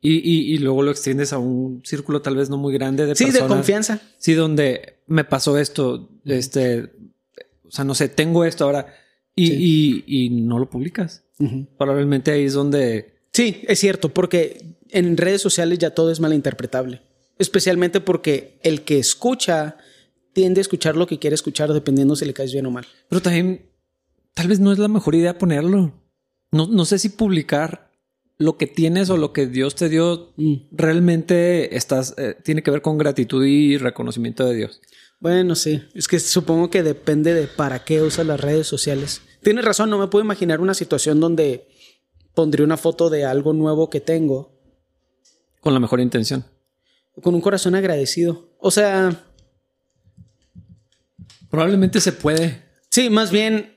Y, 0.04 0.14
y, 0.14 0.54
y, 0.54 0.58
luego 0.58 0.82
lo 0.82 0.90
extiendes 0.90 1.32
a 1.32 1.38
un 1.38 1.80
círculo 1.84 2.22
tal 2.22 2.34
vez 2.34 2.50
no 2.50 2.56
muy 2.56 2.74
grande 2.74 3.06
de 3.06 3.14
sí, 3.14 3.30
de 3.30 3.46
confianza. 3.46 4.02
Sí, 4.18 4.34
donde 4.34 4.98
me 5.06 5.22
pasó 5.22 5.58
esto, 5.58 6.10
este, 6.24 6.90
o 7.64 7.70
sea, 7.70 7.84
no 7.84 7.94
sé, 7.94 8.08
tengo 8.08 8.44
esto 8.44 8.64
ahora 8.64 8.92
y, 9.36 9.52
y, 9.52 10.04
y 10.06 10.30
no 10.30 10.58
lo 10.58 10.68
publicas. 10.68 11.22
Probablemente 11.78 12.32
ahí 12.32 12.44
es 12.44 12.54
donde... 12.54 13.14
Sí, 13.32 13.62
es 13.68 13.78
cierto, 13.78 14.08
porque 14.08 14.76
en 14.90 15.16
redes 15.16 15.40
sociales 15.40 15.78
ya 15.78 15.90
todo 15.90 16.10
es 16.10 16.18
malinterpretable. 16.18 17.02
Especialmente 17.38 18.00
porque 18.00 18.58
el 18.64 18.82
que 18.82 18.98
escucha 18.98 19.76
tiende 20.32 20.60
a 20.60 20.62
escuchar 20.62 20.96
lo 20.96 21.06
que 21.06 21.20
quiere 21.20 21.34
escuchar 21.34 21.72
dependiendo 21.72 22.16
si 22.16 22.24
le 22.24 22.34
caes 22.34 22.52
bien 22.52 22.66
o 22.66 22.72
mal. 22.72 22.86
Pero 23.08 23.22
también 23.22 23.66
tal 24.34 24.48
vez 24.48 24.58
no 24.58 24.72
es 24.72 24.78
la 24.78 24.88
mejor 24.88 25.14
idea 25.14 25.38
ponerlo. 25.38 25.92
No, 26.50 26.66
no 26.66 26.84
sé 26.84 26.98
si 26.98 27.08
publicar 27.08 27.91
lo 28.42 28.56
que 28.56 28.66
tienes 28.66 29.10
o 29.10 29.16
lo 29.16 29.32
que 29.32 29.46
Dios 29.46 29.74
te 29.74 29.88
dio 29.88 30.32
mm. 30.36 30.54
realmente 30.72 31.76
estás, 31.76 32.14
eh, 32.18 32.36
tiene 32.42 32.62
que 32.62 32.70
ver 32.70 32.82
con 32.82 32.98
gratitud 32.98 33.44
y 33.44 33.78
reconocimiento 33.78 34.44
de 34.46 34.54
Dios. 34.54 34.80
Bueno, 35.20 35.54
sí, 35.54 35.82
es 35.94 36.08
que 36.08 36.18
supongo 36.18 36.68
que 36.68 36.82
depende 36.82 37.32
de 37.32 37.46
para 37.46 37.84
qué 37.84 38.02
usas 38.02 38.26
las 38.26 38.40
redes 38.40 38.66
sociales. 38.66 39.22
Tienes 39.42 39.64
razón, 39.64 39.88
no 39.88 39.98
me 39.98 40.08
puedo 40.08 40.24
imaginar 40.24 40.60
una 40.60 40.74
situación 40.74 41.20
donde 41.20 41.68
pondría 42.34 42.64
una 42.64 42.76
foto 42.76 43.08
de 43.08 43.24
algo 43.24 43.52
nuevo 43.52 43.88
que 43.88 44.00
tengo. 44.00 44.58
Con 45.60 45.74
la 45.74 45.80
mejor 45.80 46.00
intención. 46.00 46.44
Con 47.22 47.34
un 47.34 47.40
corazón 47.40 47.74
agradecido. 47.74 48.50
O 48.58 48.70
sea... 48.70 49.26
Probablemente 51.50 52.00
se 52.00 52.12
puede. 52.12 52.62
Sí, 52.90 53.10
más 53.10 53.30
bien, 53.30 53.72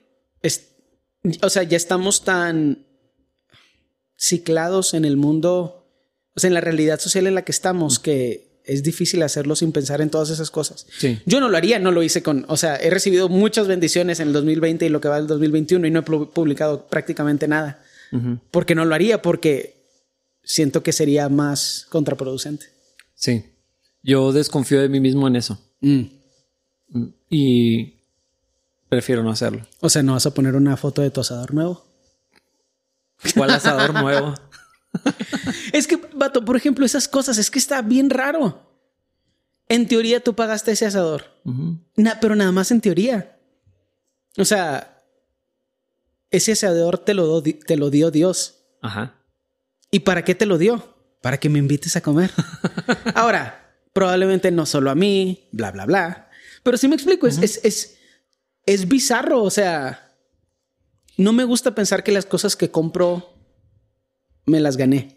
o 1.41 1.49
sea, 1.49 1.63
ya 1.63 1.77
estamos 1.77 2.23
tan 2.23 2.84
ciclados 4.25 4.93
en 4.93 5.05
el 5.05 5.17
mundo, 5.17 5.87
o 6.35 6.39
sea, 6.39 6.47
en 6.47 6.53
la 6.53 6.61
realidad 6.61 6.99
social 6.99 7.27
en 7.27 7.35
la 7.35 7.43
que 7.43 7.51
estamos, 7.51 7.99
que 7.99 8.61
es 8.65 8.81
difícil 8.81 9.21
hacerlo 9.21 9.55
sin 9.55 9.71
pensar 9.71 10.01
en 10.01 10.09
todas 10.09 10.29
esas 10.31 10.49
cosas. 10.49 10.87
Yo 11.25 11.39
no 11.39 11.49
lo 11.49 11.57
haría, 11.57 11.77
no 11.77 11.91
lo 11.91 12.01
hice 12.01 12.23
con, 12.23 12.45
o 12.47 12.57
sea, 12.57 12.75
he 12.77 12.89
recibido 12.89 13.29
muchas 13.29 13.67
bendiciones 13.67 14.19
en 14.19 14.29
el 14.29 14.33
2020 14.33 14.85
y 14.85 14.89
lo 14.89 15.01
que 15.01 15.07
va 15.07 15.17
del 15.17 15.27
2021 15.27 15.85
y 15.85 15.91
no 15.91 15.99
he 15.99 16.03
publicado 16.03 16.87
prácticamente 16.87 17.47
nada. 17.47 17.83
Porque 18.49 18.75
no 18.75 18.85
lo 18.85 18.95
haría, 18.95 19.21
porque 19.21 19.89
siento 20.41 20.81
que 20.83 20.93
sería 20.93 21.27
más 21.27 21.85
contraproducente. 21.89 22.67
Sí, 23.13 23.43
yo 24.01 24.31
desconfío 24.31 24.81
de 24.81 24.87
mí 24.87 25.01
mismo 25.01 25.27
en 25.27 25.35
eso. 25.35 25.59
Mm. 25.81 26.03
Mm, 26.89 27.07
y 27.29 27.93
prefiero 28.87 29.21
no 29.21 29.31
hacerlo. 29.31 29.67
O 29.81 29.89
sea, 29.89 30.01
¿no 30.01 30.13
vas 30.13 30.25
a 30.25 30.33
poner 30.33 30.55
una 30.55 30.77
foto 30.77 31.01
de 31.01 31.11
tu 31.11 31.19
asador 31.19 31.53
nuevo? 31.53 31.85
¿Cuál 33.35 33.51
asador 33.51 33.93
nuevo? 33.93 34.33
es 35.73 35.87
que, 35.87 35.97
vato, 36.13 36.43
por 36.43 36.55
ejemplo, 36.55 36.85
esas 36.85 37.07
cosas, 37.07 37.37
es 37.37 37.49
que 37.49 37.59
está 37.59 37.81
bien 37.81 38.09
raro. 38.09 38.61
En 39.67 39.87
teoría 39.87 40.23
tú 40.23 40.35
pagaste 40.35 40.71
ese 40.71 40.85
asador. 40.85 41.25
pero 42.21 42.35
nada 42.35 42.51
más 42.51 42.71
en 42.71 42.81
teoría. 42.81 43.37
O 44.37 44.45
sea, 44.45 45.01
ese 46.29 46.51
asador 46.51 46.99
te 46.99 47.13
lo, 47.13 47.41
te 47.41 47.77
lo 47.77 47.89
dio 47.89 48.11
Dios. 48.11 48.59
Ajá. 48.81 49.15
¿Y 49.91 50.01
para 50.01 50.23
qué 50.23 50.35
te 50.35 50.45
lo 50.45 50.57
dio? 50.57 50.95
Para 51.21 51.39
que 51.39 51.49
me 51.49 51.59
invites 51.59 51.95
a 51.95 52.01
comer. 52.01 52.31
Ahora, 53.15 53.75
probablemente 53.93 54.51
no 54.51 54.65
solo 54.65 54.91
a 54.91 54.95
mí, 54.95 55.47
bla, 55.51 55.71
bla, 55.71 55.85
bla. 55.85 56.29
Pero 56.63 56.77
sí 56.77 56.87
me 56.87 56.95
explico, 56.95 57.27
es, 57.27 57.37
es, 57.39 57.61
es, 57.63 57.97
es 58.65 58.87
bizarro. 58.87 59.41
O 59.41 59.49
sea, 59.49 60.04
no 61.17 61.33
me 61.33 61.43
gusta 61.43 61.75
pensar 61.75 62.03
que 62.03 62.11
las 62.11 62.25
cosas 62.25 62.55
que 62.55 62.71
compro 62.71 63.33
me 64.45 64.59
las 64.59 64.77
gané. 64.77 65.15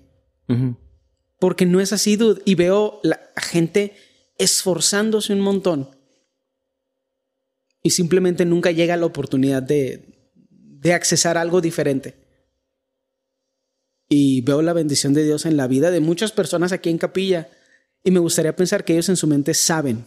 Porque 1.39 1.67
no 1.67 1.81
es 1.81 1.93
así, 1.93 2.17
dude. 2.17 2.43
Y 2.45 2.55
veo 2.55 3.01
la 3.03 3.21
gente 3.37 3.95
esforzándose 4.39 5.33
un 5.33 5.41
montón. 5.41 5.91
Y 7.83 7.91
simplemente 7.91 8.45
nunca 8.45 8.71
llega 8.71 8.97
la 8.97 9.07
oportunidad 9.07 9.63
de, 9.63 10.33
de 10.41 10.93
accesar 10.95 11.37
algo 11.37 11.61
diferente. 11.61 12.15
Y 14.09 14.41
veo 14.41 14.63
la 14.63 14.73
bendición 14.73 15.13
de 15.13 15.25
Dios 15.25 15.47
en 15.47 15.57
la 15.57 15.67
vida 15.67 15.91
de 15.91 16.01
muchas 16.01 16.33
personas 16.33 16.73
aquí 16.73 16.91
en 16.91 16.99
capilla. 16.99 17.51
Y 18.03 18.11
me 18.11 18.21
gustaría 18.21 18.57
pensar 18.57 18.85
que 18.85 18.95
ellos 18.95 19.09
en 19.09 19.17
su 19.17 19.27
mente 19.27 19.53
saben. 19.55 20.07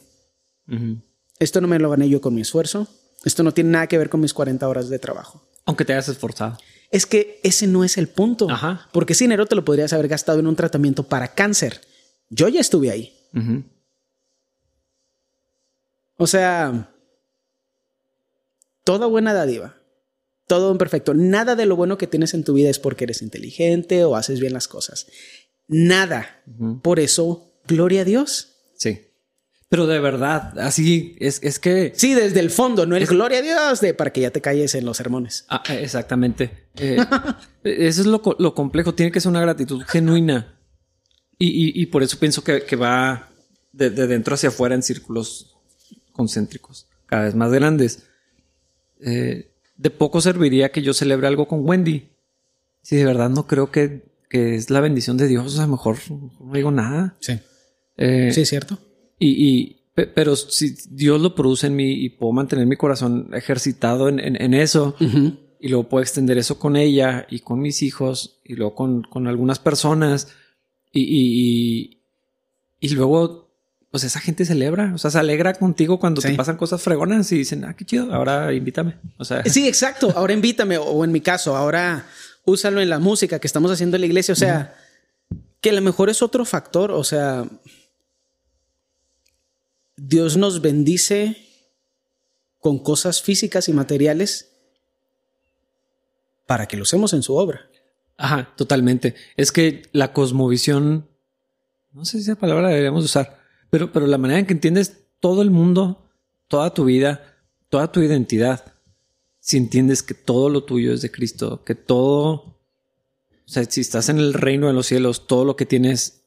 Esto 1.39 1.59
no 1.59 1.67
me 1.67 1.79
lo 1.79 1.89
gané 1.89 2.07
yo 2.09 2.21
con 2.21 2.33
mi 2.33 2.41
esfuerzo. 2.41 2.87
Esto 3.25 3.43
no 3.43 3.53
tiene 3.53 3.71
nada 3.71 3.87
que 3.87 3.97
ver 3.97 4.09
con 4.09 4.21
mis 4.21 4.33
40 4.33 4.67
horas 4.67 4.89
de 4.89 4.99
trabajo. 4.99 5.50
Aunque 5.65 5.85
te 5.85 5.93
hayas 5.93 6.09
esforzado. 6.09 6.57
Es 6.89 7.05
que 7.05 7.39
ese 7.43 7.67
no 7.67 7.83
es 7.83 7.97
el 7.97 8.07
punto. 8.07 8.47
Porque 8.91 9.13
ese 9.13 9.23
dinero 9.23 9.45
te 9.45 9.55
lo 9.55 9.63
podrías 9.63 9.93
haber 9.93 10.07
gastado 10.07 10.39
en 10.39 10.47
un 10.47 10.55
tratamiento 10.55 11.03
para 11.03 11.29
cáncer. 11.29 11.81
Yo 12.29 12.47
ya 12.49 12.59
estuve 12.59 12.91
ahí. 12.91 13.13
O 16.17 16.27
sea, 16.27 16.93
toda 18.83 19.07
buena 19.07 19.33
dádiva, 19.33 19.77
todo 20.47 20.77
perfecto. 20.77 21.13
Nada 21.13 21.55
de 21.55 21.65
lo 21.65 21.75
bueno 21.75 21.97
que 21.97 22.07
tienes 22.07 22.33
en 22.33 22.43
tu 22.43 22.53
vida 22.53 22.69
es 22.69 22.77
porque 22.77 23.05
eres 23.05 23.21
inteligente 23.21 24.03
o 24.03 24.15
haces 24.15 24.39
bien 24.39 24.53
las 24.53 24.67
cosas. 24.67 25.07
Nada. 25.67 26.41
Por 26.81 26.99
eso, 26.99 27.53
gloria 27.65 28.01
a 28.01 28.05
Dios. 28.05 28.55
Sí. 28.75 29.07
Pero 29.71 29.87
de 29.87 30.01
verdad, 30.01 30.59
así 30.59 31.15
es, 31.21 31.39
es 31.43 31.57
que... 31.57 31.93
Sí, 31.95 32.13
desde 32.13 32.41
el 32.41 32.49
fondo, 32.49 32.85
no 32.85 32.97
el 32.97 33.05
gloria 33.05 33.39
a 33.39 33.41
Dios 33.41 33.79
de 33.79 33.93
para 33.93 34.11
que 34.11 34.19
ya 34.19 34.29
te 34.29 34.41
calles 34.41 34.75
en 34.75 34.83
los 34.83 34.97
sermones. 34.97 35.45
Ah, 35.47 35.63
exactamente. 35.69 36.67
Eh, 36.75 36.97
eso 37.63 38.01
es 38.01 38.05
lo, 38.05 38.21
lo, 38.37 38.53
complejo, 38.53 38.93
tiene 38.93 39.13
que 39.13 39.21
ser 39.21 39.29
una 39.29 39.39
gratitud 39.39 39.81
genuina. 39.87 40.59
Y, 41.39 41.81
y, 41.81 41.85
por 41.85 42.03
eso 42.03 42.19
pienso 42.19 42.43
que, 42.43 42.65
que 42.65 42.75
va 42.75 43.29
de, 43.71 43.89
dentro 43.91 44.35
hacia 44.35 44.49
afuera 44.49 44.75
en 44.75 44.83
círculos 44.83 45.55
concéntricos, 46.11 46.89
cada 47.05 47.23
vez 47.23 47.35
más 47.35 47.53
grandes. 47.53 48.09
Eh, 48.99 49.53
de 49.77 49.89
poco 49.89 50.19
serviría 50.19 50.73
que 50.73 50.81
yo 50.81 50.93
celebre 50.93 51.27
algo 51.27 51.47
con 51.47 51.65
Wendy. 51.65 52.09
Si 52.81 52.97
de 52.97 53.05
verdad 53.05 53.29
no 53.29 53.47
creo 53.47 53.71
que, 53.71 54.03
que 54.29 54.55
es 54.55 54.69
la 54.69 54.81
bendición 54.81 55.15
de 55.15 55.29
Dios, 55.29 55.57
a 55.59 55.61
lo 55.61 55.69
mejor 55.69 55.97
no 56.09 56.51
digo 56.51 56.71
nada. 56.71 57.15
Sí. 57.21 57.39
Eh, 57.95 58.31
sí, 58.33 58.41
es 58.41 58.49
cierto. 58.49 58.77
Y, 59.23 59.77
pero 59.93 60.35
si 60.35 60.75
Dios 60.89 61.21
lo 61.21 61.35
produce 61.35 61.67
en 61.67 61.75
mí 61.75 61.91
y 61.91 62.09
puedo 62.09 62.33
mantener 62.33 62.65
mi 62.65 62.75
corazón 62.75 63.29
ejercitado 63.33 64.09
en, 64.09 64.53
eso 64.55 64.95
y 64.99 65.67
luego 65.67 65.89
puedo 65.89 66.01
extender 66.01 66.39
eso 66.39 66.57
con 66.57 66.75
ella 66.75 67.27
y 67.29 67.41
con 67.41 67.59
mis 67.59 67.83
hijos 67.83 68.41
y 68.43 68.55
luego 68.55 68.73
con, 68.73 69.27
algunas 69.27 69.59
personas 69.59 70.29
y, 70.91 71.99
y, 72.79 72.89
luego 72.95 73.51
pues 73.91 74.03
esa 74.05 74.19
gente 74.21 74.43
celebra, 74.45 74.93
o 74.95 74.97
sea, 74.97 75.11
se 75.11 75.19
alegra 75.19 75.53
contigo 75.53 75.99
cuando 75.99 76.21
te 76.21 76.33
pasan 76.33 76.57
cosas 76.57 76.81
fregonas 76.81 77.31
y 77.31 77.37
dicen, 77.37 77.65
ah, 77.65 77.75
qué 77.75 77.85
chido, 77.85 78.11
ahora 78.13 78.53
invítame. 78.53 78.95
O 79.17 79.25
sea, 79.25 79.43
sí, 79.43 79.67
exacto, 79.67 80.11
ahora 80.15 80.33
invítame 80.33 80.77
o 80.77 81.03
en 81.03 81.11
mi 81.11 81.21
caso, 81.21 81.55
ahora 81.55 82.07
úsalo 82.45 82.81
en 82.81 82.89
la 82.89 82.97
música 82.97 83.37
que 83.37 83.47
estamos 83.47 83.69
haciendo 83.69 83.97
en 83.97 84.01
la 84.01 84.07
iglesia, 84.07 84.31
o 84.31 84.37
sea, 84.37 84.73
que 85.59 85.69
a 85.69 85.73
lo 85.73 85.81
mejor 85.81 86.09
es 86.09 86.23
otro 86.23 86.43
factor, 86.43 86.91
o 86.91 87.03
sea, 87.03 87.45
Dios 90.03 90.35
nos 90.35 90.61
bendice 90.61 91.37
con 92.59 92.79
cosas 92.79 93.21
físicas 93.21 93.69
y 93.69 93.73
materiales 93.73 94.51
para 96.47 96.67
que 96.67 96.75
lo 96.75 96.83
usemos 96.83 97.13
en 97.13 97.21
su 97.21 97.35
obra. 97.35 97.69
Ajá, 98.17 98.51
totalmente. 98.57 99.13
Es 99.37 99.51
que 99.51 99.83
la 99.91 100.11
cosmovisión, 100.11 101.07
no 101.93 102.03
sé 102.03 102.17
si 102.17 102.23
esa 102.23 102.35
palabra 102.35 102.69
deberíamos 102.69 103.05
usar, 103.05 103.41
pero, 103.69 103.91
pero 103.91 104.07
la 104.07 104.17
manera 104.17 104.39
en 104.39 104.47
que 104.47 104.53
entiendes 104.53 105.05
todo 105.19 105.43
el 105.43 105.51
mundo, 105.51 106.09
toda 106.47 106.73
tu 106.73 106.85
vida, 106.85 107.37
toda 107.69 107.91
tu 107.91 108.01
identidad, 108.01 108.73
si 109.39 109.57
entiendes 109.57 110.01
que 110.01 110.15
todo 110.15 110.49
lo 110.49 110.63
tuyo 110.63 110.93
es 110.93 111.03
de 111.03 111.11
Cristo, 111.11 111.63
que 111.63 111.75
todo, 111.75 112.31
o 112.31 112.57
sea, 113.45 113.65
si 113.65 113.81
estás 113.81 114.09
en 114.09 114.17
el 114.17 114.33
reino 114.33 114.65
de 114.65 114.73
los 114.73 114.87
cielos, 114.87 115.27
todo 115.27 115.45
lo 115.45 115.55
que 115.55 115.67
tienes 115.67 116.20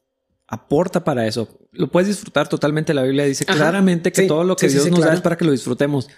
aporta 0.46 1.04
para 1.04 1.26
eso 1.26 1.64
lo 1.74 1.90
puedes 1.90 2.08
disfrutar 2.08 2.48
totalmente. 2.48 2.94
La 2.94 3.02
Biblia 3.02 3.24
dice 3.24 3.44
claramente 3.44 4.12
que 4.12 4.22
todo 4.22 4.44
lo 4.44 4.56
que 4.56 4.68
Dios 4.68 4.90
nos 4.90 5.00
da 5.00 5.14
es 5.14 5.20
para 5.20 5.36
que 5.36 5.44
lo 5.44 5.52
disfrutemos. 5.52 6.08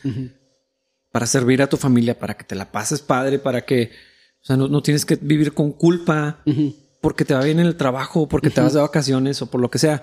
Para 1.10 1.26
servir 1.26 1.62
a 1.62 1.68
tu 1.68 1.76
familia, 1.76 2.18
para 2.18 2.36
que 2.36 2.44
te 2.44 2.54
la 2.54 2.70
pases 2.70 3.00
padre, 3.00 3.38
para 3.38 3.64
que, 3.64 3.90
o 4.42 4.44
sea, 4.44 4.56
no, 4.56 4.82
tienes 4.82 5.04
que 5.06 5.16
vivir 5.16 5.54
con 5.54 5.72
culpa 5.72 6.42
porque 7.00 7.24
te 7.24 7.34
va 7.34 7.42
bien 7.42 7.60
en 7.60 7.66
el 7.66 7.76
trabajo, 7.76 8.28
porque 8.28 8.50
te 8.50 8.60
vas 8.60 8.74
de 8.74 8.80
vacaciones 8.80 9.40
o 9.42 9.50
por 9.50 9.60
lo 9.60 9.70
que 9.70 9.78
sea. 9.78 10.02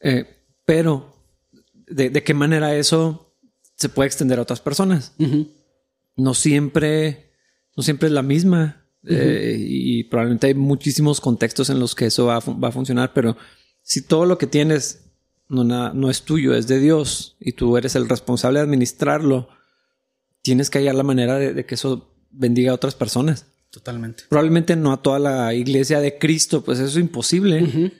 Eh, 0.00 0.26
pero, 0.66 1.16
de, 1.86 2.10
qué 2.22 2.34
manera 2.34 2.74
eso 2.74 3.34
se 3.76 3.88
puede 3.88 4.08
extender 4.08 4.38
a 4.38 4.42
otras 4.42 4.60
personas? 4.60 5.14
No 6.16 6.34
siempre, 6.34 7.32
no 7.76 7.82
siempre 7.82 8.08
es 8.08 8.12
la 8.12 8.22
misma. 8.22 8.76
Eh, 9.06 9.56
y 9.58 10.04
probablemente 10.04 10.48
hay 10.48 10.54
muchísimos 10.54 11.22
contextos 11.22 11.70
en 11.70 11.80
los 11.80 11.94
que 11.94 12.06
eso 12.06 12.26
va 12.26 12.36
a 12.36 12.72
funcionar, 12.72 13.14
pero 13.14 13.34
si 13.90 14.02
todo 14.02 14.24
lo 14.24 14.38
que 14.38 14.46
tienes 14.46 15.00
no, 15.48 15.64
no 15.64 16.10
es 16.10 16.22
tuyo, 16.22 16.54
es 16.54 16.68
de 16.68 16.78
Dios 16.78 17.34
y 17.40 17.54
tú 17.54 17.76
eres 17.76 17.96
el 17.96 18.08
responsable 18.08 18.60
de 18.60 18.64
administrarlo, 18.64 19.48
tienes 20.42 20.70
que 20.70 20.78
hallar 20.78 20.94
la 20.94 21.02
manera 21.02 21.40
de, 21.40 21.66
que 21.66 21.74
eso 21.74 22.14
bendiga 22.30 22.70
a 22.70 22.76
otras 22.76 22.94
personas. 22.94 23.46
Totalmente. 23.70 24.22
Probablemente 24.28 24.76
no 24.76 24.92
a 24.92 25.02
toda 25.02 25.18
la 25.18 25.54
iglesia 25.54 25.98
de 25.98 26.18
Cristo, 26.18 26.62
pues 26.62 26.78
eso 26.78 26.86
es 26.86 27.04
imposible. 27.04 27.92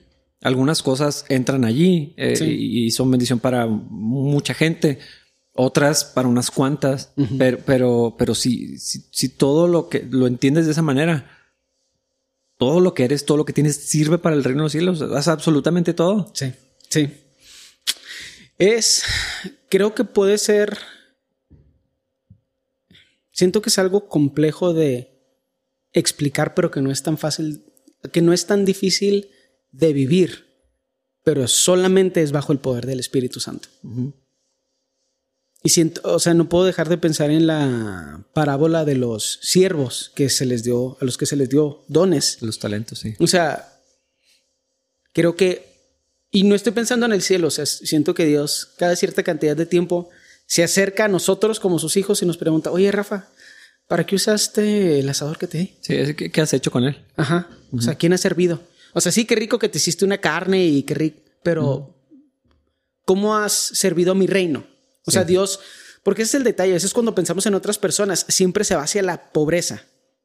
Algunas 0.42 0.80
cosas 0.80 1.24
entran 1.28 1.64
allí 1.64 2.14
eh, 2.16 2.38
y, 2.40 2.92
son 2.92 3.10
bendición 3.10 3.40
para 3.40 3.66
mucha 3.66 4.54
gente, 4.54 5.00
otras 5.54 6.04
para 6.04 6.28
unas 6.28 6.52
cuantas, 6.52 7.12
pero, 7.36 7.58
pero, 7.66 8.14
pero 8.16 8.36
si, 8.36 8.78
si, 8.78 9.28
todo 9.28 9.66
lo 9.66 9.88
que 9.88 10.06
lo 10.08 10.28
entiendes 10.28 10.66
de 10.66 10.72
esa 10.72 10.82
manera, 10.82 11.39
todo 12.60 12.78
lo 12.80 12.92
que 12.92 13.04
eres, 13.04 13.24
todo 13.24 13.38
lo 13.38 13.46
que 13.46 13.54
tienes 13.54 13.76
sirve 13.76 14.18
para 14.18 14.36
el 14.36 14.44
reino 14.44 14.60
de 14.60 14.64
los 14.64 14.72
cielos. 14.72 14.98
Das 14.98 15.28
absolutamente 15.28 15.94
todo. 15.94 16.30
Sí, 16.34 16.52
sí. 16.90 17.08
Es, 18.58 19.02
creo 19.70 19.94
que 19.94 20.04
puede 20.04 20.36
ser, 20.36 20.76
siento 23.32 23.62
que 23.62 23.70
es 23.70 23.78
algo 23.78 24.08
complejo 24.08 24.74
de 24.74 25.08
explicar, 25.94 26.54
pero 26.54 26.70
que 26.70 26.82
no 26.82 26.90
es 26.90 27.02
tan 27.02 27.16
fácil, 27.16 27.64
que 28.12 28.20
no 28.20 28.34
es 28.34 28.44
tan 28.44 28.66
difícil 28.66 29.30
de 29.72 29.94
vivir, 29.94 30.44
pero 31.24 31.48
solamente 31.48 32.20
es 32.20 32.30
bajo 32.30 32.52
el 32.52 32.58
poder 32.58 32.84
del 32.84 33.00
Espíritu 33.00 33.40
Santo. 33.40 33.70
Y 35.62 35.68
siento, 35.70 36.00
o 36.04 36.18
sea, 36.18 36.32
no 36.32 36.48
puedo 36.48 36.64
dejar 36.64 36.88
de 36.88 36.96
pensar 36.96 37.30
en 37.30 37.46
la 37.46 38.24
parábola 38.32 38.84
de 38.84 38.94
los 38.94 39.38
siervos 39.42 40.10
que 40.14 40.30
se 40.30 40.46
les 40.46 40.62
dio, 40.62 40.96
a 41.00 41.04
los 41.04 41.18
que 41.18 41.26
se 41.26 41.36
les 41.36 41.50
dio 41.50 41.84
dones. 41.88 42.38
Los 42.40 42.58
talentos, 42.58 43.00
sí. 43.00 43.14
O 43.18 43.26
sea, 43.26 43.70
creo 45.12 45.36
que, 45.36 45.66
y 46.30 46.44
no 46.44 46.54
estoy 46.54 46.72
pensando 46.72 47.04
en 47.04 47.12
el 47.12 47.20
cielo, 47.20 47.48
o 47.48 47.50
sea, 47.50 47.66
siento 47.66 48.14
que 48.14 48.24
Dios 48.24 48.72
cada 48.78 48.96
cierta 48.96 49.22
cantidad 49.22 49.56
de 49.56 49.66
tiempo 49.66 50.08
se 50.46 50.62
acerca 50.62 51.04
a 51.04 51.08
nosotros 51.08 51.60
como 51.60 51.78
sus 51.78 51.96
hijos 51.96 52.22
y 52.22 52.26
nos 52.26 52.38
pregunta, 52.38 52.70
oye, 52.70 52.90
Rafa, 52.90 53.28
¿para 53.86 54.06
qué 54.06 54.16
usaste 54.16 54.98
el 54.98 55.08
asador 55.08 55.36
que 55.36 55.46
te 55.46 55.58
di? 55.58 55.74
Sí, 55.80 56.14
¿qué, 56.14 56.40
has 56.40 56.52
hecho 56.54 56.70
con 56.70 56.84
él? 56.84 57.04
Ajá. 57.16 57.48
O 57.72 57.82
sea, 57.82 57.96
¿quién 57.96 58.12
ha 58.14 58.18
servido? 58.18 58.62
O 58.94 59.00
sea, 59.00 59.12
sí, 59.12 59.26
qué 59.26 59.34
rico 59.34 59.58
que 59.58 59.68
te 59.68 59.78
hiciste 59.78 60.04
una 60.04 60.18
carne 60.18 60.64
y 60.64 60.82
qué 60.84 60.94
rico, 60.94 61.20
pero 61.42 61.94
¿cómo 63.04 63.36
has 63.36 63.52
servido 63.52 64.12
a 64.12 64.14
mi 64.14 64.26
reino? 64.26 64.66
O 65.06 65.10
sea, 65.10 65.24
Dios, 65.24 65.60
porque 66.02 66.22
ese 66.22 66.30
es 66.30 66.34
el 66.36 66.44
detalle, 66.44 66.74
eso 66.74 66.86
es 66.86 66.94
cuando 66.94 67.14
pensamos 67.14 67.46
en 67.46 67.54
otras 67.54 67.78
personas, 67.78 68.24
siempre 68.28 68.64
se 68.64 68.74
va 68.74 68.82
hacia 68.82 69.02
la 69.02 69.32
pobreza, 69.32 69.82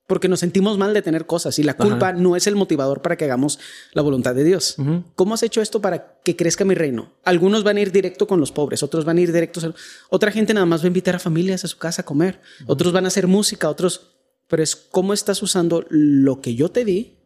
porque 0.07 0.27
nos 0.27 0.39
sentimos 0.39 0.77
mal 0.77 0.93
de 0.93 1.01
tener 1.01 1.25
cosas 1.25 1.57
y 1.59 1.63
la 1.63 1.75
culpa 1.75 2.13
no 2.13 2.35
es 2.35 2.47
el 2.47 2.55
motivador 2.55 3.01
para 3.01 3.17
que 3.17 3.25
hagamos 3.25 3.59
la 3.93 4.01
voluntad 4.01 4.35
de 4.35 4.43
Dios. 4.43 4.75
¿Cómo 5.15 5.33
has 5.33 5.43
hecho 5.43 5.61
esto 5.61 5.81
para 5.81 6.19
que 6.23 6.35
crezca 6.35 6.63
mi 6.65 6.75
reino? 6.75 7.13
Algunos 7.23 7.63
van 7.63 7.77
a 7.77 7.81
ir 7.81 7.91
directo 7.91 8.27
con 8.27 8.39
los 8.39 8.51
pobres, 8.51 8.83
otros 8.83 9.05
van 9.05 9.17
a 9.17 9.21
ir 9.21 9.31
directos, 9.31 9.63
a... 9.63 9.73
otra 10.09 10.31
gente 10.31 10.53
nada 10.53 10.65
más 10.65 10.81
va 10.81 10.85
a 10.85 10.88
invitar 10.88 11.15
a 11.15 11.19
familias 11.19 11.63
a 11.63 11.67
su 11.67 11.77
casa 11.77 12.03
a 12.03 12.05
comer, 12.05 12.39
otros 12.67 12.93
van 12.93 13.05
a 13.05 13.07
hacer 13.07 13.27
música, 13.27 13.69
otros, 13.69 14.11
pero 14.47 14.61
es 14.61 14.75
cómo 14.75 15.13
estás 15.13 15.41
usando 15.41 15.85
lo 15.89 16.41
que 16.41 16.55
yo 16.55 16.69
te 16.69 16.85
di, 16.85 17.17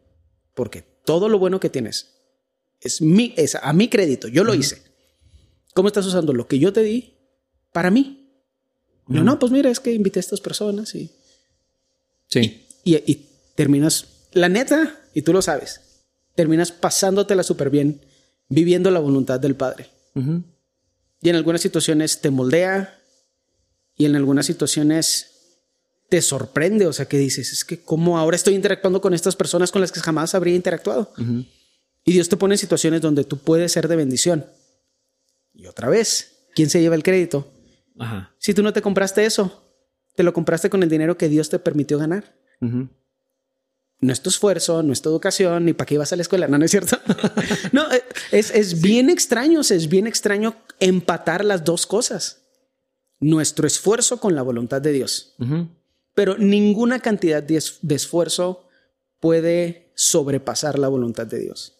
porque 0.55 0.81
todo 1.03 1.27
lo 1.27 1.37
bueno 1.37 1.59
que 1.59 1.69
tienes 1.69 2.15
es, 2.79 3.01
mi, 3.01 3.33
es 3.35 3.55
a 3.55 3.73
mi 3.73 3.89
crédito, 3.89 4.27
yo 4.27 4.43
lo 4.43 4.53
hice. 4.53 4.83
¿Cómo 5.73 5.87
estás 5.87 6.05
usando 6.05 6.33
lo 6.33 6.47
que 6.47 6.59
yo 6.59 6.73
te 6.73 6.81
di 6.81 7.18
para 7.71 7.91
mí. 7.91 8.27
No, 9.07 9.23
no, 9.23 9.39
pues 9.39 9.51
mira, 9.51 9.71
es 9.71 9.79
que 9.79 9.91
invité 9.91 10.19
a 10.19 10.21
estas 10.21 10.39
personas 10.41 10.93
y. 10.93 11.11
Sí. 12.27 12.65
Y, 12.83 13.25
terminas, 13.55 14.05
la 14.33 14.49
neta, 14.49 14.99
y 15.13 15.21
tú 15.21 15.33
lo 15.33 15.41
sabes, 15.41 15.81
terminas 16.35 16.71
pasándotela 16.71 17.43
súper 17.43 17.69
bien, 17.69 18.01
viviendo 18.47 18.89
la 18.91 18.99
voluntad 18.99 19.39
del 19.39 19.55
Padre. 19.55 19.89
Y 21.21 21.29
en 21.29 21.35
algunas 21.35 21.61
situaciones 21.61 22.21
te 22.21 22.29
moldea 22.29 22.99
y 23.95 24.05
en 24.05 24.15
algunas 24.15 24.45
situaciones 24.45 25.27
te 26.09 26.21
sorprende, 26.21 26.87
o 26.87 26.93
sea, 26.93 27.05
que 27.05 27.17
dices, 27.17 27.51
es 27.51 27.63
que 27.63 27.81
cómo 27.81 28.17
ahora 28.17 28.35
estoy 28.35 28.55
interactuando 28.55 29.01
con 29.01 29.13
estas 29.13 29.35
personas 29.35 29.71
con 29.71 29.81
las 29.81 29.91
que 29.91 29.99
jamás 29.99 30.35
habría 30.35 30.55
interactuado. 30.55 31.13
Y 32.03 32.13
Dios 32.13 32.29
te 32.29 32.37
pone 32.37 32.55
en 32.55 32.59
situaciones 32.59 33.01
donde 33.01 33.23
tú 33.23 33.37
puedes 33.37 33.71
ser 33.71 33.87
de 33.87 33.95
bendición. 33.95 34.45
Y 35.53 35.67
otra 35.67 35.89
vez, 35.89 36.47
¿quién 36.55 36.69
se 36.69 36.81
lleva 36.81 36.95
el 36.95 37.03
crédito? 37.03 37.51
Ajá. 37.99 38.33
Si 38.37 38.53
tú 38.53 38.63
no 38.63 38.73
te 38.73 38.81
compraste 38.81 39.25
eso, 39.25 39.63
te 40.15 40.23
lo 40.23 40.33
compraste 40.33 40.69
con 40.69 40.83
el 40.83 40.89
dinero 40.89 41.17
que 41.17 41.29
Dios 41.29 41.49
te 41.49 41.59
permitió 41.59 41.97
ganar. 41.97 42.35
No 44.01 44.13
es 44.13 44.21
tu 44.21 44.29
esfuerzo, 44.29 44.81
no 44.81 44.93
es 44.93 45.01
tu 45.01 45.09
educación, 45.09 45.65
ni 45.65 45.73
para 45.73 45.85
qué 45.85 45.95
ibas 45.95 46.11
a 46.13 46.15
la 46.15 46.21
escuela, 46.21 46.47
no, 46.47 46.57
no 46.57 46.65
es 46.65 46.71
cierto. 46.71 46.97
no, 47.71 47.91
eh, 47.91 48.03
es, 48.31 48.51
es 48.51 48.81
bien 48.81 49.09
extraño, 49.09 49.61
es 49.61 49.89
bien 49.89 50.07
extraño 50.07 50.55
empatar 50.79 51.43
las 51.43 51.63
dos 51.63 51.85
cosas. 51.85 52.41
Nuestro 53.19 53.67
esfuerzo 53.67 54.19
con 54.19 54.35
la 54.35 54.41
voluntad 54.41 54.81
de 54.81 54.93
Dios. 54.93 55.35
Pero 56.13 56.37
ninguna 56.37 56.99
cantidad 56.99 57.43
de, 57.43 57.57
esfuerzo 57.57 58.67
puede 59.19 59.88
sobrepasar 59.99 60.79
la 60.79 60.87
voluntad 60.87 61.27
de 61.27 61.39
Dios. 61.39 61.73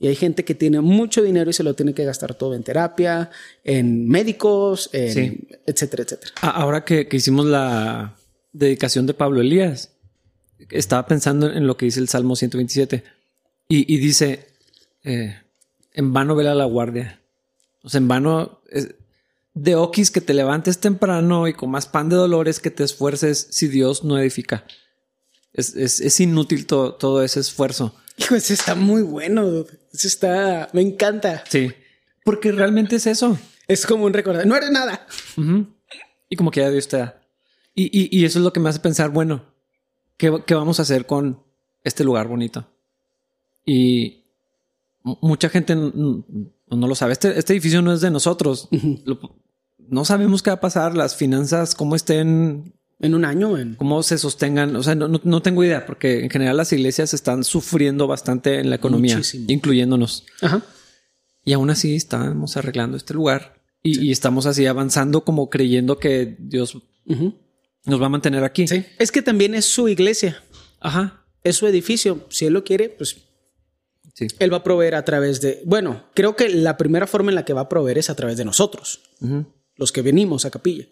Y 0.00 0.08
hay 0.08 0.16
gente 0.16 0.44
que 0.44 0.56
tiene 0.56 0.80
mucho 0.80 1.22
dinero 1.22 1.48
y 1.48 1.52
se 1.52 1.62
lo 1.62 1.74
tiene 1.74 1.94
que 1.94 2.04
gastar 2.04 2.34
todo 2.34 2.56
en 2.56 2.64
terapia, 2.64 3.30
en 3.62 4.08
médicos, 4.08 4.90
etcétera, 4.92 6.02
etcétera. 6.02 6.32
Ahora 6.40 6.84
que, 6.84 7.06
hicimos 7.12 7.46
la 7.46 8.16
dedicación 8.52 9.06
de 9.06 9.14
Pablo 9.14 9.40
Elías, 9.40 9.92
estaba 10.70 11.06
pensando 11.06 11.52
en 11.52 11.68
lo 11.68 11.76
que 11.76 11.84
dice 11.84 12.00
el 12.00 12.08
Salmo 12.08 12.34
127 12.34 13.04
y, 13.68 13.96
dice, 13.98 14.48
eh, 15.04 15.36
en 15.92 16.12
vano 16.12 16.34
vela 16.34 16.56
la 16.56 16.64
guardia. 16.64 17.20
O 17.84 17.88
sea, 17.88 17.98
en 17.98 18.08
vano, 18.08 18.60
de 19.54 19.76
okis 19.76 20.10
que 20.10 20.20
te 20.20 20.34
levantes 20.34 20.80
temprano 20.80 21.46
y 21.46 21.54
con 21.54 21.70
más 21.70 21.86
pan 21.86 22.08
de 22.08 22.16
dolores 22.16 22.58
que 22.58 22.72
te 22.72 22.82
esfuerces 22.82 23.46
si 23.52 23.68
Dios 23.68 24.02
no 24.02 24.18
edifica. 24.18 24.64
Es, 25.52 26.20
inútil 26.20 26.66
todo 26.66 27.22
ese 27.22 27.40
esfuerzo. 27.40 27.94
Hijo, 28.16 28.34
ese 28.34 28.54
está 28.54 28.74
muy 28.74 29.02
bueno. 29.02 29.64
Ese 29.92 30.08
está, 30.08 30.68
me 30.72 30.80
encanta. 30.80 31.44
Sí, 31.48 31.70
porque 32.24 32.52
realmente 32.52 32.96
es 32.96 33.06
eso. 33.06 33.38
Es 33.68 33.86
como 33.86 34.04
un 34.04 34.12
recordar, 34.12 34.46
no 34.46 34.56
eres 34.56 34.70
nada. 34.70 35.06
Y 36.28 36.36
como 36.36 36.50
que 36.50 36.60
ya 36.60 36.70
Dios 36.70 36.88
te 36.88 36.98
da. 36.98 37.22
Y, 37.74 38.24
eso 38.24 38.38
es 38.38 38.44
lo 38.44 38.52
que 38.52 38.60
me 38.60 38.68
hace 38.68 38.80
pensar, 38.80 39.10
bueno, 39.10 39.44
¿qué, 40.16 40.30
vamos 40.50 40.78
a 40.78 40.82
hacer 40.82 41.06
con 41.06 41.42
este 41.84 42.04
lugar 42.04 42.28
bonito? 42.28 42.68
Y 43.64 44.24
mucha 45.02 45.48
gente 45.48 45.74
no, 45.74 46.24
lo 46.68 46.94
sabe. 46.94 47.12
Este, 47.12 47.38
este, 47.38 47.52
edificio 47.54 47.80
no 47.80 47.92
es 47.92 48.00
de 48.00 48.10
nosotros. 48.10 48.68
no 49.78 50.04
sabemos 50.04 50.42
qué 50.42 50.50
va 50.50 50.54
a 50.56 50.60
pasar, 50.60 50.96
las 50.96 51.16
finanzas, 51.16 51.74
cómo 51.74 51.96
estén 51.96 52.74
en 53.02 53.14
un 53.16 53.24
año, 53.24 53.58
en... 53.58 53.74
cómo 53.74 54.02
se 54.02 54.16
sostengan. 54.16 54.74
O 54.76 54.82
sea, 54.82 54.94
no, 54.94 55.42
tengo 55.42 55.62
idea, 55.64 55.84
porque 55.84 56.22
en 56.22 56.30
general 56.30 56.56
las 56.56 56.72
iglesias 56.72 57.12
están 57.12 57.44
sufriendo 57.44 58.06
bastante 58.06 58.60
en 58.60 58.70
la 58.70 58.76
economía, 58.76 59.20
incluyéndonos. 59.48 60.24
Ajá. 60.40 60.62
Y 61.44 61.52
aún 61.52 61.68
así 61.70 61.96
estamos 61.96 62.56
arreglando 62.56 62.96
este 62.96 63.14
lugar 63.14 63.60
y, 63.82 64.12
estamos 64.12 64.46
así 64.46 64.66
avanzando 64.66 65.24
como 65.24 65.50
creyendo 65.50 65.98
que 65.98 66.36
Dios 66.38 66.78
nos 67.84 68.00
va 68.00 68.06
a 68.06 68.08
mantener 68.08 68.44
aquí. 68.44 68.68
Sí. 68.68 68.86
Es 69.00 69.10
que 69.10 69.20
también 69.20 69.54
es 69.54 69.64
su 69.64 69.88
iglesia. 69.88 70.40
Ajá. 70.80 71.24
Es 71.42 71.56
su 71.56 71.66
edificio. 71.66 72.24
Si 72.30 72.46
él 72.46 72.52
lo 72.52 72.62
quiere, 72.62 72.88
pues 72.88 73.16
sí. 74.14 74.28
él 74.38 74.52
va 74.52 74.58
a 74.58 74.62
proveer 74.62 74.94
a 74.94 75.04
través 75.04 75.40
de. 75.40 75.60
Bueno, 75.64 76.04
creo 76.14 76.36
que 76.36 76.48
la 76.48 76.76
primera 76.76 77.08
forma 77.08 77.32
en 77.32 77.34
la 77.34 77.44
que 77.44 77.52
va 77.52 77.62
a 77.62 77.68
proveer 77.68 77.98
es 77.98 78.10
a 78.10 78.14
través 78.14 78.36
de 78.36 78.44
nosotros, 78.44 79.00
los 79.76 79.90
que 79.90 80.02
venimos 80.02 80.44
a 80.44 80.50
capilla 80.50 80.86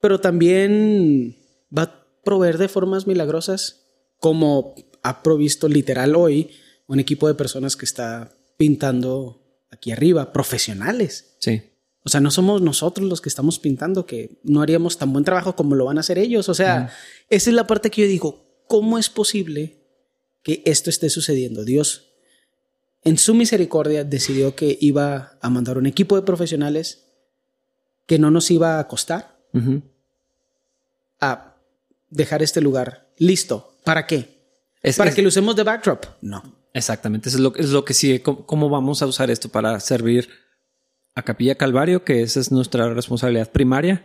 pero 0.00 0.20
también 0.20 1.36
va 1.76 1.82
a 1.82 2.06
proveer 2.24 2.58
de 2.58 2.68
formas 2.68 3.06
milagrosas, 3.06 3.86
como 4.18 4.74
ha 5.02 5.22
provisto 5.22 5.68
literal 5.68 6.16
hoy 6.16 6.50
un 6.88 7.00
equipo 7.00 7.28
de 7.28 7.34
personas 7.34 7.76
que 7.76 7.84
está 7.84 8.32
pintando 8.56 9.64
aquí 9.70 9.92
arriba, 9.92 10.32
profesionales. 10.32 11.36
Sí. 11.40 11.62
O 12.04 12.08
sea, 12.08 12.20
no 12.20 12.30
somos 12.30 12.62
nosotros 12.62 13.08
los 13.08 13.20
que 13.20 13.28
estamos 13.28 13.58
pintando, 13.58 14.06
que 14.06 14.38
no 14.44 14.62
haríamos 14.62 14.96
tan 14.96 15.12
buen 15.12 15.24
trabajo 15.24 15.56
como 15.56 15.74
lo 15.74 15.86
van 15.86 15.96
a 15.96 16.00
hacer 16.00 16.18
ellos. 16.18 16.48
O 16.48 16.54
sea, 16.54 16.92
esa 17.30 17.50
es 17.50 17.56
la 17.56 17.66
parte 17.66 17.90
que 17.90 18.02
yo 18.02 18.08
digo, 18.08 18.62
¿cómo 18.68 18.96
es 18.96 19.10
posible 19.10 19.82
que 20.44 20.62
esto 20.64 20.88
esté 20.88 21.10
sucediendo? 21.10 21.64
Dios, 21.64 22.12
en 23.02 23.18
su 23.18 23.34
misericordia, 23.34 24.04
decidió 24.04 24.54
que 24.54 24.78
iba 24.80 25.36
a 25.40 25.50
mandar 25.50 25.78
un 25.78 25.86
equipo 25.86 26.14
de 26.14 26.22
profesionales 26.22 27.08
que 28.06 28.20
no 28.20 28.30
nos 28.30 28.52
iba 28.52 28.78
a 28.78 28.86
costar, 28.86 29.35
a 31.20 31.56
dejar 32.10 32.42
este 32.42 32.60
lugar 32.60 33.08
listo. 33.18 33.76
¿Para 33.84 34.06
qué? 34.06 34.36
¿Para 34.96 35.12
que 35.12 35.22
lo 35.22 35.28
usemos 35.28 35.56
de 35.56 35.62
backdrop? 35.62 36.04
No. 36.20 36.42
Exactamente. 36.76 37.30
Eso 37.30 37.38
es 37.38 37.42
lo, 37.42 37.54
es 37.56 37.70
lo 37.70 37.84
que 37.84 37.94
sigue. 37.94 38.22
¿Cómo, 38.22 38.68
vamos 38.68 39.00
a 39.00 39.06
usar 39.06 39.30
esto 39.30 39.48
para 39.48 39.80
servir 39.80 40.28
a 41.14 41.22
Capilla 41.22 41.54
Calvario? 41.54 42.04
Que 42.04 42.22
esa 42.22 42.38
es 42.38 42.52
nuestra 42.52 42.92
responsabilidad 42.92 43.50
primaria. 43.50 44.04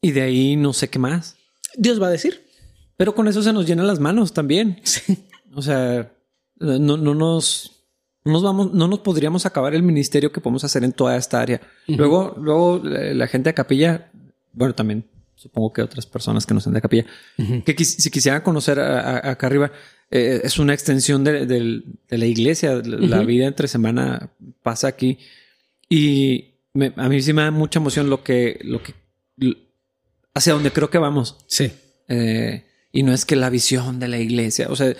Y 0.00 0.12
de 0.12 0.22
ahí 0.22 0.56
no 0.56 0.72
sé 0.72 0.88
qué 0.88 1.00
más. 1.00 1.36
Dios 1.76 2.00
va 2.00 2.06
a 2.06 2.10
decir. 2.10 2.46
Pero 2.96 3.16
con 3.16 3.26
eso 3.26 3.42
se 3.42 3.52
nos 3.52 3.66
llenan 3.66 3.88
las 3.88 3.98
manos 3.98 4.32
también. 4.32 4.80
Sí. 4.84 5.26
O 5.56 5.62
sea, 5.62 6.12
no, 6.56 6.96
no 6.96 7.14
nos, 7.14 7.86
nos 8.24 8.42
vamos, 8.42 8.72
no 8.72 8.88
nos 8.88 9.00
podríamos 9.00 9.46
acabar 9.46 9.74
el 9.74 9.82
ministerio 9.82 10.32
que 10.32 10.40
podemos 10.40 10.64
hacer 10.64 10.84
en 10.84 10.92
toda 10.92 11.16
esta 11.16 11.40
área. 11.40 11.60
Luego, 11.86 12.34
luego 12.38 12.80
la 12.84 13.26
gente 13.26 13.50
de 13.50 13.54
capilla 13.54 14.10
bueno, 14.54 14.74
también 14.74 15.04
supongo 15.34 15.72
que 15.72 15.82
otras 15.82 16.06
personas 16.06 16.46
que 16.46 16.54
no 16.54 16.60
sean 16.60 16.74
de 16.74 16.80
capilla, 16.80 17.06
que 17.64 17.84
si 17.84 18.10
quisieran 18.10 18.42
conocer 18.42 18.80
acá 18.80 19.46
arriba, 19.46 19.72
eh, 20.10 20.40
es 20.44 20.58
una 20.58 20.74
extensión 20.74 21.24
de, 21.24 21.82
la 22.08 22.26
iglesia, 22.26 22.76
la 22.84 23.22
vida 23.22 23.46
entre 23.46 23.68
semana 23.68 24.30
pasa 24.62 24.88
aquí 24.88 25.18
y 25.88 26.54
a 26.96 27.08
mí 27.08 27.20
sí 27.20 27.32
me 27.32 27.42
da 27.42 27.50
mucha 27.50 27.78
emoción 27.78 28.08
lo 28.08 28.22
que, 28.22 28.58
lo 28.62 28.82
que, 28.82 28.94
hacia 30.34 30.54
donde 30.54 30.72
creo 30.72 30.90
que 30.90 30.98
vamos. 30.98 31.44
Sí. 31.46 31.72
Eh, 32.08 32.64
y 32.92 33.02
no 33.02 33.12
es 33.12 33.24
que 33.24 33.36
la 33.36 33.50
visión 33.50 33.98
de 33.98 34.08
la 34.08 34.18
iglesia, 34.18 34.68
o 34.70 34.76
sea, 34.76 34.94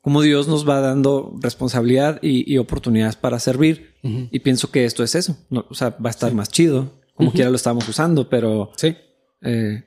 como 0.00 0.22
Dios 0.22 0.46
nos 0.48 0.68
va 0.68 0.80
dando 0.80 1.36
responsabilidad 1.40 2.20
y, 2.22 2.56
oportunidades 2.58 3.16
para 3.16 3.38
servir. 3.40 3.94
Y 4.30 4.38
pienso 4.38 4.70
que 4.70 4.84
esto 4.84 5.02
es 5.02 5.16
eso. 5.16 5.36
o 5.50 5.74
sea, 5.74 5.90
va 5.90 6.10
a 6.10 6.10
estar 6.10 6.32
más 6.32 6.48
chido 6.48 6.92
como 7.16 7.32
quiera 7.32 7.50
lo 7.50 7.56
estábamos 7.56 7.88
usando, 7.88 8.28
pero... 8.28 8.70
Sí. 8.76 8.96
Eh, 9.42 9.82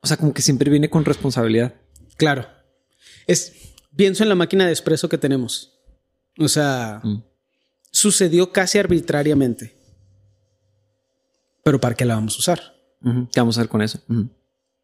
o 0.00 0.06
sea, 0.06 0.16
como 0.16 0.34
que 0.34 0.42
siempre 0.42 0.70
viene 0.70 0.90
con 0.90 1.04
responsabilidad. 1.04 1.74
Claro. 2.16 2.46
Es, 3.26 3.74
pienso 3.94 4.22
en 4.22 4.28
la 4.28 4.34
máquina 4.34 4.66
de 4.66 4.72
expreso 4.72 5.08
que 5.08 5.18
tenemos. 5.18 5.78
O 6.38 6.48
sea, 6.48 7.00
mm. 7.02 7.22
sucedió 7.90 8.52
casi 8.52 8.78
arbitrariamente. 8.78 9.76
Pero 11.62 11.80
¿para 11.80 11.94
qué 11.94 12.04
la 12.04 12.16
vamos 12.16 12.36
a 12.36 12.38
usar? 12.38 12.74
¿Qué 13.32 13.40
vamos 13.40 13.56
a 13.56 13.60
hacer 13.60 13.70
con 13.70 13.82
eso? 13.82 14.00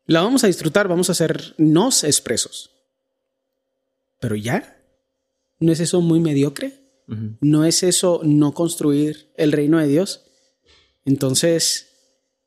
La 0.05 0.23
vamos 0.23 0.44
a 0.44 0.46
disfrutar, 0.46 0.88
vamos 0.88 1.09
a 1.09 1.12
hacer 1.12 1.55
nos 1.57 2.05
expresos. 2.05 2.70
Pero 4.20 4.37
ya, 4.37 4.79
¿no 5.59 5.73
es 5.73 5.81
eso 5.81 6.01
muy 6.01 6.20
mediocre? 6.20 6.79
¿No 7.40 7.64
es 7.64 7.83
eso 7.83 8.20
no 8.23 8.55
construir 8.55 9.33
el 9.37 9.53
reino 9.53 9.79
de 9.79 9.88
Dios? 9.88 10.30
Entonces, 11.05 11.89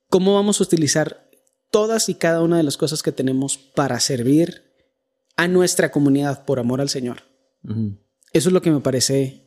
¿cómo 0.10 0.36
vamos 0.36 0.60
a 0.60 0.64
utilizar 0.64 1.30
todas 1.72 2.10
y 2.10 2.16
cada 2.16 2.42
una 2.42 2.58
de 2.58 2.64
las 2.64 2.78
cosas 2.78 3.02
que 3.02 3.12
tenemos 3.12 3.58
para 3.58 4.00
servir 4.00 4.64
a 5.36 5.48
nuestra 5.48 5.92
comunidad 5.92 6.46
por 6.46 6.60
amor 6.60 6.82
al 6.82 6.90
Señor? 6.90 7.24
Eso 8.32 8.50
es 8.50 8.54
lo 8.54 8.62
que 8.62 8.72
me 8.72 8.82
parece. 8.82 9.42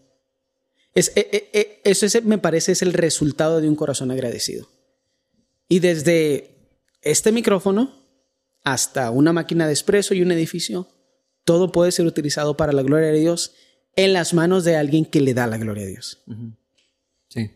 Es, 0.94 1.12
eh, 1.16 1.28
eh, 1.32 1.50
eh, 1.52 1.80
eso 1.84 2.06
me 2.24 2.38
parece 2.38 2.72
es 2.72 2.82
el 2.82 2.92
resultado 2.92 3.60
de 3.60 3.68
un 3.68 3.76
corazón 3.76 4.10
agradecido. 4.10 4.68
Y 5.68 5.80
desde 5.80 6.80
este 7.02 7.32
micrófono 7.32 7.92
hasta 8.64 9.10
una 9.10 9.32
máquina 9.32 9.66
de 9.66 9.72
expreso 9.72 10.14
y 10.14 10.22
un 10.22 10.32
edificio, 10.32 10.88
todo 11.44 11.70
puede 11.70 11.92
ser 11.92 12.06
utilizado 12.06 12.56
para 12.56 12.72
la 12.72 12.82
gloria 12.82 13.08
de 13.08 13.20
Dios 13.20 13.54
en 13.94 14.12
las 14.12 14.34
manos 14.34 14.64
de 14.64 14.76
alguien 14.76 15.04
que 15.04 15.20
le 15.20 15.34
da 15.34 15.46
la 15.46 15.58
gloria 15.58 15.84
a 15.84 15.88
Dios. 15.88 16.24
Sí 17.28 17.50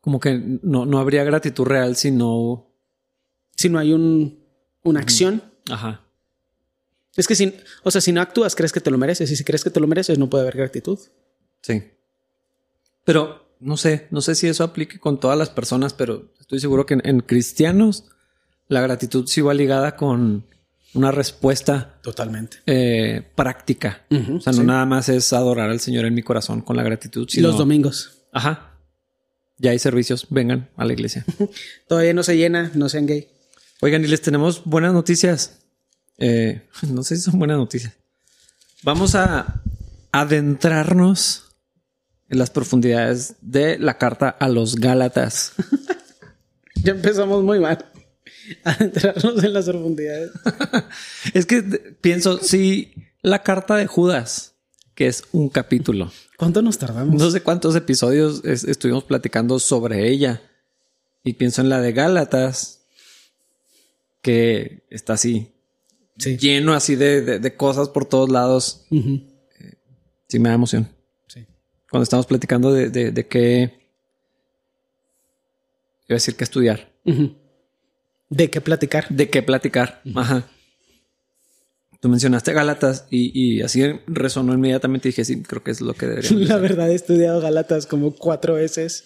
como 0.00 0.18
que 0.20 0.40
no, 0.62 0.86
no 0.86 0.98
habría 0.98 1.24
gratitud 1.24 1.64
real 1.64 1.96
si 1.96 2.10
no. 2.10 2.66
Si 3.56 3.68
no 3.68 3.78
hay 3.78 3.92
un, 3.92 4.42
una 4.82 5.00
acción. 5.00 5.42
Ajá. 5.70 6.06
Es 7.16 7.26
que 7.26 7.34
si, 7.34 7.54
o 7.82 7.90
sea, 7.90 8.00
si 8.00 8.12
no 8.12 8.20
actúas, 8.20 8.54
crees 8.54 8.72
que 8.72 8.80
te 8.80 8.90
lo 8.90 8.96
mereces. 8.96 9.30
Y 9.30 9.36
si 9.36 9.44
crees 9.44 9.62
que 9.62 9.70
te 9.70 9.80
lo 9.80 9.86
mereces, 9.86 10.18
no 10.18 10.30
puede 10.30 10.42
haber 10.42 10.56
gratitud. 10.56 10.98
Sí. 11.60 11.82
Pero 13.04 13.54
no 13.60 13.76
sé, 13.76 14.06
no 14.10 14.22
sé 14.22 14.34
si 14.34 14.46
eso 14.46 14.64
aplique 14.64 14.98
con 14.98 15.20
todas 15.20 15.36
las 15.36 15.50
personas, 15.50 15.92
pero 15.92 16.32
estoy 16.40 16.60
seguro 16.60 16.86
que 16.86 16.98
en, 17.02 17.20
cristianos 17.20 18.06
la 18.68 18.80
gratitud 18.80 19.26
sí 19.26 19.42
va 19.42 19.52
ligada 19.52 19.96
con 19.96 20.46
una 20.94 21.10
respuesta 21.10 22.00
totalmente 22.02 22.58
eh, 22.66 23.22
práctica. 23.34 24.06
o 24.10 24.40
sea, 24.40 24.52
no 24.54 24.62
nada 24.62 24.86
más 24.86 25.08
es 25.08 25.32
adorar 25.32 25.68
al 25.68 25.80
Señor 25.80 26.06
en 26.06 26.14
mi 26.14 26.22
corazón 26.22 26.62
con 26.62 26.76
la 26.76 26.82
gratitud. 26.82 27.28
Sino, 27.28 27.48
Los 27.48 27.58
domingos. 27.58 28.24
Ajá 28.32 28.69
ya 29.60 29.72
hay 29.72 29.78
servicios, 29.78 30.26
vengan 30.30 30.70
a 30.76 30.84
la 30.84 30.92
iglesia. 30.92 31.24
Todavía 31.88 32.14
no 32.14 32.22
se 32.22 32.36
llena, 32.36 32.72
no 32.74 32.88
sean 32.88 33.06
gay. 33.06 33.28
Oigan, 33.80 34.04
y 34.04 34.08
les 34.08 34.22
tenemos 34.22 34.64
buenas 34.64 34.92
noticias. 34.92 35.58
Eh, 36.18 36.62
no 36.88 37.02
sé 37.02 37.16
si 37.16 37.22
son 37.22 37.38
buenas 37.38 37.58
noticias. 37.58 37.92
Vamos 38.82 39.14
a 39.14 39.62
adentrarnos 40.12 41.44
en 42.30 42.38
las 42.38 42.50
profundidades 42.50 43.34
de 43.42 43.78
la 43.78 43.98
carta 43.98 44.30
a 44.30 44.48
los 44.48 44.76
Gálatas. 44.76 45.52
ya 46.82 46.92
empezamos 46.92 47.44
muy 47.44 47.60
mal. 47.60 47.84
Adentrarnos 48.64 49.44
en 49.44 49.52
las 49.52 49.66
profundidades. 49.66 50.30
es 51.34 51.44
que 51.44 51.62
pienso, 52.00 52.38
si 52.38 52.94
la 53.20 53.42
carta 53.42 53.76
de 53.76 53.86
Judas, 53.86 54.54
que 54.94 55.06
es 55.06 55.24
un 55.32 55.50
capítulo. 55.50 56.10
¿Cuánto 56.40 56.62
nos 56.62 56.78
tardamos? 56.78 57.14
No 57.16 57.30
sé 57.30 57.42
cuántos 57.42 57.76
episodios 57.76 58.42
estuvimos 58.46 59.04
platicando 59.04 59.58
sobre 59.58 60.08
ella. 60.08 60.40
Y 61.22 61.34
pienso 61.34 61.60
en 61.60 61.68
la 61.68 61.82
de 61.82 61.92
Gálatas, 61.92 62.86
que 64.22 64.86
está 64.88 65.12
así, 65.12 65.52
lleno 66.16 66.72
así 66.72 66.96
de, 66.96 67.54
cosas 67.58 67.90
por 67.90 68.06
todos 68.06 68.30
lados. 68.30 68.86
Eh, 68.90 69.74
sí, 70.28 70.38
me 70.38 70.48
da 70.48 70.54
emoción. 70.54 70.88
Sí. 71.28 71.44
Cuando 71.90 72.04
estamos 72.04 72.24
platicando 72.24 72.72
de, 72.72 72.88
de, 72.88 73.28
qué. 73.28 73.90
Iba 76.08 76.08
a 76.08 76.14
decir 76.14 76.36
que 76.36 76.44
estudiar. 76.44 76.90
¿De 78.30 78.48
qué 78.48 78.62
platicar? 78.62 79.10
De 79.10 79.28
qué 79.28 79.42
platicar. 79.42 80.00
Ajá. 80.14 80.48
Tú 82.00 82.08
mencionaste 82.08 82.54
Gálatas 82.54 83.06
y, 83.10 83.60
así 83.60 83.82
resonó 84.06 84.54
inmediatamente. 84.54 85.08
Dije, 85.08 85.24
sí, 85.24 85.42
creo 85.42 85.62
que 85.62 85.70
es 85.70 85.82
lo 85.82 85.92
que 85.92 86.06
debería. 86.06 86.30
La 86.48 86.56
verdad, 86.56 86.90
he 86.90 86.94
estudiado 86.94 87.40
Gálatas 87.42 87.86
como 87.86 88.12
cuatro 88.16 88.54
veces. 88.54 89.04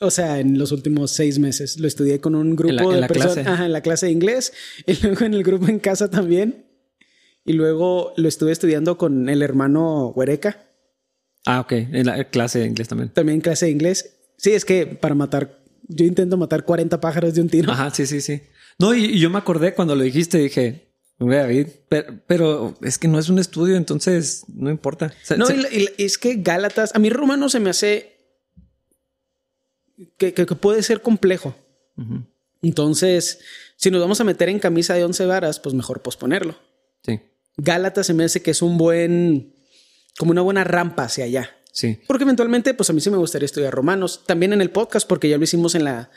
O 0.00 0.10
sea, 0.10 0.40
en 0.40 0.58
los 0.58 0.72
últimos 0.72 1.12
seis 1.12 1.38
meses. 1.38 1.78
Lo 1.78 1.86
estudié 1.86 2.20
con 2.20 2.34
un 2.34 2.56
grupo 2.56 2.92
de 2.92 3.06
personas. 3.06 3.46
Ajá, 3.46 3.66
en 3.66 3.72
la 3.72 3.80
clase 3.80 4.06
de 4.06 4.12
inglés. 4.12 4.52
Y 4.86 4.94
luego 5.02 5.24
en 5.24 5.34
el 5.34 5.44
grupo 5.44 5.68
en 5.68 5.78
casa 5.78 6.10
también. 6.10 6.66
Y 7.44 7.52
luego 7.52 8.12
lo 8.16 8.28
estuve 8.28 8.50
estudiando 8.50 8.98
con 8.98 9.28
el 9.28 9.40
hermano 9.40 10.08
Huereca. 10.08 10.66
Ah, 11.44 11.60
ok. 11.60 11.72
En 11.72 12.06
la 12.06 12.24
clase 12.24 12.58
de 12.58 12.66
inglés 12.66 12.88
también. 12.88 13.10
También 13.10 13.40
clase 13.40 13.66
de 13.66 13.72
inglés. 13.72 14.16
Sí, 14.36 14.50
es 14.50 14.64
que 14.64 14.86
para 14.86 15.14
matar. 15.14 15.62
Yo 15.88 16.04
intento 16.04 16.36
matar 16.36 16.64
40 16.64 17.00
pájaros 17.00 17.34
de 17.34 17.40
un 17.40 17.48
tiro. 17.48 17.70
Ajá, 17.70 17.90
sí, 17.90 18.04
sí, 18.04 18.20
sí. 18.20 18.42
No, 18.80 18.92
y, 18.92 19.20
yo 19.20 19.30
me 19.30 19.38
acordé 19.38 19.74
cuando 19.74 19.94
lo 19.94 20.02
dijiste, 20.02 20.38
dije, 20.38 20.85
David, 21.18 21.68
pero, 22.26 22.74
es 22.82 22.98
que 22.98 23.08
no 23.08 23.18
es 23.18 23.28
un 23.28 23.38
estudio, 23.38 23.76
entonces 23.76 24.44
no 24.48 24.70
importa. 24.70 25.14
no, 25.36 25.46
y, 25.50 25.88
es 25.98 26.18
que 26.18 26.36
Gálatas, 26.36 26.94
a 26.94 26.98
mí 26.98 27.08
Romano 27.08 27.48
se 27.48 27.60
me 27.60 27.70
hace 27.70 28.16
que, 30.18 30.32
puede 30.32 30.82
ser 30.82 31.00
complejo. 31.00 31.54
Entonces, 32.62 33.40
si 33.76 33.90
nos 33.90 34.00
vamos 34.00 34.20
a 34.20 34.24
meter 34.24 34.48
en 34.48 34.58
camisa 34.58 34.94
de 34.94 35.04
once 35.04 35.24
varas, 35.24 35.60
pues 35.60 35.74
mejor 35.74 36.02
posponerlo. 36.02 36.56
Sí. 37.02 37.20
Gálatas 37.56 38.06
se 38.06 38.14
me 38.14 38.24
hace 38.24 38.42
que 38.42 38.50
es 38.50 38.60
un 38.60 38.76
buen, 38.76 39.54
como 40.18 40.32
una 40.32 40.42
buena 40.42 40.64
rampa 40.64 41.04
hacia 41.04 41.24
allá. 41.24 41.50
Sí. 41.72 41.98
Porque 42.06 42.24
eventualmente, 42.24 42.74
pues 42.74 42.90
a 42.90 42.92
mí 42.92 43.00
sí 43.00 43.10
me 43.10 43.16
gustaría 43.16 43.46
estudiar 43.46 43.72
romanos. 43.72 44.22
También 44.26 44.52
en 44.52 44.60
el 44.60 44.70
podcast, 44.70 45.06
porque 45.08 45.28
ya 45.28 45.38
lo 45.38 45.44
hicimos 45.44 45.74
en 45.74 45.84
la, 45.84 46.10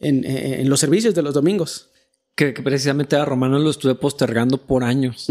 en, 0.00 0.68
los 0.68 0.80
servicios 0.80 1.14
de 1.14 1.22
los 1.22 1.34
domingos. 1.34 1.90
Que, 2.34 2.52
precisamente 2.52 3.16
a 3.16 3.24
romanos 3.24 3.62
lo 3.62 3.70
estuve 3.70 3.94
postergando 3.94 4.66
por 4.66 4.84
años. 4.84 5.26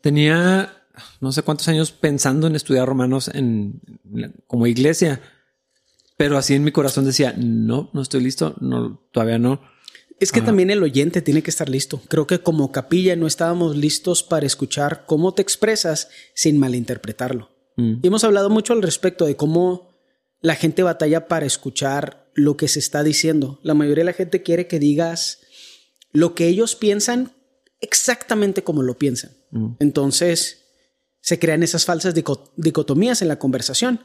Tenía 0.00 0.76
no 1.20 1.32
sé 1.32 1.42
cuántos 1.42 1.68
años 1.68 1.92
pensando 1.92 2.46
en 2.46 2.56
estudiar 2.56 2.86
romanos 2.86 3.30
en, 3.32 3.80
como 4.46 4.66
iglesia 4.66 5.20
pero 6.20 6.36
así 6.36 6.54
en 6.54 6.64
mi 6.64 6.70
corazón 6.70 7.06
decía, 7.06 7.32
no, 7.38 7.88
no 7.94 8.02
estoy 8.02 8.22
listo, 8.22 8.54
no, 8.60 9.00
todavía 9.10 9.38
no. 9.38 9.62
Es 10.18 10.32
que 10.32 10.42
también 10.42 10.68
el 10.68 10.82
oyente 10.82 11.22
tiene 11.22 11.42
que 11.42 11.48
estar 11.48 11.70
listo. 11.70 12.02
Creo 12.08 12.26
que 12.26 12.40
como 12.40 12.72
capilla 12.72 13.16
no 13.16 13.26
estábamos 13.26 13.74
listos 13.74 14.22
para 14.22 14.44
escuchar 14.44 15.06
cómo 15.06 15.32
te 15.32 15.40
expresas 15.40 16.10
sin 16.34 16.58
malinterpretarlo. 16.58 17.48
Mm. 17.76 18.00
Y 18.02 18.06
hemos 18.06 18.22
hablado 18.22 18.50
mucho 18.50 18.74
al 18.74 18.82
respecto 18.82 19.24
de 19.24 19.36
cómo 19.36 19.88
la 20.42 20.56
gente 20.56 20.82
batalla 20.82 21.26
para 21.26 21.46
escuchar 21.46 22.30
lo 22.34 22.58
que 22.58 22.68
se 22.68 22.80
está 22.80 23.02
diciendo. 23.02 23.58
La 23.62 23.72
mayoría 23.72 24.02
de 24.02 24.10
la 24.10 24.12
gente 24.12 24.42
quiere 24.42 24.66
que 24.66 24.78
digas 24.78 25.40
lo 26.12 26.34
que 26.34 26.48
ellos 26.48 26.74
piensan 26.76 27.32
exactamente 27.80 28.62
como 28.64 28.82
lo 28.82 28.98
piensan. 28.98 29.32
Mm. 29.50 29.72
Entonces 29.78 30.64
se 31.20 31.38
crean 31.38 31.62
esas 31.62 31.84
falsas 31.84 32.14
dicotomías 32.56 33.22
en 33.22 33.28
la 33.28 33.38
conversación 33.38 34.00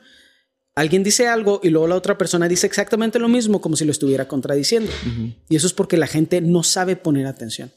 alguien 0.75 1.03
dice 1.03 1.27
algo 1.27 1.61
y 1.63 1.69
luego 1.69 1.87
la 1.87 1.95
otra 1.95 2.17
persona 2.17 2.47
dice 2.47 2.67
exactamente 2.67 3.17
lo 3.17 3.29
mismo 3.29 3.61
como 3.61 3.75
si 3.75 3.85
lo 3.85 3.91
estuviera 3.91 4.27
contradiciendo. 4.27 4.91
Y 5.49 5.55
eso 5.55 5.67
es 5.67 5.73
porque 5.73 5.97
la 5.97 6.07
gente 6.07 6.41
no 6.41 6.63
sabe 6.63 6.97
poner 6.97 7.25
atención. 7.25 7.71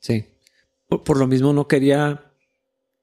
Sí. 0.00 0.26
Por, 0.88 1.18
lo 1.18 1.28
mismo 1.28 1.52
no 1.52 1.68
quería, 1.68 2.32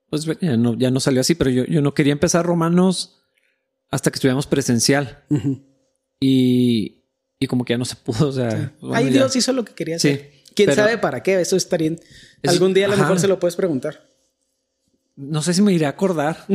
pues 0.09 0.25
ya 0.41 0.57
no, 0.57 0.77
ya 0.77 0.91
no 0.91 0.99
salió 0.99 1.21
así, 1.21 1.35
pero 1.35 1.49
yo, 1.49 1.63
yo, 1.65 1.81
no 1.81 1.93
quería 1.93 2.11
empezar 2.11 2.45
romanos 2.45 3.23
hasta 3.89 4.11
que 4.11 4.15
estuviéramos 4.15 4.45
presencial. 4.45 5.23
y, 6.19 7.05
y, 7.39 7.47
como 7.47 7.63
que 7.63 7.73
ya 7.73 7.77
no 7.77 7.85
se 7.85 7.95
pudo. 7.95 8.27
O 8.27 8.31
sea, 8.33 8.73
Ahí 8.91 9.09
Dios 9.09 9.33
hizo 9.37 9.53
lo 9.53 9.63
que 9.63 9.73
quería 9.73 9.95
hacer. 9.95 10.33
¿Quién 10.57 10.75
sabe 10.75 10.97
para 10.97 11.21
qué? 11.23 11.39
Eso 11.39 11.55
estaría... 11.55 11.95
Algún 12.43 12.73
día 12.73 12.87
a 12.87 12.89
lo 12.89 12.97
mejor 12.97 13.19
se 13.19 13.27
lo 13.27 13.39
puedes 13.39 13.55
preguntar. 13.55 14.07
No 15.15 15.41
sé 15.41 15.55
si 15.55 15.63
me 15.63 15.73
iré 15.73 15.87
a 15.87 15.89
acordar, 15.89 16.45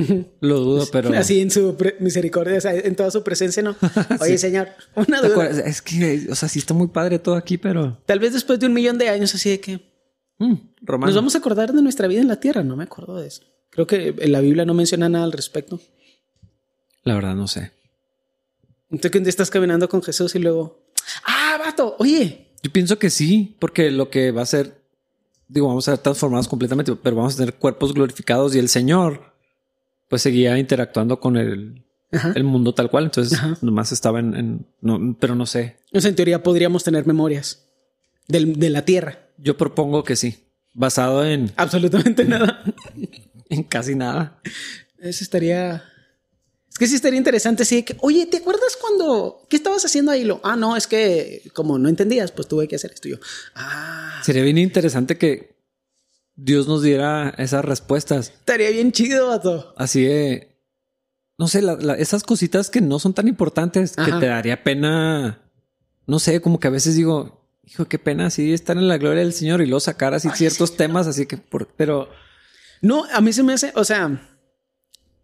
lo 0.41 0.61
dudo, 0.61 0.87
pero. 0.93 1.11
Así 1.19 1.41
en 1.41 1.51
su 1.51 1.77
misericordia, 1.99 2.59
en 2.63 2.95
toda 2.95 3.11
su 3.11 3.25
presencia, 3.25 3.61
¿no? 3.61 3.75
Oye, 4.21 4.39
señor, 4.39 4.69
una 4.95 5.21
duda. 5.21 5.51
Es 5.51 5.83
que, 5.83 6.29
o 6.31 6.37
sea, 6.37 6.49
sí 6.49 6.61
está 6.61 6.73
muy 6.73 6.87
padre 6.87 7.19
todo 7.19 7.35
aquí, 7.35 7.59
pero. 7.59 8.01
Tal 8.07 8.21
vez 8.21 8.33
después 8.33 8.61
de 8.61 8.67
un 8.67 8.73
millón 8.73 8.99
de 8.99 9.09
años, 9.09 9.35
así 9.35 9.51
de 9.51 9.61
que. 9.61 9.81
Mm, 10.39 10.55
Nos 11.01 11.15
vamos 11.17 11.35
a 11.35 11.39
acordar 11.39 11.73
de 11.73 11.83
nuestra 11.83 12.07
vida 12.07 12.21
en 12.21 12.29
la 12.29 12.39
tierra, 12.39 12.63
no 12.63 12.77
me 12.77 12.85
acuerdo 12.85 13.17
de 13.17 13.27
eso. 13.27 13.43
Creo 13.71 13.89
que 13.89 14.15
en 14.17 14.31
la 14.31 14.41
Biblia 14.41 14.65
no 14.65 14.75
menciona 14.75 15.09
nada 15.09 15.25
al 15.25 15.33
respecto. 15.33 15.81
La 17.03 17.17
verdad, 17.17 17.35
no 17.35 17.49
sé. 17.49 17.73
Entonces, 18.93 19.11
que 19.23 19.29
estás 19.29 19.51
caminando 19.51 19.89
con 19.89 20.05
Jesús 20.05 20.37
y 20.37 20.39
luego. 20.39 20.87
¡Ah, 21.27 21.59
vato! 21.59 21.97
Oye. 21.99 22.52
Yo 22.63 22.73
pienso 22.73 22.99
que 22.99 23.11
sí, 23.11 23.57
porque 23.59 23.91
lo 23.91 24.11
que 24.11 24.31
va 24.31 24.43
a 24.43 24.47
ser 24.47 24.83
digo, 25.53 25.69
vamos 25.69 25.87
a 25.87 25.93
ser 25.93 26.03
transformados 26.03 26.49
completamente, 26.49 26.95
pero 26.97 27.17
vamos 27.17 27.35
a 27.35 27.39
tener 27.39 27.55
cuerpos 27.55 27.93
glorificados 27.93 28.55
y 28.55 28.59
el 28.59 28.69
Señor 28.69 29.33
pues 30.09 30.23
seguía 30.23 30.59
interactuando 30.59 31.21
con 31.21 31.37
el, 31.37 31.85
el 32.35 32.45
mundo 32.45 32.75
tal 32.75 32.91
cual. 32.91 33.05
Entonces 33.05 33.39
nomás 33.63 33.93
estaba 33.93 34.21
en, 34.21 34.67
no, 34.81 35.17
pero 35.19 35.35
no 35.35 35.47
sé. 35.47 35.77
en 35.93 36.15
teoría 36.15 36.43
podríamos 36.43 36.85
tener 36.85 37.07
memorias 37.07 37.67
de 38.29 38.71
la 38.71 38.85
tierra. 38.85 39.19
Yo 39.37 39.57
propongo 39.57 40.05
que 40.05 40.17
sí, 40.17 40.49
basado 40.73 41.25
en 41.25 41.51
absolutamente 41.57 42.25
nada. 42.25 42.63
en 43.49 43.63
casi 43.65 43.95
nada. 43.95 44.41
Eso 44.99 45.25
estaría. 45.25 45.85
Es 46.73 46.79
que 46.79 46.87
sí 46.87 46.95
estaría 46.95 47.19
interesante. 47.19 47.67
Sí, 47.67 47.83
que, 47.83 47.97
oye, 48.01 48.25
¿te 48.25 48.39
acuerdas 48.39 48.79
cuando 48.81 49.47
qué 49.51 49.57
estabas 49.57 49.85
haciendo 49.85 50.11
ahí? 50.11 50.25
Lo, 50.25 50.41
ah, 50.43 50.57
no, 50.57 50.75
es 50.75 50.87
que 50.87 51.43
como 51.53 51.79
no 51.79 51.91
entendías, 51.91 52.33
pues 52.33 52.49
tuve 52.49 52.67
que 52.67 52.77
hacer 52.77 52.93
esto. 52.93 53.11
Yo, 53.11 53.17
ah, 53.55 54.23
sería 54.25 54.43
bien 54.43 54.57
interesante 54.57 55.19
que 55.19 55.55
Dios 56.35 56.69
nos 56.69 56.83
diera 56.83 57.35
esas 57.37 57.63
respuestas. 57.63 58.31
Estaría 58.31 58.71
bien 58.71 58.91
chido, 58.91 59.29
vato. 59.29 59.75
Así 59.77 60.03
de, 60.03 60.57
no 61.37 61.47
sé, 61.47 61.63
esas 61.99 62.23
cositas 62.23 62.71
que 62.71 62.81
no 62.81 62.99
son 62.99 63.13
tan 63.13 63.29
importantes 63.29 63.95
que 63.95 64.13
te 64.13 64.27
daría 64.27 64.65
pena. 64.65 65.43
No 66.07 66.19
sé, 66.19 66.41
como 66.41 66.59
que 66.59 66.69
a 66.69 66.71
veces 66.71 66.97
digo, 66.97 67.47
hijo, 67.65 67.85
qué 67.85 67.99
pena 67.99 68.27
así 68.27 68.51
estar 68.55 68.79
en 68.79 68.89
la 68.89 68.97
gloria 68.97 69.23
del 69.23 69.35
Señor 69.35 69.61
y 69.61 69.67
luego 69.67 69.81
sacar 69.81 70.15
así 70.15 70.31
ciertos 70.35 70.75
temas, 70.75 71.07
así 71.07 71.27
que, 71.27 71.37
por, 71.37 71.69
pero 71.77 72.09
no, 72.81 73.05
a 73.13 73.21
mí 73.21 73.31
se 73.35 73.43
me 73.43 73.53
hace, 73.53 73.73
o 73.77 73.85
sea 73.85 74.31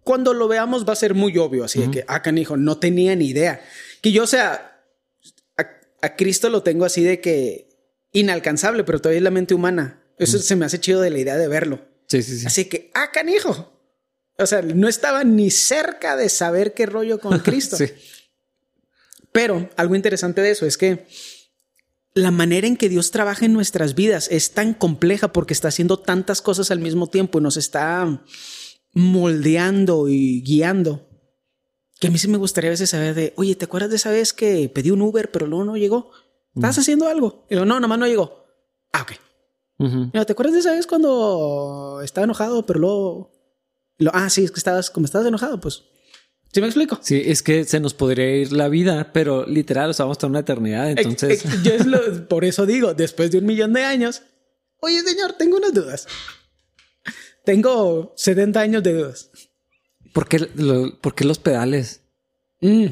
cuando 0.09 0.33
lo 0.33 0.49
veamos 0.49 0.88
va 0.88 0.94
a 0.94 0.97
ser 0.97 1.12
muy 1.12 1.37
obvio, 1.37 1.65
así 1.65 1.81
de 1.81 1.90
que, 1.90 2.04
ah, 2.09 2.23
canijo, 2.23 2.56
no 2.56 2.79
tenía 2.79 3.15
ni 3.15 3.27
idea. 3.27 3.61
Que 4.00 4.11
yo, 4.11 4.23
o 4.23 4.27
sea, 4.27 4.81
a, 6.00 6.17
Cristo 6.17 6.48
lo 6.48 6.63
tengo 6.63 6.87
así 6.87 7.04
de 7.04 7.21
que 7.21 7.69
inalcanzable, 8.13 8.85
pero 8.85 9.02
todavía 9.02 9.19
es 9.19 9.23
la 9.23 9.31
mente 9.31 9.52
humana. 9.52 10.02
Eso 10.17 10.38
se 10.38 10.56
me 10.56 10.65
hace 10.65 10.81
chido 10.81 11.02
de 11.02 11.11
la 11.11 11.19
idea 11.19 11.37
de 11.37 11.46
verlo. 11.46 11.87
Sí, 12.06 12.23
sí, 12.23 12.38
sí. 12.38 12.46
Así 12.46 12.65
que, 12.71 12.90
ah, 12.94 13.11
canijo. 13.13 13.71
O 14.38 14.46
sea, 14.46 14.63
no 14.63 14.88
estaba 14.88 15.25
ni 15.25 15.50
cerca 15.50 16.17
de 16.17 16.31
saber 16.31 16.73
qué 16.73 16.87
rollo 16.87 17.21
con 17.21 17.38
Cristo. 17.40 17.77
sí. 17.77 17.92
Pero 19.31 19.69
algo 19.77 19.94
interesante 19.94 20.40
de 20.40 20.52
eso 20.52 20.65
es 20.65 20.79
que 20.79 21.06
la 22.15 22.31
manera 22.31 22.67
en 22.67 22.79
que 22.79 22.88
Dios 22.88 23.11
trabaja 23.11 23.44
en 23.44 23.52
nuestras 23.52 23.94
vidas 23.94 24.29
es 24.31 24.52
tan 24.52 24.73
compleja 24.73 25.35
porque 25.35 25.52
está 25.52 25.69
haciendo 25.69 25.98
tantas 25.98 26.40
cosas 26.40 26.71
al 26.71 26.79
mismo 26.79 27.09
tiempo 27.09 27.38
y 27.38 27.42
nos 27.42 27.59
está 27.59 28.23
moldeando 28.99 30.09
y 30.09 30.42
guiando. 30.42 31.09
Que 32.01 32.09
a 32.09 32.11
mí 32.11 32.19
sí 32.19 32.29
me 32.29 32.37
gustaría 32.37 32.71
a 32.71 32.73
veces 32.73 32.90
saber 32.90 33.15
de, 33.15 33.33
oye, 33.37 33.55
¿te 33.55 33.65
acuerdas 33.65 33.90
de 33.90 33.96
esa 33.96 34.11
vez 34.11 34.33
que 34.33 34.69
pedí 34.69 34.90
un 34.90 35.03
Uber 35.03 35.31
pero 35.31 35.46
luego 35.46 35.65
no 35.65 35.77
llegó? 35.77 36.11
¿Estás 36.55 36.77
mm. 36.77 36.81
haciendo 36.81 37.09
algo? 37.09 37.46
Y 37.49 37.55
yo, 37.55 37.65
no, 37.65 37.81
nomás 37.81 37.99
no 37.99 38.07
llegó. 38.07 38.44
Ah, 38.92 39.03
ok. 39.03 39.13
¿Te 40.27 40.33
acuerdas 40.33 40.55
de 40.55 40.61
esa 40.61 40.73
vez 40.73 40.87
cuando 40.87 42.01
estaba 42.03 42.25
enojado 42.25 42.67
pero 42.67 42.81
luego... 42.81 43.33
Lo, 43.99 44.11
ah, 44.15 44.31
sí, 44.31 44.44
es 44.44 44.51
que 44.51 44.59
estabas, 44.59 44.90
como 44.90 45.07
estabas 45.07 45.27
enojado, 45.27 45.61
pues 45.61 45.85
¿Sí 46.53 46.61
me 46.61 46.67
explico? 46.67 46.99
Sí, 47.03 47.23
es 47.25 47.42
que 47.42 47.65
se 47.65 47.79
nos 47.79 47.94
podría 47.94 48.37
ir 48.37 48.53
la 48.53 48.69
vida, 48.69 49.13
pero 49.13 49.46
literal, 49.46 49.90
o 49.90 49.92
sea, 49.92 50.05
vamos 50.05 50.17
a 50.17 50.19
estar 50.19 50.31
una 50.31 50.40
eternidad. 50.40 50.88
Entonces, 50.88 51.44
yo 51.63 51.75
es 51.75 51.87
lo, 51.87 52.27
por 52.27 52.44
eso 52.44 52.65
digo, 52.65 52.94
después 52.94 53.31
de 53.31 53.38
un 53.38 53.46
millón 53.46 53.73
de 53.75 53.85
años, 53.85 54.23
oye, 54.81 55.01
señor, 55.03 55.35
tengo 55.35 55.59
unas 55.59 55.75
dudas. 55.75 56.07
Tengo 57.49 58.13
70 58.15 58.61
años 58.61 58.83
de 58.83 58.92
dudas. 58.92 59.31
¿por 60.13 60.29
qué, 60.29 60.38
lo- 60.55 61.01
por 61.01 61.15
qué 61.15 61.25
los 61.25 61.38
pedales? 61.38 62.03
Mm, 62.61 62.87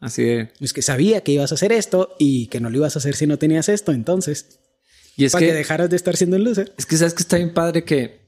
Así 0.00 0.22
de. 0.22 0.50
Es 0.60 0.72
que 0.72 0.80
sabía 0.80 1.20
que 1.20 1.32
ibas 1.32 1.52
a 1.52 1.56
hacer 1.56 1.72
esto 1.72 2.14
y 2.18 2.46
que 2.46 2.58
no 2.58 2.70
lo 2.70 2.78
ibas 2.78 2.96
a 2.96 3.00
hacer 3.00 3.14
si 3.16 3.26
no 3.26 3.36
tenías 3.36 3.68
esto, 3.68 3.92
entonces, 3.92 4.60
Y 5.14 5.26
es 5.26 5.32
para 5.32 5.44
que, 5.44 5.52
que, 5.52 5.58
dejaras 5.58 5.90
de 5.90 5.96
estar 5.96 6.16
siendo 6.16 6.36
un 6.36 6.44
loser. 6.44 6.72
es 6.78 6.86
que 6.86 6.96
sabes 6.96 7.12
que 7.12 7.22
está 7.22 7.36
bien 7.36 7.52
padre 7.52 7.84
que 7.84 8.20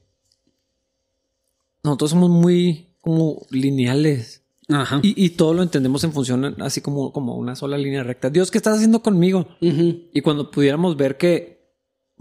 nosotros 1.83 2.11
somos 2.11 2.29
muy 2.29 2.89
como 3.01 3.47
lineales 3.49 4.43
Ajá. 4.69 4.99
y, 5.01 5.25
y 5.25 5.29
todo 5.31 5.55
lo 5.55 5.63
entendemos 5.63 6.03
en 6.03 6.13
función 6.13 6.61
así 6.61 6.81
como, 6.81 7.11
como 7.11 7.35
una 7.37 7.55
sola 7.55 7.75
línea 7.77 8.03
recta. 8.03 8.29
Dios, 8.29 8.51
¿qué 8.51 8.59
estás 8.59 8.75
haciendo 8.75 9.01
conmigo? 9.01 9.47
Y 9.59 10.21
cuando 10.21 10.51
pudiéramos 10.51 10.95
ver 10.95 11.17
que 11.17 11.60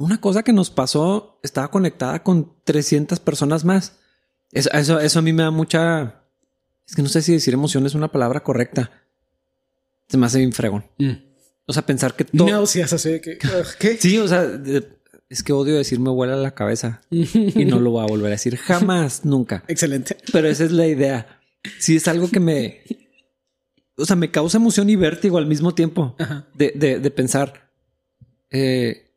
una 0.01 0.21
cosa 0.21 0.43
que 0.43 0.53
nos 0.53 0.71
pasó 0.71 1.39
estaba 1.43 1.71
conectada 1.71 2.23
con 2.23 2.53
300 2.65 3.21
personas 3.21 3.65
más. 3.65 3.99
Eso, 4.53 4.71
eso, 4.73 4.99
eso 4.99 5.19
a 5.19 5.23
mí 5.23 5.33
me 5.33 5.43
da 5.43 5.51
mucha... 5.51 6.23
Es 6.89 6.97
que 6.97 7.03
no 7.03 7.09
sé 7.09 7.23
si 7.23 7.33
decir 7.33 7.55
emoción 7.55 7.87
es 7.87 7.95
una 7.95 8.11
palabra 8.11 8.43
correcta. 8.43 8.91
Se 10.09 10.17
me 10.17 10.27
hace 10.27 10.39
bien 10.39 10.53
fregón. 10.53 10.85
O 11.67 11.73
sea, 11.73 11.87
pensar 11.87 12.15
que 12.17 12.25
todo... 12.25 12.49
Náuseas, 12.49 12.93
así 12.93 13.11
de 13.11 13.21
que. 13.21 13.39
¿Qué? 13.79 13.97
Sí, 13.97 14.19
o 14.19 14.27
sea, 14.27 14.45
de- 14.45 14.99
es 15.29 15.45
que 15.45 15.53
odio 15.53 15.77
decir 15.77 16.01
me 16.01 16.11
vuela 16.11 16.35
la 16.35 16.53
cabeza 16.55 17.03
y 17.11 17.65
no 17.67 17.79
lo 17.79 17.93
voy 17.93 18.03
a 18.03 18.07
volver 18.09 18.27
a 18.27 18.31
decir 18.31 18.57
jamás, 18.57 19.25
nunca. 19.25 19.63
Excelente. 19.69 20.17
Pero 20.33 20.49
esa 20.49 20.65
es 20.65 20.73
la 20.73 20.89
idea. 20.89 21.41
Sí, 21.79 21.95
es 21.97 22.09
algo 22.09 22.29
que 22.29 22.41
me... 22.41 22.81
O 23.97 24.05
sea, 24.05 24.17
me 24.17 24.31
causa 24.33 24.57
emoción 24.59 24.91
y 24.91 24.97
vértigo 24.97 25.39
al 25.39 25.47
mismo 25.47 25.75
tiempo 25.75 26.17
Ajá. 26.19 26.49
de, 26.55 26.73
de- 26.75 26.99
de 26.99 27.11
pensar, 27.13 27.71
eh, 28.51 29.10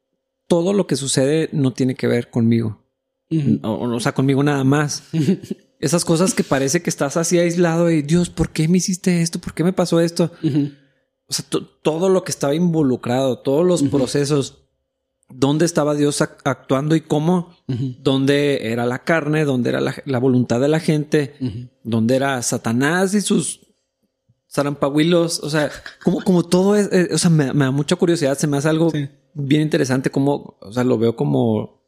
todo 0.53 0.71
lo 0.73 0.85
que 0.85 0.95
sucede 0.95 1.49
no 1.51 1.73
tiene 1.73 1.95
que 1.95 2.05
ver 2.05 2.29
conmigo. 2.29 2.79
O, 3.63 3.89
o 3.95 3.99
sea, 3.99 4.11
conmigo 4.13 4.43
nada 4.43 4.63
más. 4.63 5.03
Esas 5.79 6.05
cosas 6.05 6.35
que 6.35 6.43
parece 6.43 6.83
que 6.83 6.91
estás 6.91 7.17
así 7.17 7.39
aislado 7.39 7.89
y 7.89 8.03
Dios, 8.03 8.29
¿por 8.29 8.49
qué 8.51 8.67
me 8.67 8.77
hiciste 8.77 9.23
esto? 9.23 9.39
¿Por 9.39 9.55
qué 9.55 9.63
me 9.63 9.73
pasó 9.73 9.99
esto? 9.99 10.31
O 11.27 11.33
sea, 11.33 11.43
to- 11.49 11.65
todo 11.81 12.07
lo 12.09 12.23
que 12.23 12.31
estaba 12.31 12.53
involucrado, 12.53 13.39
todos 13.39 13.65
los 13.65 13.81
procesos, 13.83 14.59
dónde 15.29 15.65
estaba 15.65 15.95
Dios 15.95 16.21
ac- 16.21 16.37
actuando 16.43 16.95
y 16.95 17.01
cómo, 17.01 17.55
dónde 18.03 18.71
era 18.71 18.85
la 18.85 18.99
carne, 19.03 19.43
dónde 19.45 19.69
era 19.71 19.81
la, 19.81 19.95
la 20.05 20.19
voluntad 20.19 20.61
de 20.61 20.67
la 20.67 20.79
gente, 20.79 21.33
dónde 21.83 22.15
era 22.15 22.39
Satanás 22.43 23.15
y 23.15 23.21
sus 23.21 23.61
zarampahuilos. 24.51 25.39
O 25.39 25.49
sea, 25.49 25.71
como, 26.03 26.21
como 26.21 26.43
todo 26.43 26.75
es, 26.75 26.89
eh, 26.91 27.09
o 27.11 27.17
sea, 27.17 27.29
me, 27.31 27.51
me 27.53 27.65
da 27.65 27.71
mucha 27.71 27.95
curiosidad. 27.95 28.37
Se 28.37 28.45
me 28.47 28.57
hace 28.57 28.69
algo 28.69 28.91
Sí. 28.91 29.09
Bien 29.33 29.61
interesante, 29.61 30.09
como, 30.09 30.57
o 30.61 30.71
sea, 30.71 30.83
lo 30.83 30.97
veo 30.97 31.15
como 31.15 31.81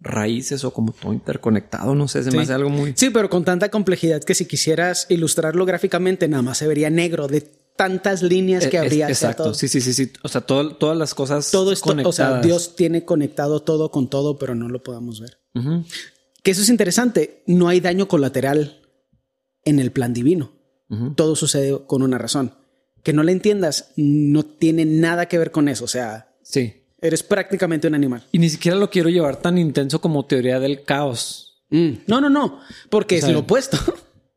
raíces 0.00 0.64
o 0.64 0.72
como 0.72 0.92
todo 0.92 1.12
interconectado. 1.12 1.94
No 1.94 2.08
sé, 2.08 2.22
se 2.22 2.30
Sí. 2.30 2.36
me 2.36 2.42
hace 2.42 2.52
algo 2.54 2.70
muy. 2.70 2.94
Sí, 2.96 3.10
pero 3.10 3.28
con 3.28 3.44
tanta 3.44 3.68
complejidad 3.70 4.22
que 4.22 4.34
si 4.34 4.46
quisieras 4.46 5.06
ilustrarlo 5.10 5.66
gráficamente, 5.66 6.26
nada 6.28 6.42
más 6.42 6.58
se 6.58 6.66
vería 6.66 6.88
negro 6.90 7.28
de 7.28 7.42
tantas 7.76 8.22
líneas 8.22 8.66
que 8.66 8.76
es- 8.76 8.82
habría. 8.82 9.08
exacto. 9.08 9.44
todo. 9.44 9.54
Sí, 9.54 9.68
sí, 9.68 9.80
sí, 9.80 9.92
sí. 9.92 10.12
O 10.22 10.28
sea, 10.28 10.40
todo- 10.42 10.76
todas 10.76 10.96
las 10.96 11.14
cosas. 11.14 11.50
Todo 11.50 11.72
esto, 11.72 11.90
o 11.90 11.92
sea, 12.12 12.26
conectadas. 12.26 12.46
Dios 12.46 12.76
tiene 12.76 13.04
conectado 13.04 13.60
todo 13.62 13.90
con 13.90 14.08
todo, 14.08 14.38
pero 14.38 14.54
no 14.54 14.68
lo 14.68 14.82
podamos 14.82 15.20
ver. 15.20 15.38
Que 16.42 16.50
eso 16.52 16.62
es 16.62 16.68
interesante. 16.70 17.42
No 17.46 17.68
hay 17.68 17.80
daño 17.80 18.08
colateral 18.08 18.82
en 19.64 19.78
el 19.78 19.92
plan 19.92 20.14
divino. 20.14 20.52
Todo 21.14 21.36
sucede 21.36 21.78
con 21.86 22.02
una 22.02 22.18
razón. 22.18 22.54
Que 23.02 23.12
no 23.12 23.22
la 23.22 23.32
entiendas 23.32 23.92
no 23.96 24.42
tiene 24.44 24.84
nada 24.84 25.26
que 25.26 25.38
ver 25.38 25.50
con 25.52 25.68
eso. 25.68 25.84
O 25.84 25.88
sea, 25.88 26.29
Sí. 26.50 26.74
eres 27.00 27.22
prácticamente 27.22 27.86
un 27.88 27.94
animal. 27.94 28.24
Y 28.32 28.38
ni 28.38 28.48
siquiera 28.50 28.76
lo 28.76 28.90
quiero 28.90 29.08
llevar 29.08 29.36
tan 29.36 29.56
intenso 29.58 30.00
como 30.00 30.26
teoría 30.26 30.60
del 30.60 30.82
caos. 30.84 31.62
Mm. 31.70 31.90
No, 32.06 32.20
no, 32.20 32.28
no, 32.28 32.60
porque 32.90 33.14
O 33.14 33.18
es 33.18 33.24
sea, 33.24 33.32
lo 33.32 33.40
opuesto. 33.40 33.78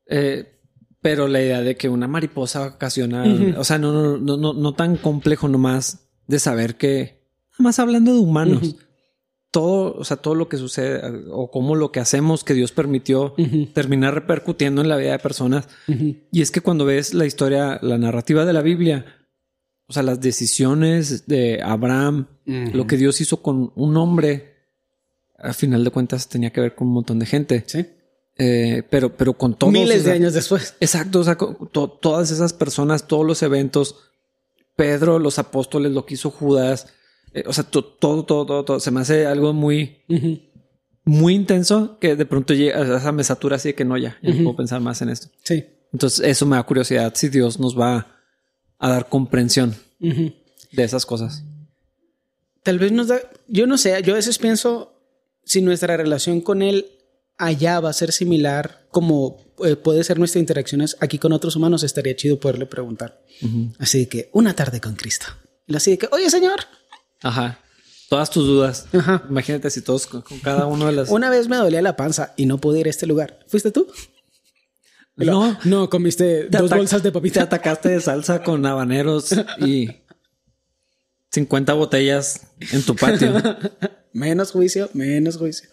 Eh, 0.05 0.59
pero 1.01 1.27
la 1.27 1.41
idea 1.41 1.61
de 1.61 1.75
que 1.75 1.89
una 1.89 2.07
mariposa 2.07 2.67
ocasiona, 2.67 3.23
o 3.57 3.63
sea, 3.63 3.77
no, 3.79 3.91
no, 3.91 4.17
no, 4.17 4.37
no, 4.37 4.53
no 4.53 4.73
tan 4.73 4.97
complejo 4.97 5.47
nomás 5.47 6.09
de 6.27 6.39
saber 6.39 6.75
que, 6.75 7.23
nada 7.53 7.63
más 7.63 7.79
hablando 7.79 8.13
de 8.13 8.19
humanos, 8.19 8.75
todo, 9.49 9.95
o 9.97 10.03
sea, 10.03 10.17
todo 10.17 10.35
lo 10.35 10.49
que 10.49 10.57
sucede 10.57 11.01
o 11.31 11.51
cómo 11.51 11.75
lo 11.75 11.91
que 11.91 11.99
hacemos 11.99 12.43
que 12.43 12.53
Dios 12.53 12.71
permitió 12.71 13.33
Ujú. 13.37 13.67
termina 13.73 14.11
repercutiendo 14.11 14.81
en 14.81 14.89
la 14.89 14.97
vida 14.97 15.11
de 15.11 15.19
personas. 15.19 15.67
Y 16.31 16.41
es 16.41 16.51
que 16.51 16.61
cuando 16.61 16.85
ves 16.85 17.13
la 17.13 17.25
historia, 17.25 17.79
la 17.81 17.97
narrativa 17.97 18.45
de 18.45 18.53
la 18.53 18.61
Biblia, 18.61 19.05
o 19.93 19.95
sea, 19.95 20.01
las 20.01 20.19
decisiones 20.19 21.27
de 21.27 21.61
Abraham, 21.61 22.25
lo 22.45 22.87
que 22.87 22.97
Dios 22.97 23.21
hizo 23.21 23.43
con 23.43 23.71
un 23.75 23.95
hombre, 23.95 24.55
a 25.37 25.53
final 25.53 25.83
de 25.83 25.91
cuentas 25.91 26.27
tenía 26.27 26.49
que 26.51 26.61
ver 26.61 26.73
con 26.73 26.87
un 26.87 26.95
montón 26.95 27.19
de 27.19 27.27
gente. 27.27 27.63
Sí. 27.67 27.85
Eh, 28.39 28.81
pero, 28.89 29.15
pero 29.15 29.33
con 29.33 29.53
todos. 29.55 29.71
Miles 29.71 29.99
o 29.99 30.03
sea, 30.05 30.13
de 30.13 30.17
años 30.17 30.33
después. 30.33 30.73
Exacto. 30.79 31.19
O 31.19 31.23
sea, 31.23 31.35
con 31.37 31.69
to- 31.71 31.91
todas 32.01 32.31
esas 32.31 32.53
personas, 32.53 33.05
todos 33.07 33.23
los 33.23 33.43
eventos, 33.43 33.95
Pedro, 34.75 35.19
los 35.19 35.37
apóstoles, 35.37 35.91
lo 35.91 36.07
que 36.07 36.15
hizo 36.15 36.31
Judas, 36.31 36.87
eh, 37.35 37.43
o 37.45 37.53
sea, 37.53 37.63
to- 37.65 37.83
todo, 37.85 38.25
todo, 38.25 38.47
todo, 38.47 38.65
todo. 38.65 38.79
Se 38.79 38.89
me 38.89 39.01
hace 39.01 39.27
algo 39.27 39.53
muy, 39.53 39.99
muy 41.05 41.35
intenso 41.35 41.99
que 41.99 42.15
de 42.15 42.25
pronto 42.25 42.55
llega 42.55 42.79
a 42.79 42.97
esa 42.97 43.11
me 43.11 43.23
satura 43.23 43.57
así 43.57 43.69
de 43.69 43.75
que 43.75 43.85
no, 43.85 43.95
ya, 43.97 44.17
ya 44.23 44.33
no 44.33 44.43
puedo 44.43 44.55
pensar 44.55 44.81
más 44.81 45.03
en 45.03 45.09
esto. 45.09 45.27
Sí. 45.43 45.63
Entonces, 45.91 46.25
eso 46.25 46.47
me 46.47 46.55
da 46.55 46.63
curiosidad 46.63 47.13
si 47.15 47.29
Dios 47.29 47.59
nos 47.59 47.79
va 47.79 48.12
a 48.83 48.89
dar 48.89 49.07
comprensión 49.07 49.75
de 49.99 50.83
esas 50.83 51.05
cosas. 51.05 51.43
Tal 52.63 52.79
vez 52.79 52.91
nos 52.91 53.07
da, 53.07 53.19
yo 53.47 53.65
no 53.65 53.77
sé, 53.77 54.01
yo 54.03 54.13
a 54.13 54.17
veces 54.17 54.37
pienso 54.37 54.93
si 55.45 55.61
nuestra 55.61 55.95
relación 55.95 56.41
con 56.41 56.61
él 56.61 56.87
allá 57.37 57.79
va 57.79 57.89
a 57.89 57.93
ser 57.93 58.11
similar 58.11 58.85
como 58.91 59.37
eh, 59.63 59.77
puede 59.77 60.03
ser 60.03 60.19
nuestras 60.19 60.41
interacciones 60.41 60.97
aquí 60.99 61.17
con 61.17 61.31
otros 61.31 61.55
humanos, 61.55 61.83
estaría 61.83 62.13
chido 62.17 62.41
poderle 62.41 62.65
preguntar. 62.65 63.21
Así 63.79 64.05
que 64.07 64.29
una 64.33 64.53
tarde 64.53 64.81
con 64.81 64.95
Cristo. 64.95 65.27
Y 65.65 65.77
así 65.77 65.91
de 65.91 65.97
que, 65.99 66.09
oye 66.11 66.29
señor, 66.29 66.59
Ajá. 67.21 67.59
Todas 68.09 68.29
tus 68.29 68.45
dudas. 68.45 68.85
Ajá. 68.91 69.23
Imagínate 69.29 69.69
si 69.69 69.81
todos 69.81 70.07
con, 70.07 70.21
con 70.23 70.39
cada 70.39 70.65
uno 70.65 70.87
de 70.87 70.91
las. 70.91 71.09
una 71.09 71.29
vez 71.29 71.47
me 71.47 71.55
dolía 71.55 71.81
la 71.81 71.95
panza 71.95 72.33
y 72.35 72.45
no 72.47 72.57
pude 72.57 72.81
ir 72.81 72.87
a 72.87 72.89
este 72.89 73.07
lugar. 73.07 73.39
¿Fuiste 73.47 73.71
tú? 73.71 73.87
No. 75.15 75.57
no, 75.65 75.89
comiste 75.89 76.45
Te 76.45 76.57
dos 76.57 76.69
bolsas 76.71 77.03
de 77.03 77.09
Te 77.09 77.13
papita. 77.13 77.43
atacaste 77.43 77.89
de 77.89 78.01
salsa 78.01 78.41
con 78.43 78.65
habaneros 78.65 79.33
y 79.59 79.89
50 81.31 81.73
botellas 81.73 82.47
en 82.71 82.83
tu 82.83 82.95
patio. 82.95 83.33
Menos 84.13 84.51
juicio, 84.51 84.89
menos 84.93 85.37
juicio. 85.37 85.67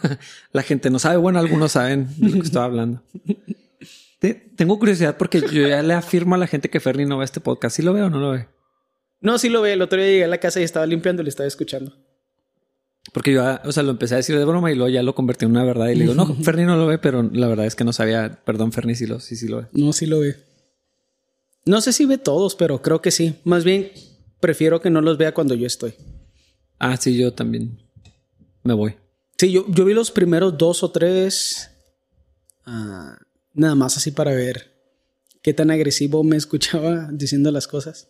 La 0.52 0.62
gente 0.62 0.88
no 0.88 0.98
sabe. 0.98 1.18
Bueno, 1.18 1.38
algunos 1.38 1.72
saben 1.72 2.08
de 2.16 2.28
lo 2.30 2.32
que 2.40 2.46
estoy 2.46 2.62
hablando. 2.62 3.02
Te- 4.18 4.32
tengo 4.56 4.78
curiosidad 4.78 5.18
porque 5.18 5.40
yo 5.42 5.68
ya 5.68 5.82
le 5.82 5.92
afirmo 5.92 6.34
a 6.34 6.38
la 6.38 6.46
gente 6.46 6.70
que 6.70 6.80
Fernie 6.80 7.04
no 7.04 7.18
ve 7.18 7.26
este 7.26 7.40
podcast. 7.40 7.76
¿Sí 7.76 7.82
lo 7.82 7.92
ve 7.92 8.00
o 8.02 8.08
no 8.08 8.18
lo 8.18 8.30
ve? 8.30 8.48
No, 9.20 9.36
sí 9.38 9.50
lo 9.50 9.60
ve. 9.60 9.74
El 9.74 9.82
otro 9.82 9.98
día 9.98 10.06
llegué 10.08 10.24
a 10.24 10.28
la 10.28 10.38
casa 10.38 10.60
y 10.60 10.62
estaba 10.62 10.86
limpiando 10.86 11.20
y 11.20 11.24
le 11.24 11.28
estaba 11.28 11.46
escuchando. 11.46 11.94
Porque 13.12 13.32
yo, 13.32 13.42
o 13.64 13.72
sea, 13.72 13.82
lo 13.82 13.90
empecé 13.90 14.14
a 14.14 14.18
decir 14.18 14.38
de 14.38 14.44
broma 14.44 14.70
y 14.70 14.76
luego 14.76 14.88
ya 14.88 15.02
lo 15.02 15.14
convertí 15.14 15.44
en 15.44 15.50
una 15.50 15.64
verdad. 15.64 15.88
Y 15.88 15.96
le 15.96 16.02
digo, 16.02 16.14
no, 16.14 16.34
Fernie 16.42 16.66
no 16.66 16.76
lo 16.76 16.86
ve, 16.86 16.98
pero 16.98 17.22
la 17.22 17.48
verdad 17.48 17.66
es 17.66 17.74
que 17.74 17.84
no 17.84 17.92
sabía. 17.92 18.40
Perdón, 18.44 18.72
Fernie, 18.72 18.94
sí, 18.94 19.06
lo, 19.06 19.18
sí, 19.18 19.34
sí 19.36 19.48
lo 19.48 19.58
ve. 19.58 19.66
No, 19.72 19.92
sí 19.92 20.06
lo 20.06 20.20
ve. 20.20 20.36
No 21.64 21.80
sé 21.80 21.92
si 21.92 22.06
ve 22.06 22.18
todos, 22.18 22.54
pero 22.54 22.80
creo 22.80 23.02
que 23.02 23.10
sí. 23.10 23.34
Más 23.44 23.64
bien, 23.64 23.90
prefiero 24.40 24.80
que 24.80 24.90
no 24.90 25.00
los 25.00 25.18
vea 25.18 25.34
cuando 25.34 25.54
yo 25.54 25.66
estoy. 25.66 25.94
Ah, 26.78 26.96
sí, 26.96 27.16
yo 27.16 27.32
también 27.32 27.78
me 28.62 28.74
voy. 28.74 28.96
Sí, 29.38 29.50
yo, 29.50 29.64
yo 29.68 29.84
vi 29.84 29.94
los 29.94 30.10
primeros 30.10 30.56
dos 30.56 30.82
o 30.82 30.90
tres. 30.90 31.70
ah, 32.64 33.16
nada 33.54 33.74
más 33.74 33.96
así 33.96 34.12
para 34.12 34.32
ver 34.32 34.72
qué 35.42 35.52
tan 35.52 35.70
agresivo 35.70 36.24
me 36.24 36.36
escuchaba 36.36 37.08
diciendo 37.12 37.50
las 37.50 37.66
cosas. 37.66 38.08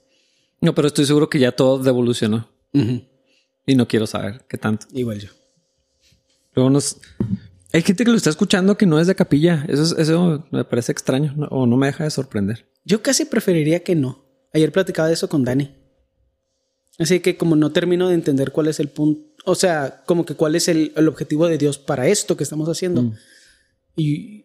No, 0.61 0.75
pero 0.75 0.87
estoy 0.89 1.07
seguro 1.07 1.29
que 1.29 1.41
ya 1.41 1.53
todo 1.53 1.79
devolucionó 1.79 2.49
y 3.67 3.75
no 3.75 3.87
quiero 3.89 4.07
saber 4.07 4.45
qué 4.49 4.59
tanto. 4.59 4.87
Igual 4.93 5.21
yo. 5.21 5.29
Luego 6.55 6.71
nos... 6.71 6.99
Hay 7.73 7.81
gente 7.83 8.05
que 8.05 8.11
lo 8.11 8.17
está 8.17 8.29
escuchando 8.31 8.77
que 8.77 8.85
no 8.85 9.01
es 9.01 9.07
de 9.07 9.15
capilla. 9.15 9.65
Eso, 9.69 9.83
es- 9.83 9.93
eso 9.99 10.45
me 10.51 10.65
parece 10.65 10.93
extraño 10.93 11.33
¿no? 11.37 11.47
o 11.47 11.67
no 11.67 11.77
me 11.77 11.87
deja 11.87 12.05
de 12.05 12.11
sorprender. 12.11 12.67
Yo 12.85 13.03
casi 13.03 13.25
preferiría 13.25 13.83
que 13.83 13.95
no. 13.95 14.25
Ayer 14.53 14.71
platicaba 14.73 15.09
de 15.09 15.15
eso 15.15 15.29
con 15.29 15.45
Dani. 15.45 15.75
Así 16.99 17.21
que 17.21 17.39
como 17.39 17.57
no 17.57 17.73
termino 17.73 18.09
de 18.09 18.15
entender 18.15 18.53
cuál 18.53 18.69
es 18.69 18.79
el 18.79 18.89
punto, 18.89 19.23
o 19.47 19.55
sea, 19.55 20.03
como 20.05 20.27
que 20.27 20.35
cuál 20.35 20.55
es 20.55 20.69
el, 20.69 20.93
el 20.95 21.09
objetivo 21.09 21.47
de 21.47 21.57
Dios 21.57 21.79
para 21.79 22.07
esto 22.09 22.37
que 22.37 22.45
estamos 22.45 22.69
haciendo. 22.69 23.03
Mm. 23.03 23.15
Y 23.97 24.45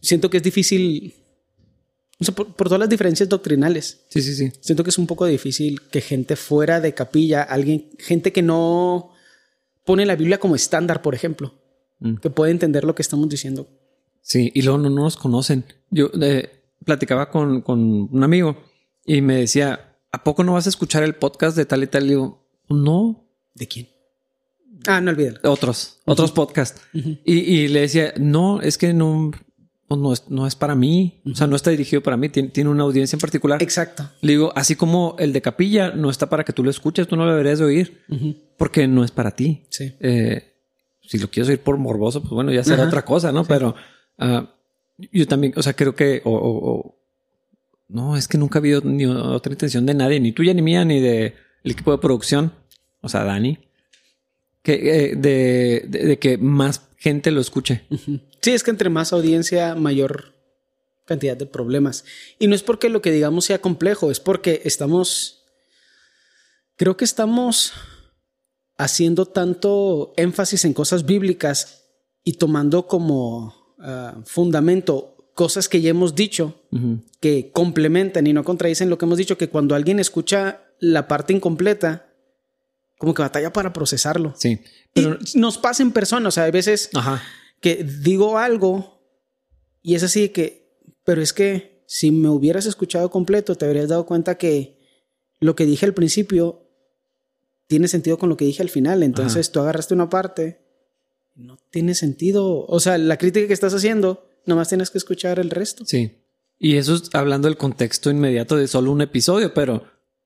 siento 0.00 0.28
que 0.28 0.38
es 0.38 0.42
difícil, 0.42 1.14
o 2.20 2.24
sea, 2.24 2.34
por, 2.34 2.54
por 2.54 2.68
todas 2.68 2.80
las 2.80 2.88
diferencias 2.88 3.28
doctrinales. 3.28 4.04
Sí, 4.08 4.22
sí, 4.22 4.34
sí. 4.34 4.52
Siento 4.60 4.84
que 4.84 4.90
es 4.90 4.98
un 4.98 5.06
poco 5.06 5.26
difícil 5.26 5.80
que 5.90 6.00
gente 6.00 6.36
fuera 6.36 6.80
de 6.80 6.94
capilla, 6.94 7.42
alguien, 7.42 7.90
gente 7.98 8.32
que 8.32 8.42
no 8.42 9.10
pone 9.84 10.06
la 10.06 10.16
Biblia 10.16 10.38
como 10.38 10.54
estándar, 10.56 11.02
por 11.02 11.14
ejemplo, 11.14 11.54
Mm. 12.00 12.16
que 12.16 12.28
puede 12.30 12.50
entender 12.50 12.84
lo 12.84 12.94
que 12.94 13.02
estamos 13.02 13.28
diciendo. 13.28 13.68
Sí, 14.20 14.50
y 14.54 14.62
luego 14.62 14.78
no, 14.78 14.90
no 14.90 15.02
nos 15.02 15.16
conocen. 15.16 15.64
Yo, 15.90 16.10
eh, 16.20 16.50
platicaba 16.84 17.30
con, 17.30 17.62
con 17.62 18.08
un 18.12 18.24
amigo 18.24 18.56
y 19.06 19.20
me 19.20 19.36
decía, 19.36 19.96
¿a 20.10 20.24
poco 20.24 20.42
no 20.44 20.54
vas 20.54 20.66
a 20.66 20.70
escuchar 20.70 21.02
el 21.02 21.14
podcast 21.14 21.56
de 21.56 21.66
tal 21.66 21.82
y 21.82 21.86
tal? 21.86 22.04
Y 22.04 22.08
digo, 22.08 22.46
no. 22.68 23.26
¿De 23.54 23.68
quién? 23.68 23.88
Ah, 24.86 25.00
no 25.00 25.12
olvídalo. 25.12 25.38
Otros, 25.44 26.00
otros 26.04 26.32
podcasts. 26.32 26.80
y, 26.92 27.14
y, 27.24 27.68
le 27.68 27.80
decía, 27.80 28.12
no, 28.18 28.60
es 28.60 28.76
que 28.76 28.92
no, 28.92 29.30
pues 29.94 30.02
no 30.02 30.12
es, 30.12 30.30
no 30.30 30.46
es 30.46 30.54
para 30.54 30.74
mí. 30.74 31.20
O 31.30 31.34
sea, 31.34 31.46
no 31.46 31.56
está 31.56 31.70
dirigido 31.70 32.02
para 32.02 32.16
mí. 32.16 32.28
Tiene, 32.28 32.48
tiene, 32.50 32.70
una 32.70 32.84
audiencia 32.84 33.16
en 33.16 33.20
particular. 33.20 33.62
Exacto. 33.62 34.10
Le 34.20 34.32
digo, 34.32 34.52
así 34.54 34.76
como 34.76 35.16
el 35.18 35.32
de 35.32 35.42
capilla 35.42 35.90
no 35.90 36.10
está 36.10 36.28
para 36.28 36.44
que 36.44 36.52
tú 36.52 36.64
lo 36.64 36.70
escuches, 36.70 37.06
tú 37.08 37.16
no 37.16 37.24
lo 37.24 37.32
deberías 37.32 37.58
de 37.58 37.64
oír 37.64 38.02
porque 38.56 38.86
no 38.88 39.04
es 39.04 39.10
para 39.10 39.30
ti. 39.32 39.66
Sí. 39.70 39.94
Eh, 40.00 40.54
si 41.02 41.18
lo 41.18 41.28
quieres 41.28 41.48
oír 41.50 41.60
por 41.60 41.76
morboso, 41.76 42.20
pues 42.20 42.32
bueno, 42.32 42.52
ya 42.52 42.64
será 42.64 42.82
Ajá. 42.82 42.88
otra 42.88 43.04
cosa, 43.04 43.32
¿no? 43.32 43.44
Sí. 43.44 43.48
Pero 43.48 43.74
uh, 44.18 44.46
yo 45.12 45.26
también, 45.26 45.52
o 45.56 45.62
sea, 45.62 45.74
creo 45.74 45.94
que, 45.94 46.22
o, 46.24 46.32
o, 46.32 46.70
o, 46.70 46.98
no, 47.88 48.16
es 48.16 48.28
que 48.28 48.38
nunca 48.38 48.58
ha 48.58 48.60
habido 48.60 48.80
ni 48.82 49.04
otra 49.04 49.52
intención 49.52 49.86
de 49.86 49.94
nadie, 49.94 50.20
ni 50.20 50.32
tuya, 50.32 50.54
ni 50.54 50.62
mía, 50.62 50.84
ni 50.84 51.00
del 51.00 51.34
de 51.62 51.70
equipo 51.70 51.92
de 51.92 51.98
producción, 51.98 52.52
o 53.00 53.08
sea, 53.08 53.24
Dani, 53.24 53.58
que 54.62 54.72
eh, 54.72 55.16
de, 55.16 55.84
de, 55.86 56.06
de, 56.06 56.18
que 56.18 56.38
más 56.38 56.88
gente 57.04 57.30
lo 57.30 57.42
escuche. 57.42 57.84
Sí, 58.40 58.52
es 58.52 58.62
que 58.62 58.70
entre 58.70 58.88
más 58.88 59.12
audiencia, 59.12 59.74
mayor 59.74 60.32
cantidad 61.04 61.36
de 61.36 61.44
problemas. 61.44 62.06
Y 62.38 62.46
no 62.46 62.54
es 62.54 62.62
porque 62.62 62.88
lo 62.88 63.02
que 63.02 63.12
digamos 63.12 63.44
sea 63.44 63.60
complejo, 63.60 64.10
es 64.10 64.20
porque 64.20 64.62
estamos, 64.64 65.44
creo 66.76 66.96
que 66.96 67.04
estamos 67.04 67.74
haciendo 68.78 69.26
tanto 69.26 70.14
énfasis 70.16 70.64
en 70.64 70.72
cosas 70.72 71.04
bíblicas 71.04 71.84
y 72.24 72.38
tomando 72.38 72.86
como 72.86 73.54
uh, 73.78 74.22
fundamento 74.24 75.30
cosas 75.34 75.68
que 75.68 75.82
ya 75.82 75.90
hemos 75.90 76.14
dicho 76.14 76.62
uh 76.70 76.76
-huh. 76.78 77.02
que 77.20 77.50
complementan 77.52 78.26
y 78.26 78.32
no 78.32 78.44
contradicen 78.44 78.88
lo 78.88 78.96
que 78.96 79.04
hemos 79.04 79.18
dicho, 79.18 79.36
que 79.36 79.50
cuando 79.50 79.74
alguien 79.74 79.98
escucha 80.00 80.62
la 80.80 81.06
parte 81.06 81.34
incompleta, 81.34 82.03
como 82.98 83.14
que 83.14 83.22
batalla 83.22 83.52
para 83.52 83.72
procesarlo. 83.72 84.34
Sí. 84.36 84.60
Pero... 84.92 85.18
Y 85.34 85.38
nos 85.38 85.58
pasa 85.58 85.82
en 85.82 85.92
persona, 85.92 86.28
o 86.28 86.30
sea, 86.30 86.44
hay 86.44 86.50
veces 86.50 86.90
Ajá. 86.94 87.22
que 87.60 87.84
digo 87.84 88.38
algo 88.38 89.02
y 89.82 89.94
es 89.94 90.02
así 90.02 90.30
que, 90.30 90.78
pero 91.04 91.20
es 91.22 91.32
que 91.32 91.84
si 91.86 92.10
me 92.10 92.28
hubieras 92.28 92.66
escuchado 92.66 93.10
completo, 93.10 93.54
te 93.54 93.66
habrías 93.66 93.88
dado 93.88 94.06
cuenta 94.06 94.36
que 94.36 94.80
lo 95.40 95.54
que 95.54 95.66
dije 95.66 95.84
al 95.84 95.94
principio 95.94 96.64
tiene 97.66 97.88
sentido 97.88 98.18
con 98.18 98.28
lo 98.28 98.36
que 98.36 98.44
dije 98.44 98.62
al 98.62 98.70
final. 98.70 99.02
Entonces 99.02 99.46
Ajá. 99.48 99.52
tú 99.52 99.60
agarraste 99.60 99.94
una 99.94 100.08
parte, 100.08 100.60
no 101.34 101.58
tiene 101.70 101.94
sentido. 101.94 102.64
O 102.66 102.80
sea, 102.80 102.98
la 102.98 103.18
crítica 103.18 103.46
que 103.46 103.52
estás 103.52 103.74
haciendo, 103.74 104.26
nomás 104.46 104.68
tienes 104.68 104.90
que 104.90 104.98
escuchar 104.98 105.38
el 105.38 105.50
resto. 105.50 105.84
Sí. 105.84 106.18
Y 106.58 106.76
eso 106.76 106.94
es 106.94 107.10
hablando 107.12 107.48
del 107.48 107.56
contexto 107.56 108.10
inmediato 108.10 108.56
de 108.56 108.68
solo 108.68 108.92
un 108.92 109.02
episodio, 109.02 109.52
pero 109.52 109.84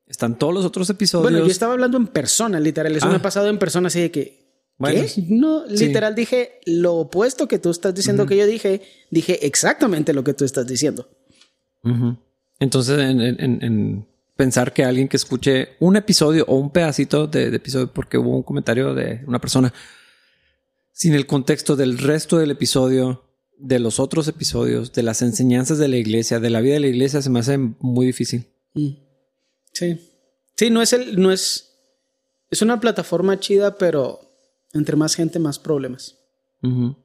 están 0.08 0.38
todos 0.38 0.54
los 0.54 0.64
otros 0.64 0.88
episodios. 0.90 1.30
Bueno, 1.30 1.46
yo 1.46 1.50
estaba 1.50 1.74
hablando 1.74 1.96
en 1.96 2.06
persona, 2.06 2.58
literal. 2.58 2.94
Eso 2.96 3.06
ah. 3.06 3.10
me 3.10 3.16
ha 3.16 3.22
pasado 3.22 3.48
en 3.48 3.58
persona 3.58 3.88
así 3.88 4.00
de 4.00 4.10
que. 4.10 4.48
Bueno, 4.78 5.02
¿Qué? 5.02 5.24
No, 5.28 5.66
literal 5.66 6.14
sí. 6.14 6.20
dije 6.20 6.60
lo 6.66 6.94
opuesto 6.94 7.48
que 7.48 7.58
tú 7.58 7.70
estás 7.70 7.94
diciendo 7.94 8.22
uh 8.22 8.26
-huh. 8.26 8.28
que 8.28 8.36
yo 8.36 8.46
dije. 8.46 8.82
Dije 9.10 9.46
exactamente 9.46 10.12
lo 10.12 10.24
que 10.24 10.34
tú 10.34 10.44
estás 10.44 10.66
diciendo. 10.66 11.08
Uh 11.82 11.90
-huh. 11.90 12.18
Entonces, 12.60 12.98
en, 12.98 13.20
en, 13.20 13.58
en, 13.62 14.06
pensar 14.36 14.72
que 14.72 14.84
alguien 14.84 15.08
que 15.08 15.16
escuche 15.16 15.70
un 15.80 15.96
episodio 15.96 16.44
o 16.46 16.56
un 16.56 16.70
pedacito 16.70 17.26
de, 17.26 17.50
de, 17.50 17.56
episodio 17.56 17.92
porque 17.92 18.18
hubo 18.18 18.36
un 18.36 18.42
comentario 18.42 18.94
de 18.94 19.22
una 19.26 19.40
persona 19.40 19.72
sin 20.92 21.14
el 21.14 21.26
contexto 21.26 21.76
del 21.76 21.98
resto 21.98 22.38
del 22.38 22.52
episodio, 22.52 23.24
de 23.58 23.78
los 23.80 24.00
otros 24.00 24.26
episodios, 24.28 24.92
de 24.92 25.02
las 25.02 25.22
enseñanzas 25.22 25.78
de 25.78 25.88
la 25.88 25.96
iglesia, 25.96 26.40
de 26.40 26.50
la 26.50 26.60
vida 26.60 26.74
de 26.74 26.80
la 26.80 26.86
iglesia, 26.86 27.20
se 27.20 27.30
me 27.30 27.40
hace 27.40 27.58
muy 27.58 28.06
difícil. 28.06 28.46
Mm. 28.74 29.07
Sí. 29.78 30.10
Sí, 30.56 30.70
no 30.70 30.82
es 30.82 30.92
el, 30.92 31.20
no 31.20 31.30
es. 31.30 31.76
Es 32.50 32.62
una 32.62 32.80
plataforma 32.80 33.38
chida, 33.38 33.78
pero 33.78 34.20
entre 34.72 34.96
más 34.96 35.14
gente, 35.14 35.38
más 35.38 35.58
problemas. 35.58 36.16
Uh 36.62 36.68
-huh. 36.68 36.96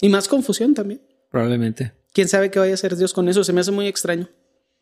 Y 0.00 0.08
más 0.08 0.28
confusión 0.28 0.74
también. 0.74 1.00
Probablemente. 1.30 1.92
Quién 2.12 2.28
sabe 2.28 2.50
qué 2.50 2.58
vaya 2.58 2.72
a 2.72 2.74
hacer 2.74 2.96
Dios 2.96 3.14
con 3.14 3.28
eso. 3.28 3.44
Se 3.44 3.52
me 3.52 3.60
hace 3.60 3.70
muy 3.70 3.86
extraño. 3.86 4.28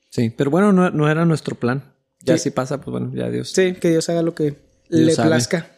Sí, 0.09 0.31
pero 0.31 0.51
bueno, 0.51 0.73
no, 0.73 0.91
no 0.91 1.09
era 1.09 1.25
nuestro 1.25 1.55
plan. 1.55 1.95
Ya 2.21 2.37
sí. 2.37 2.45
si 2.45 2.51
pasa, 2.51 2.81
pues 2.81 2.91
bueno, 2.91 3.13
ya 3.15 3.31
Dios. 3.31 3.51
Sí, 3.51 3.75
que 3.75 3.91
Dios 3.91 4.09
haga 4.09 4.23
lo 4.23 4.35
que 4.35 4.57
Dios 4.89 5.03
le 5.07 5.13
sabe. 5.13 5.29
plazca. 5.29 5.71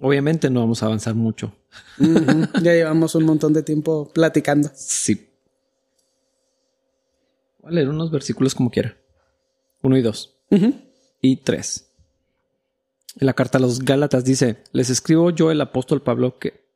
Obviamente 0.00 0.50
no 0.50 0.60
vamos 0.60 0.82
a 0.82 0.86
avanzar 0.86 1.14
mucho. 1.14 1.52
Uh 1.98 2.02
-huh. 2.04 2.62
ya 2.62 2.72
llevamos 2.72 3.14
un 3.14 3.24
montón 3.24 3.52
de 3.52 3.62
tiempo 3.62 4.10
platicando. 4.12 4.70
Sí. 4.74 5.28
Voy 7.60 7.70
a 7.70 7.74
leer 7.74 7.88
unos 7.88 8.10
versículos 8.10 8.54
como 8.54 8.70
quiera. 8.70 8.96
Uno 9.86 9.96
y 9.96 10.02
dos. 10.02 10.36
Uh 10.50 10.56
-huh. 10.56 10.74
Y 11.20 11.36
tres. 11.36 11.92
En 13.20 13.26
la 13.26 13.34
carta 13.34 13.58
a 13.58 13.60
los 13.60 13.78
Gálatas 13.78 14.24
dice, 14.24 14.64
les 14.72 14.90
escribo 14.90 15.30
yo 15.30 15.52
el 15.52 15.60
apóstol 15.60 16.02
Pablo 16.02 16.40
que... 16.40 16.66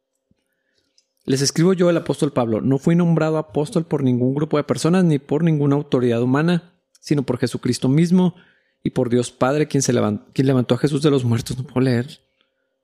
Les 1.24 1.42
escribo 1.42 1.72
yo 1.72 1.90
el 1.90 1.96
apóstol 1.96 2.32
Pablo, 2.32 2.60
no 2.60 2.78
fui 2.78 2.94
nombrado 2.94 3.36
apóstol 3.36 3.84
por 3.84 4.04
ningún 4.04 4.32
grupo 4.32 4.58
de 4.58 4.64
personas 4.64 5.04
ni 5.04 5.18
por 5.18 5.42
ninguna 5.42 5.74
autoridad 5.74 6.22
humana, 6.22 6.72
sino 7.00 7.24
por 7.24 7.38
Jesucristo 7.38 7.88
mismo 7.88 8.36
y 8.84 8.90
por 8.90 9.10
Dios 9.10 9.32
Padre 9.32 9.66
quien, 9.66 9.82
se 9.82 9.92
levantó, 9.92 10.30
quien 10.32 10.46
levantó 10.46 10.76
a 10.76 10.78
Jesús 10.78 11.02
de 11.02 11.10
los 11.10 11.24
muertos. 11.24 11.58
No 11.58 11.64
puedo 11.64 11.80
leer. 11.80 12.20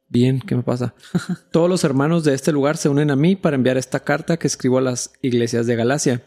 Bien, 0.09 0.41
¿qué 0.41 0.57
me 0.57 0.64
pasa? 0.64 0.95
Todos 1.53 1.70
los 1.70 1.85
hermanos 1.85 2.24
de 2.24 2.35
este 2.35 2.51
lugar 2.51 2.77
se 2.77 2.89
unen 2.89 3.12
a 3.12 3.16
mí 3.16 3.37
para 3.37 3.55
enviar 3.55 3.77
esta 3.77 4.01
carta 4.01 4.39
que 4.39 4.49
escribo 4.49 4.79
a 4.79 4.83
las 4.83 5.12
iglesias 5.22 5.66
de 5.66 5.77
Galacia. 5.77 6.22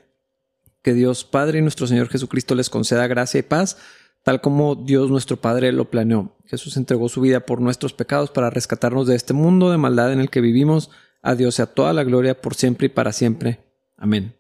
Que 0.81 0.93
Dios 0.93 1.23
Padre 1.23 1.59
y 1.59 1.61
nuestro 1.61 1.87
Señor 1.87 2.09
Jesucristo 2.09 2.55
les 2.55 2.69
conceda 2.69 3.07
gracia 3.07 3.39
y 3.39 3.43
paz 3.43 3.77
tal 4.23 4.41
como 4.41 4.75
Dios 4.75 5.09
nuestro 5.09 5.37
Padre 5.37 5.71
lo 5.71 5.89
planeó. 5.89 6.35
Jesús 6.45 6.77
entregó 6.77 7.09
su 7.09 7.21
vida 7.21 7.41
por 7.41 7.61
nuestros 7.61 7.93
pecados 7.93 8.31
para 8.31 8.49
rescatarnos 8.49 9.07
de 9.07 9.15
este 9.15 9.33
mundo 9.33 9.71
de 9.71 9.77
maldad 9.77 10.11
en 10.11 10.19
el 10.19 10.29
que 10.29 10.41
vivimos. 10.41 10.89
A 11.21 11.35
Dios 11.35 11.55
sea 11.55 11.67
toda 11.67 11.93
la 11.93 12.03
gloria 12.03 12.39
por 12.39 12.55
siempre 12.55 12.87
y 12.87 12.89
para 12.89 13.11
siempre. 13.11 13.59
Amén. 13.97 14.35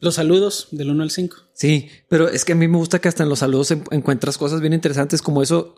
Los 0.00 0.14
saludos 0.14 0.68
del 0.70 0.90
1 0.90 1.02
al 1.02 1.10
5. 1.10 1.36
Sí, 1.54 1.88
pero 2.08 2.28
es 2.28 2.44
que 2.44 2.52
a 2.52 2.54
mí 2.54 2.68
me 2.68 2.78
gusta 2.78 3.00
que 3.00 3.08
hasta 3.08 3.24
en 3.24 3.28
los 3.28 3.40
saludos 3.40 3.72
encuentras 3.90 4.38
cosas 4.38 4.60
bien 4.60 4.72
interesantes 4.72 5.22
como 5.22 5.42
eso. 5.42 5.74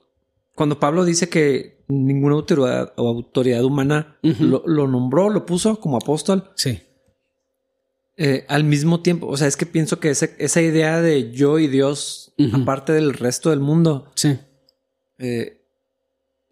Cuando 0.54 0.78
Pablo 0.78 1.04
dice 1.04 1.30
que 1.30 1.82
ninguna 1.88 2.34
autoridad 2.34 2.92
o 2.96 3.08
autoridad 3.08 3.64
humana 3.64 4.18
uh 4.22 4.28
-huh. 4.28 4.40
lo, 4.40 4.62
lo, 4.66 4.86
nombró, 4.88 5.30
lo 5.30 5.46
puso 5.46 5.80
como 5.80 5.96
apóstol. 5.96 6.50
Sí. 6.54 6.82
Eh, 8.22 8.44
al 8.48 8.64
mismo 8.64 9.00
tiempo, 9.00 9.28
o 9.28 9.36
sea, 9.38 9.48
es 9.48 9.56
que 9.56 9.64
pienso 9.64 9.98
que 9.98 10.10
ese, 10.10 10.36
esa 10.38 10.60
idea 10.60 11.00
de 11.00 11.32
yo 11.32 11.58
y 11.58 11.68
Dios, 11.68 12.34
uh 12.36 12.42
-huh. 12.42 12.62
aparte 12.62 12.92
del 12.92 13.14
resto 13.14 13.48
del 13.48 13.60
mundo, 13.60 14.12
sí. 14.14 14.36
eh, 15.16 15.62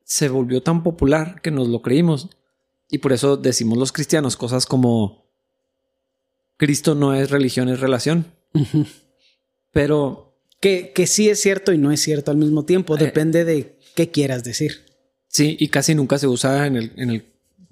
se 0.02 0.30
volvió 0.30 0.62
tan 0.62 0.82
popular 0.82 1.42
que 1.42 1.50
nos 1.50 1.68
lo 1.68 1.82
creímos. 1.82 2.30
Y 2.90 2.98
por 2.98 3.12
eso 3.12 3.36
decimos 3.36 3.76
los 3.76 3.92
cristianos 3.92 4.34
cosas 4.34 4.64
como 4.64 5.26
Cristo 6.56 6.94
no 6.94 7.12
es 7.12 7.30
religión, 7.30 7.68
es 7.68 7.80
relación. 7.80 8.32
Uh 8.54 8.60
-huh. 8.60 8.86
Pero... 9.70 10.24
Que, 10.60 10.92
que 10.94 11.06
sí 11.06 11.28
es 11.28 11.38
cierto 11.40 11.72
y 11.72 11.78
no 11.78 11.92
es 11.92 12.00
cierto 12.00 12.30
al 12.30 12.38
mismo 12.38 12.64
tiempo. 12.64 12.96
Eh, 12.96 12.98
Depende 12.98 13.44
de 13.44 13.78
qué 13.94 14.10
quieras 14.10 14.42
decir. 14.42 14.86
Sí, 15.28 15.56
y 15.60 15.68
casi 15.68 15.94
nunca 15.94 16.18
se 16.18 16.26
usa 16.26 16.66
en 16.66 16.76
el, 16.76 16.92
en 16.96 17.10
el 17.10 17.26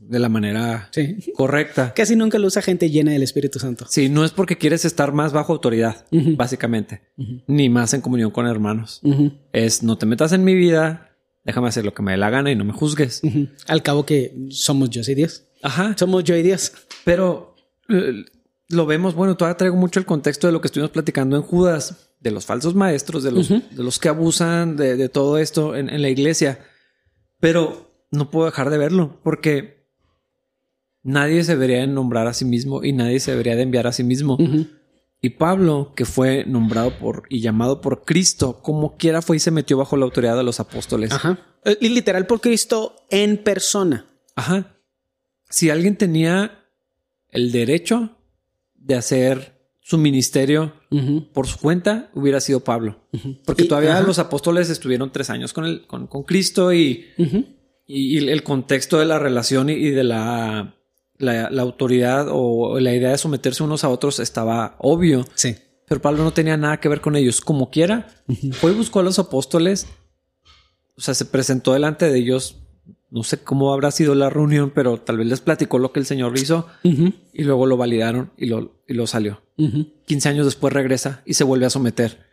de 0.08 0.18
la 0.18 0.28
manera 0.28 0.88
sí. 0.92 1.32
correcta. 1.34 1.92
Casi 1.94 2.16
nunca 2.16 2.38
lo 2.38 2.46
usa 2.46 2.62
gente 2.62 2.90
llena 2.90 3.12
del 3.12 3.22
Espíritu 3.22 3.58
Santo. 3.58 3.86
Sí, 3.88 4.08
no 4.08 4.24
es 4.24 4.30
porque 4.30 4.56
quieres 4.58 4.84
estar 4.84 5.12
más 5.12 5.32
bajo 5.32 5.52
autoridad, 5.52 6.06
uh 6.10 6.18
-huh. 6.18 6.36
básicamente, 6.36 7.02
uh 7.16 7.22
-huh. 7.24 7.42
ni 7.46 7.68
más 7.68 7.94
en 7.94 8.00
comunión 8.00 8.30
con 8.30 8.46
hermanos. 8.46 9.00
Uh 9.02 9.12
-huh. 9.12 9.38
Es 9.52 9.82
no 9.82 9.98
te 9.98 10.06
metas 10.06 10.32
en 10.32 10.44
mi 10.44 10.54
vida, 10.54 11.16
déjame 11.44 11.68
hacer 11.68 11.84
lo 11.84 11.94
que 11.94 12.02
me 12.02 12.12
dé 12.12 12.18
la 12.18 12.30
gana 12.30 12.50
y 12.50 12.56
no 12.56 12.64
me 12.64 12.72
juzgues. 12.72 13.22
Al 13.66 13.82
cabo 13.82 14.04
que 14.04 14.34
somos 14.50 14.90
yo 14.90 15.02
y 15.06 15.14
Dios. 15.14 15.44
Ajá. 15.62 15.94
Somos 15.96 16.24
yo 16.24 16.36
y 16.36 16.42
Dios. 16.42 16.72
Pero 17.04 17.54
eh, 17.88 18.24
lo 18.68 18.86
vemos, 18.86 19.14
bueno, 19.14 19.36
todavía 19.36 19.56
traigo 19.56 19.76
mucho 19.76 20.00
el 20.00 20.06
contexto 20.06 20.46
de 20.46 20.52
lo 20.52 20.60
que 20.60 20.66
estuvimos 20.66 20.90
platicando 20.90 21.36
en 21.36 21.42
Judas, 21.42 22.10
de 22.20 22.30
los 22.30 22.46
falsos 22.46 22.74
maestros, 22.74 23.22
de 23.22 23.30
los, 23.30 23.48
de 23.48 23.82
los 23.84 23.98
que 23.98 24.08
abusan 24.08 24.76
de, 24.76 24.96
de 24.96 25.08
todo 25.08 25.38
esto 25.38 25.76
en, 25.76 25.88
en 25.88 26.02
la 26.02 26.08
iglesia. 26.08 26.58
Pero 27.38 27.92
no 28.10 28.30
puedo 28.30 28.46
dejar 28.46 28.70
de 28.70 28.78
verlo 28.78 29.20
porque 29.22 29.75
nadie 31.06 31.44
se 31.44 31.52
debería 31.52 31.78
de 31.78 31.86
nombrar 31.86 32.26
a 32.26 32.34
sí 32.34 32.44
mismo 32.44 32.84
y 32.84 32.92
nadie 32.92 33.20
se 33.20 33.30
debería 33.30 33.56
de 33.56 33.62
enviar 33.62 33.86
a 33.86 33.92
sí 33.92 34.02
mismo. 34.02 34.34
Uh 34.34 34.38
-huh. 34.38 34.68
Y 35.22 35.30
Pablo, 35.30 35.92
que 35.96 36.04
fue 36.04 36.44
nombrado 36.44 36.98
por 36.98 37.22
y 37.30 37.40
llamado 37.40 37.80
por 37.80 38.04
Cristo, 38.04 38.60
como 38.60 38.96
quiera 38.96 39.22
fue 39.22 39.36
y 39.36 39.40
se 39.40 39.50
metió 39.50 39.78
bajo 39.78 39.96
la 39.96 40.04
autoridad 40.04 40.36
de 40.36 40.42
los 40.42 40.60
apóstoles. 40.60 41.12
Ajá. 41.12 41.38
Y 41.80 41.88
literal 41.88 42.26
por 42.26 42.40
Cristo 42.40 42.96
en 43.10 43.38
persona. 43.38 44.04
Ajá. 44.34 44.76
Si 45.48 45.70
alguien 45.70 45.96
tenía 45.96 46.64
el 47.30 47.50
derecho 47.50 48.18
de 48.74 48.94
hacer 48.96 49.56
su 49.80 49.98
ministerio 49.98 50.74
uh 50.90 50.96
-huh. 50.96 51.32
por 51.32 51.46
su 51.46 51.58
cuenta, 51.58 52.10
hubiera 52.14 52.40
sido 52.40 52.60
Pablo. 52.60 53.00
Uh 53.12 53.16
-huh. 53.18 53.38
Porque 53.44 53.64
y, 53.64 53.68
todavía 53.68 53.96
ajá. 53.96 54.06
los 54.06 54.18
apóstoles 54.18 54.70
estuvieron 54.70 55.12
tres 55.12 55.30
años 55.30 55.52
con, 55.52 55.64
el, 55.64 55.86
con, 55.86 56.08
con 56.08 56.24
Cristo 56.24 56.72
y, 56.72 57.06
y, 57.86 58.18
el 58.28 58.42
contexto 58.42 58.98
de 58.98 59.06
la 59.06 59.18
relación 59.18 59.70
y, 59.70 59.74
y 59.74 59.90
de 59.90 60.04
la 60.04 60.76
la, 61.18 61.50
la 61.50 61.62
autoridad 61.62 62.26
o 62.30 62.78
la 62.80 62.94
idea 62.94 63.10
de 63.10 63.18
someterse 63.18 63.62
unos 63.62 63.84
a 63.84 63.88
otros 63.88 64.20
estaba 64.20 64.76
obvio. 64.78 65.26
Sí. 65.34 65.56
Pero 65.88 66.02
Pablo 66.02 66.24
no 66.24 66.32
tenía 66.32 66.56
nada 66.56 66.78
que 66.78 66.88
ver 66.88 67.00
con 67.00 67.16
ellos. 67.16 67.40
Como 67.40 67.70
quiera, 67.70 68.08
fue 68.52 68.72
y 68.72 68.74
buscó 68.74 69.00
a 69.00 69.02
los 69.04 69.18
apóstoles. 69.18 69.86
O 70.96 71.00
sea, 71.00 71.14
se 71.14 71.24
presentó 71.26 71.72
delante 71.72 72.10
de 72.10 72.18
ellos. 72.18 72.56
No 73.08 73.22
sé 73.22 73.38
cómo 73.38 73.72
habrá 73.72 73.92
sido 73.92 74.14
la 74.16 74.28
reunión, 74.28 74.72
pero 74.74 75.00
tal 75.00 75.18
vez 75.18 75.28
les 75.28 75.40
platicó 75.40 75.78
lo 75.78 75.92
que 75.92 76.00
el 76.00 76.06
Señor 76.06 76.36
hizo 76.36 76.66
y 76.82 77.44
luego 77.44 77.66
lo 77.66 77.76
validaron 77.76 78.32
y 78.36 78.46
lo, 78.46 78.82
y 78.88 78.94
lo 78.94 79.06
salió. 79.06 79.42
15 80.06 80.28
años 80.28 80.44
después 80.44 80.72
regresa 80.72 81.22
y 81.24 81.34
se 81.34 81.44
vuelve 81.44 81.66
a 81.66 81.70
someter. 81.70 82.25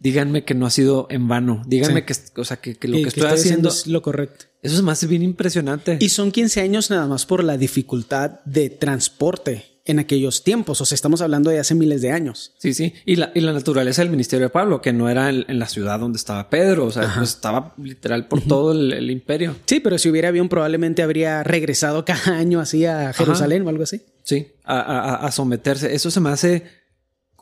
Díganme 0.00 0.44
que 0.44 0.54
no 0.54 0.66
ha 0.66 0.70
sido 0.70 1.06
en 1.10 1.28
vano. 1.28 1.62
Díganme 1.66 2.04
Sí. 2.08 2.22
que, 2.34 2.40
o 2.40 2.44
sea, 2.44 2.56
que, 2.56 2.74
que 2.74 2.88
lo 2.88 2.96
que, 2.96 3.02
estoy 3.04 3.28
haciendo, 3.30 3.68
es 3.68 3.86
lo 3.86 4.02
correcto. 4.02 4.46
eso 4.60 4.74
es 4.74 4.82
más 4.82 5.06
bien 5.06 5.22
impresionante. 5.22 5.98
Y 6.00 6.08
son 6.08 6.32
15 6.32 6.60
años 6.60 6.90
nada 6.90 7.06
más 7.06 7.26
por 7.26 7.44
la 7.44 7.56
dificultad 7.56 8.40
de 8.44 8.70
transporte 8.70 9.64
en 9.84 9.98
aquellos 9.98 10.42
tiempos. 10.44 10.80
O 10.80 10.84
sea, 10.84 10.94
estamos 10.96 11.20
hablando 11.22 11.50
de 11.50 11.58
hace 11.60 11.74
miles 11.76 12.02
de 12.02 12.10
años. 12.12 12.54
Sí, 12.58 12.74
sí. 12.74 12.92
Y 13.06 13.16
la, 13.16 13.30
y 13.34 13.40
la 13.40 13.52
naturaleza 13.52 14.02
del 14.02 14.10
ministerio 14.10 14.46
de 14.46 14.50
Pablo, 14.50 14.80
que 14.80 14.92
no 14.92 15.08
era 15.08 15.28
en, 15.30 15.44
en 15.48 15.58
la 15.58 15.66
ciudad 15.68 16.00
donde 16.00 16.16
estaba 16.16 16.50
Pedro, 16.50 16.86
o 16.86 16.90
sea, 16.90 17.12
pues 17.16 17.30
estaba 17.30 17.74
literal 17.78 18.26
por 18.28 18.40
todo 18.42 18.72
el, 18.72 18.92
el 18.92 19.10
imperio. 19.10 19.56
Sí, 19.66 19.78
pero 19.80 19.96
si 19.98 20.08
hubiera 20.08 20.28
avión, 20.28 20.48
probablemente 20.48 21.02
habría 21.02 21.42
regresado 21.44 22.04
cada 22.04 22.36
año 22.36 22.58
así 22.60 22.84
a 22.86 23.12
Jerusalén 23.12 23.64
o 23.64 23.68
algo 23.68 23.82
así. 23.84 24.02
Sí, 24.24 24.48
a, 24.64 24.80
a- 24.80 25.26
a 25.26 25.30
someterse. 25.32 25.94
Eso 25.94 26.10
se 26.10 26.20
me 26.20 26.30
hace 26.30 26.64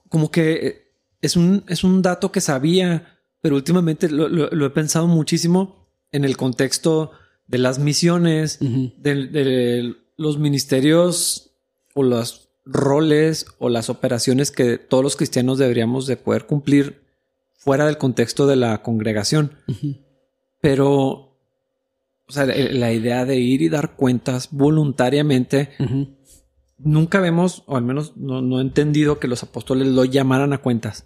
como 0.09 0.31
que 0.31 0.53
eh, 0.67 0.90
es 1.23 1.37
un, 1.37 1.65
es 1.69 1.85
un 1.85 2.03
dato 2.03 2.33
que 2.33 2.41
sabía, 2.41 3.19
pero 3.41 3.57
últimamente 3.57 4.09
lo, 4.11 4.29
lo- 4.29 4.51
lo 4.51 4.67
he 4.67 4.71
pensado 4.71 5.07
muchísimo 5.07 5.89
en 6.13 6.25
el 6.25 6.37
contexto 6.37 7.13
de 7.47 7.59
las 7.59 7.79
misiones, 7.79 8.59
de, 8.61 9.27
de 9.27 9.95
los 10.17 10.39
ministerios 10.39 11.51
o 11.95 12.03
los 12.03 12.49
roles 12.65 13.47
o 13.59 13.69
las 13.69 13.89
operaciones 13.91 14.51
que 14.51 14.79
todos 14.79 15.03
los 15.03 15.17
cristianos 15.17 15.59
deberíamos 15.59 16.07
de 16.07 16.17
poder 16.17 16.47
cumplir 16.47 17.01
fuera 17.55 17.87
del 17.87 17.99
contexto 17.99 18.47
de 18.47 18.57
la 18.57 18.83
congregación. 18.83 19.53
Pero, 20.61 20.89
o 22.29 22.33
sea, 22.33 22.47
la, 22.47 22.55
la 22.57 22.93
idea 22.93 23.25
de 23.25 23.37
ir 23.37 23.63
y 23.63 23.69
dar 23.69 23.97
cuentas 23.97 24.49
voluntariamente 24.51 25.71
nunca 26.83 27.21
vemos, 27.21 27.63
o 27.67 27.77
al 27.77 27.85
menos 27.85 28.17
no, 28.17 28.43
no 28.43 28.59
he 28.59 28.63
entendido 28.63 29.19
que 29.19 29.29
los 29.29 29.43
apóstoles 29.43 29.89
lo 29.89 30.05
llamaran 30.05 30.53
a 30.53 30.59
cuentas. 30.59 31.05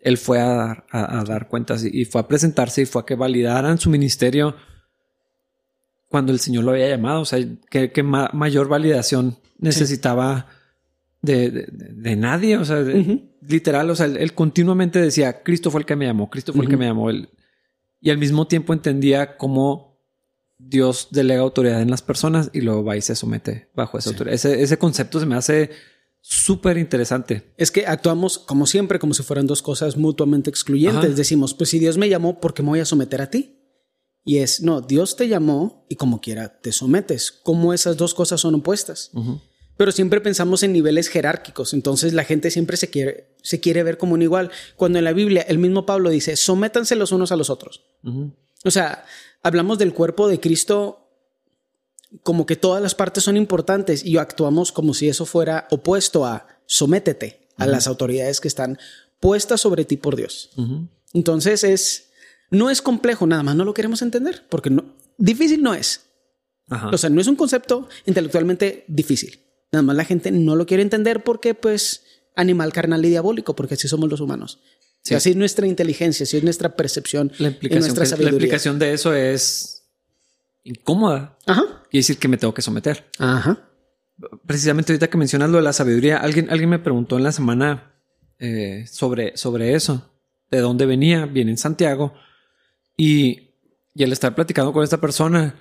Él 0.00 0.16
fue 0.18 0.40
a 0.40 0.46
dar, 0.46 0.86
a, 0.90 1.20
a 1.20 1.24
dar 1.24 1.48
cuentas 1.48 1.84
y, 1.84 1.90
y 2.02 2.04
fue 2.04 2.20
a 2.20 2.28
presentarse 2.28 2.82
y 2.82 2.86
fue 2.86 3.02
a 3.02 3.04
que 3.06 3.14
validaran 3.14 3.78
su 3.78 3.90
ministerio 3.90 4.54
cuando 6.08 6.32
el 6.32 6.38
Señor 6.40 6.64
lo 6.64 6.70
había 6.72 6.88
llamado. 6.88 7.20
O 7.20 7.24
sea, 7.24 7.44
que, 7.70 7.92
que 7.92 8.02
ma- 8.02 8.30
mayor 8.32 8.68
validación 8.68 9.36
necesitaba 9.58 10.46
de, 11.22 11.50
de- 11.50 11.66
de- 11.66 11.92
de 11.94 12.16
nadie. 12.16 12.56
O 12.58 12.64
sea, 12.64 12.76
de- 12.82 12.94
literal, 13.46 13.90
o 13.90 13.94
sea, 13.96 14.06
él, 14.06 14.16
él 14.18 14.34
continuamente 14.34 15.00
decía, 15.00 15.42
Cristo 15.42 15.70
fue 15.70 15.80
el 15.80 15.86
que 15.86 15.96
me 15.96 16.06
llamó, 16.06 16.30
Cristo 16.30 16.52
fue 16.52 16.64
el 16.64 16.70
que 16.70 16.76
me 16.76 16.86
llamó. 16.86 17.10
Él, 17.10 17.28
y 18.00 18.10
al 18.10 18.18
mismo 18.18 18.46
tiempo 18.46 18.72
entendía 18.72 19.36
cómo 19.36 19.87
Dios 20.58 21.08
delega 21.10 21.40
autoridad 21.40 21.80
en 21.80 21.90
las 21.90 22.02
personas 22.02 22.50
y 22.52 22.60
luego 22.60 22.84
va 22.84 22.96
y 22.96 23.02
se 23.02 23.14
somete 23.14 23.70
bajo 23.74 23.98
esa 23.98 24.10
autoridad. 24.10 24.34
Ese, 24.34 24.62
ese 24.62 24.76
concepto 24.78 25.20
se 25.20 25.26
me 25.26 25.36
hace 25.36 25.70
súper 26.20 26.76
interesante. 26.78 27.54
Es 27.56 27.70
que 27.70 27.86
actuamos 27.86 28.38
como 28.38 28.66
siempre, 28.66 28.98
como 28.98 29.14
si 29.14 29.22
fueran 29.22 29.46
dos 29.46 29.62
cosas 29.62 29.96
mutuamente 29.96 30.50
excluyentes. 30.50 31.04
Ajá. 31.04 31.14
Decimos, 31.14 31.54
pues 31.54 31.70
si 31.70 31.78
Dios 31.78 31.96
me 31.96 32.08
llamó, 32.08 32.40
¿por 32.40 32.54
qué 32.54 32.62
me 32.62 32.70
voy 32.70 32.80
a 32.80 32.84
someter 32.84 33.22
a 33.22 33.30
ti? 33.30 33.54
Y 34.24 34.38
es, 34.38 34.60
no, 34.60 34.82
Dios 34.82 35.16
te 35.16 35.28
llamó 35.28 35.86
y 35.88 35.96
como 35.96 36.20
quiera 36.20 36.60
te 36.60 36.72
sometes. 36.72 37.30
Como 37.30 37.72
esas 37.72 37.96
dos 37.96 38.12
cosas 38.12 38.40
son 38.40 38.56
opuestas. 38.56 39.10
Pero 39.78 39.92
siempre 39.92 40.20
pensamos 40.20 40.62
en 40.62 40.72
niveles 40.72 41.08
jerárquicos. 41.08 41.72
Entonces 41.72 42.12
la 42.12 42.24
gente 42.24 42.50
siempre 42.50 42.76
se 42.76 42.90
quiere, 42.90 43.36
se 43.42 43.60
quiere 43.60 43.82
ver 43.84 43.96
como 43.96 44.14
un 44.14 44.22
igual. 44.22 44.50
Cuando 44.76 44.98
en 44.98 45.04
la 45.04 45.12
Biblia 45.12 45.42
el 45.48 45.58
mismo 45.58 45.86
Pablo 45.86 46.10
dice, 46.10 46.36
sométanse 46.36 46.94
los 46.94 47.12
unos 47.12 47.32
a 47.32 47.36
los 47.36 47.48
otros. 47.48 47.84
O 48.64 48.70
sea, 48.70 49.04
hablamos 49.42 49.78
del 49.78 49.94
cuerpo 49.94 50.28
de 50.28 50.40
Cristo 50.40 51.04
como 52.22 52.46
que 52.46 52.56
todas 52.56 52.82
las 52.82 52.94
partes 52.94 53.24
son 53.24 53.36
importantes 53.36 54.04
y 54.04 54.16
actuamos 54.16 54.72
como 54.72 54.94
si 54.94 55.08
eso 55.08 55.26
fuera 55.26 55.68
opuesto 55.70 56.24
a 56.24 56.46
sométete 56.66 57.48
a 57.56 57.66
las 57.66 57.86
autoridades 57.86 58.40
que 58.40 58.48
están 58.48 58.78
puestas 59.20 59.60
sobre 59.60 59.84
ti 59.84 59.96
por 59.96 60.16
Dios. 60.16 60.50
Entonces 61.12 61.64
es, 61.64 62.10
no 62.50 62.70
es 62.70 62.80
complejo, 62.80 63.26
nada 63.26 63.42
más 63.42 63.56
no 63.56 63.64
lo 63.64 63.74
queremos 63.74 64.00
entender 64.02 64.46
porque 64.48 64.70
no, 64.70 64.84
difícil 65.16 65.62
no 65.62 65.74
es. 65.74 66.06
Ajá. 66.70 66.90
O 66.92 66.98
sea, 66.98 67.10
no 67.10 67.20
es 67.20 67.26
un 67.26 67.36
concepto 67.36 67.88
intelectualmente 68.06 68.84
difícil. 68.88 69.40
Nada 69.72 69.82
más 69.82 69.96
la 69.96 70.04
gente 70.04 70.30
no 70.30 70.56
lo 70.56 70.66
quiere 70.66 70.82
entender 70.82 71.24
porque 71.24 71.54
pues 71.54 72.04
animal 72.36 72.72
carnal 72.72 73.04
y 73.04 73.08
diabólico, 73.08 73.54
porque 73.56 73.74
así 73.74 73.88
somos 73.88 74.08
los 74.08 74.20
humanos. 74.20 74.60
Sí. 75.02 75.14
Así 75.14 75.30
es 75.30 75.36
nuestra 75.36 75.66
inteligencia, 75.66 76.24
así 76.24 76.36
es 76.36 76.42
nuestra 76.44 76.76
percepción 76.76 77.32
la, 77.38 77.48
y 77.48 77.52
implicación 77.52 77.80
nuestra 77.80 78.04
que- 78.04 78.10
la 78.10 78.16
sabiduría. 78.16 78.36
implicación 78.36 78.78
de 78.78 78.92
eso 78.92 79.14
es 79.14 79.84
incómoda. 80.64 81.38
Ajá. 81.46 81.62
Quiere 81.90 82.00
decir 82.00 82.18
que 82.18 82.28
me 82.28 82.36
tengo 82.36 82.52
que 82.54 82.62
someter. 82.62 83.06
Ajá. 83.18 83.64
precisamente 84.46 84.92
ahorita 84.92 85.08
que 85.08 85.16
mencionas 85.16 85.48
lo 85.48 85.58
de 85.58 85.62
la 85.62 85.72
sabiduría, 85.72 86.16
alguien, 86.18 86.50
alguien 86.50 86.68
me 86.70 86.78
preguntó 86.80 87.16
en 87.16 87.22
la 87.22 87.30
semana 87.32 87.94
eh, 88.40 88.84
sobre, 88.90 89.36
sobre 89.36 89.74
eso, 89.74 90.10
de 90.50 90.58
dónde 90.58 90.86
venía, 90.86 91.24
viene 91.26 91.52
en 91.52 91.56
Santiago, 91.58 92.12
y, 92.96 93.50
y 93.94 94.02
al 94.04 94.10
estar 94.12 94.34
platicando 94.34 94.72
con 94.72 94.82
esta 94.82 95.00
persona, 95.00 95.54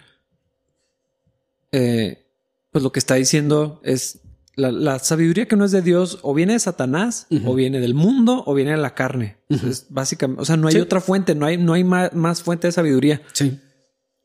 eh, 1.72 2.26
pues 2.72 2.84
lo 2.84 2.92
que 2.92 3.00
está 3.00 3.16
diciendo 3.16 3.80
es 3.84 4.20
la, 4.58 4.72
la 4.74 5.00
sabiduría 5.00 5.48
que 5.48 5.56
no 5.56 5.64
es 5.64 5.72
de 5.72 5.82
Dios 5.82 6.20
o 6.24 6.34
viene 6.34 6.52
de 6.54 6.60
Satanás, 6.60 7.28
o 7.46 7.54
viene 7.56 7.80
del 7.80 7.94
mundo, 7.94 8.44
o 8.46 8.54
viene 8.54 8.72
de 8.72 8.78
la 8.78 8.94
carne. 8.96 9.38
Es 9.50 9.86
básicamente, 9.90 10.42
o 10.42 10.46
sea, 10.46 10.58
no 10.58 10.68
hay 10.68 10.74
Sí. 10.74 10.80
otra 10.82 11.00
fuente, 11.00 11.34
no 11.36 11.46
hay, 11.46 11.58
no 11.58 11.74
hay 11.74 11.84
más, 11.86 12.14
más 12.14 12.42
fuente 12.44 12.68
de 12.68 12.72
sabiduría. 12.74 13.22
Sí. 13.34 13.60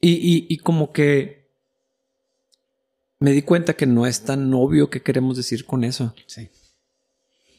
Y, 0.00 0.10
y, 0.10 0.46
y 0.48 0.56
como 0.58 0.90
que 0.92 1.48
me 3.20 3.30
di 3.30 3.42
cuenta 3.42 3.74
que 3.74 3.86
no 3.86 4.06
es 4.06 4.22
tan 4.24 4.52
obvio 4.52 4.90
que 4.90 5.02
queremos 5.02 5.36
decir 5.36 5.64
con 5.64 5.84
eso. 5.84 6.12
Sí. 6.26 6.48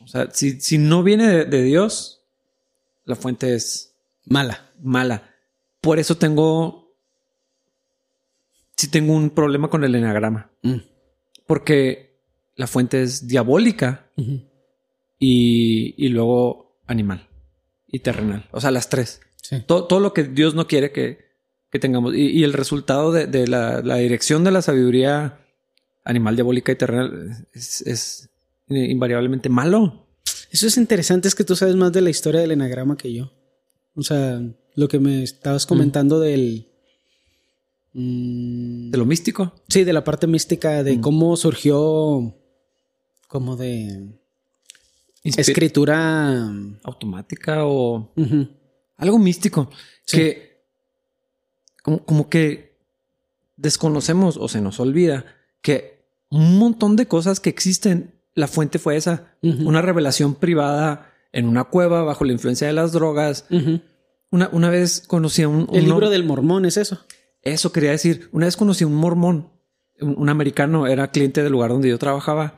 O 0.03 0.07
sea, 0.07 0.29
si, 0.31 0.59
si 0.59 0.77
no 0.77 1.03
viene 1.03 1.27
de, 1.27 1.45
de 1.45 1.63
Dios, 1.63 2.21
la 3.05 3.15
fuente 3.15 3.53
es 3.55 3.93
Mala. 4.25 4.69
mala. 4.81 5.29
Por 5.79 5.99
eso 5.99 6.17
tengo, 6.17 6.91
sí 8.75 8.87
tengo 8.89 9.13
un 9.13 9.29
problema 9.29 9.69
con 9.69 9.83
el 9.83 9.95
enagrama, 9.95 10.49
Mm. 10.63 10.77
porque 11.45 12.12
la 12.55 12.67
fuente 12.67 13.01
es 13.03 13.27
diabólica 13.27 14.11
y, 15.19 15.95
y 15.97 16.09
luego 16.09 16.81
animal 16.87 17.27
y 17.87 17.99
terrenal. 17.99 18.47
O 18.51 18.59
sea, 18.61 18.71
las 18.71 18.89
tres. 18.89 19.21
Sí. 19.41 19.57
todo, 19.65 19.85
todo 19.85 19.99
lo 19.99 20.13
que 20.13 20.23
Dios 20.23 20.55
no 20.55 20.67
quiere 20.67 20.91
que, 20.91 21.19
que 21.71 21.79
tengamos. 21.79 22.15
Y, 22.15 22.27
y 22.29 22.43
el 22.43 22.53
resultado 22.53 23.11
de, 23.11 23.27
de 23.27 23.47
la, 23.47 23.81
la 23.81 23.97
dirección 23.97 24.43
de 24.43 24.51
la 24.51 24.61
sabiduría 24.61 25.39
animal, 26.05 26.35
diabólica 26.35 26.71
y 26.71 26.75
terrenal 26.75 27.47
es, 27.53 27.81
es 27.81 28.29
invariablemente 28.69 29.49
malo. 29.49 30.07
Eso 30.51 30.67
es 30.67 30.77
interesante, 30.77 31.27
es 31.27 31.35
que 31.35 31.43
tú 31.43 31.55
sabes 31.55 31.75
más 31.75 31.91
de 31.91 32.01
la 32.01 32.09
historia 32.09 32.41
del 32.41 32.51
enagrama 32.51 32.95
que 32.97 33.13
yo. 33.13 33.31
O 33.95 34.01
sea, 34.03 34.41
lo 34.75 34.87
que 34.87 34.99
me 34.99 35.23
estabas 35.23 35.65
comentando 35.65 36.19
del... 36.19 36.67
mm, 37.93 38.91
De 38.91 38.97
lo 38.97 39.05
místico. 39.05 39.53
sí, 39.67 39.83
de 39.83 39.93
la 39.93 40.03
parte 40.03 40.27
mística, 40.27 40.83
de 40.83 40.99
cómo 41.01 41.35
surgió 41.37 42.35
como 43.33 43.55
de 43.55 44.09
escritura... 45.23 46.53
automática 46.83 47.65
o 47.65 48.13
algo 48.95 49.17
místico 49.17 49.71
Sí. 50.05 50.17
que 50.17 50.63
como, 51.81 52.05
como 52.05 52.29
que 52.29 52.77
desconocemos 53.57 54.37
o 54.37 54.47
se 54.47 54.61
nos 54.61 54.79
olvida 54.79 55.25
que 55.63 56.05
un 56.29 56.59
montón 56.59 56.95
de 56.95 57.07
cosas 57.07 57.39
que 57.39 57.49
existen, 57.49 58.13
la 58.35 58.47
fuente 58.47 58.77
fue 58.77 58.97
esa, 58.97 59.35
una 59.41 59.81
revelación 59.81 60.35
privada 60.35 61.11
en 61.31 61.47
una 61.47 61.63
cueva 61.63 62.03
bajo 62.03 62.25
la 62.25 62.33
influencia 62.33 62.67
de 62.67 62.73
las 62.73 62.91
drogas. 62.91 63.45
Una, 64.29 64.49
una 64.51 64.69
vez 64.69 65.01
conocí 65.07 65.41
a 65.41 65.47
un... 65.47 65.67
El 65.73 65.85
libro 65.85 66.11
del 66.11 66.23
mormón 66.23 66.65
es 66.65 66.77
eso. 66.77 66.99
Eso 67.41 67.71
quería 67.71 67.91
decir. 67.91 68.29
Una 68.31 68.45
vez 68.45 68.57
conocí 68.57 68.83
a 68.83 68.87
un 68.87 68.95
mormón, 68.95 69.49
un, 70.01 70.15
un 70.17 70.29
americano, 70.29 70.85
era 70.87 71.11
cliente 71.11 71.41
del 71.43 71.51
lugar 71.51 71.69
donde 71.71 71.89
yo 71.89 71.97
trabajaba 71.97 72.57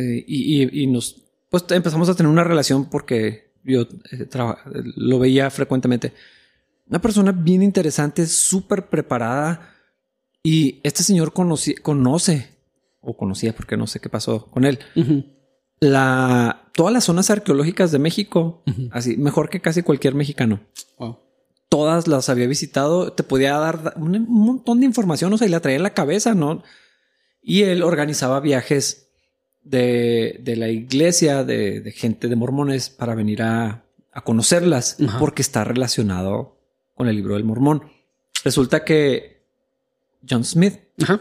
eh, 0.00 0.24
y, 0.26 0.62
y- 0.62 0.82
y 0.82 0.86
nos, 0.86 1.16
pues 1.50 1.64
empezamos 1.70 2.08
a 2.08 2.14
tener 2.14 2.30
una 2.32 2.44
relación 2.44 2.88
porque 2.88 3.52
yo 3.64 3.82
eh, 4.10 4.24
traba- 4.28 4.58
lo 4.96 5.18
veía 5.18 5.50
frecuentemente. 5.50 6.12
Una 6.88 7.00
persona 7.00 7.32
bien 7.32 7.62
interesante, 7.62 8.26
súper 8.26 8.88
preparada 8.88 9.74
y 10.42 10.80
este 10.82 11.02
señor 11.02 11.32
conocí- 11.32 11.78
conoce 11.80 12.48
o 13.00 13.16
conocía 13.16 13.54
porque 13.54 13.76
no 13.76 13.86
sé 13.86 14.00
qué 14.00 14.08
pasó 14.08 14.46
con 14.46 14.64
él. 14.64 14.78
La, 15.80 16.64
todas 16.74 16.92
las 16.92 17.04
zonas 17.04 17.30
arqueológicas 17.30 17.90
de 17.90 17.98
México, 17.98 18.62
así 18.90 19.16
mejor 19.16 19.48
que 19.48 19.60
casi 19.60 19.82
cualquier 19.82 20.14
mexicano 20.14 20.60
Wow. 20.98 21.18
todas 21.70 22.06
las 22.06 22.28
había 22.28 22.46
visitado, 22.46 23.12
te 23.14 23.22
podía 23.22 23.56
dar 23.56 23.94
un, 23.96 24.14
un 24.16 24.26
montón 24.44 24.80
de 24.80 24.86
información, 24.86 25.32
o 25.32 25.38
sea, 25.38 25.46
y 25.46 25.50
la 25.50 25.60
traía 25.60 25.76
en 25.78 25.82
la 25.82 25.94
cabeza, 25.94 26.34
¿no? 26.34 26.62
Y 27.42 27.62
él 27.62 27.82
organizaba 27.82 28.40
viajes 28.40 29.09
de, 29.62 30.38
de 30.42 30.56
la 30.56 30.68
iglesia, 30.68 31.44
de, 31.44 31.80
de, 31.80 31.92
gente 31.92 32.28
de 32.28 32.36
mormones, 32.36 32.90
para 32.90 33.14
venir 33.14 33.42
a, 33.42 33.84
a 34.12 34.20
conocerlas, 34.22 34.96
Ajá. 35.06 35.18
porque 35.18 35.42
está 35.42 35.64
relacionado 35.64 36.58
con 36.94 37.08
el 37.08 37.16
libro 37.16 37.34
del 37.34 37.44
mormón. 37.44 37.90
Resulta 38.44 38.84
que 38.84 39.42
John 40.28 40.44
Smith 40.44 40.80
Ajá. 41.02 41.20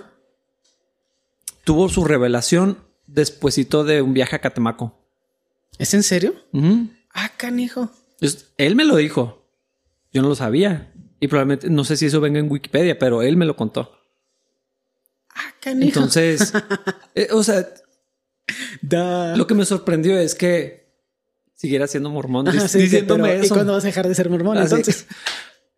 tuvo 1.64 1.90
su 1.90 2.06
revelación 2.06 2.80
despuesito 3.08 3.84
de 3.84 4.02
un 4.02 4.14
viaje 4.14 4.36
a 4.36 4.40
Catemaco. 4.40 4.98
¿Es 5.78 5.94
en 5.94 6.04
serio? 6.04 6.34
Ujú. 6.54 6.88
Ah, 7.14 7.32
canijo. 7.38 7.90
Él 8.58 8.76
me 8.76 8.86
lo 8.86 8.96
dijo. 8.98 9.46
Yo 10.12 10.22
no 10.22 10.30
lo 10.30 10.36
sabía. 10.36 10.94
Y 11.20 11.28
probablemente, 11.28 11.70
no 11.70 11.84
sé 11.84 11.98
si 11.98 12.06
eso 12.06 12.22
venga 12.22 12.40
en 12.40 12.52
Wikipedia, 12.52 12.98
pero 12.98 13.22
él 13.22 13.38
me 13.38 13.46
lo 13.46 13.56
contó. 13.56 13.92
Ah, 15.34 15.54
canijo. 15.60 15.88
Entonces, 16.00 16.54
eh, 17.16 17.30
o 17.32 17.44
sea, 17.44 17.68
Da. 18.82 19.36
lo 19.36 19.48
que 19.48 19.54
me 19.56 19.66
sorprendió 19.66 20.18
es 20.20 20.36
que 20.36 20.90
siguiera 21.56 21.88
siendo 21.88 22.10
mormón 22.10 22.48
Ajá, 22.48 22.68
sí, 22.68 22.80
diciéndome 22.80 23.30
pero, 23.30 23.42
¿Y 23.42 23.46
eso. 23.46 23.56
cuándo 23.56 23.74
vas 23.74 23.84
a 23.84 23.88
dejar 23.88 24.08
de 24.08 24.16
ser 24.16 24.30
mormón? 24.30 24.58
Así- 24.58 24.76
Entonces. 24.76 25.08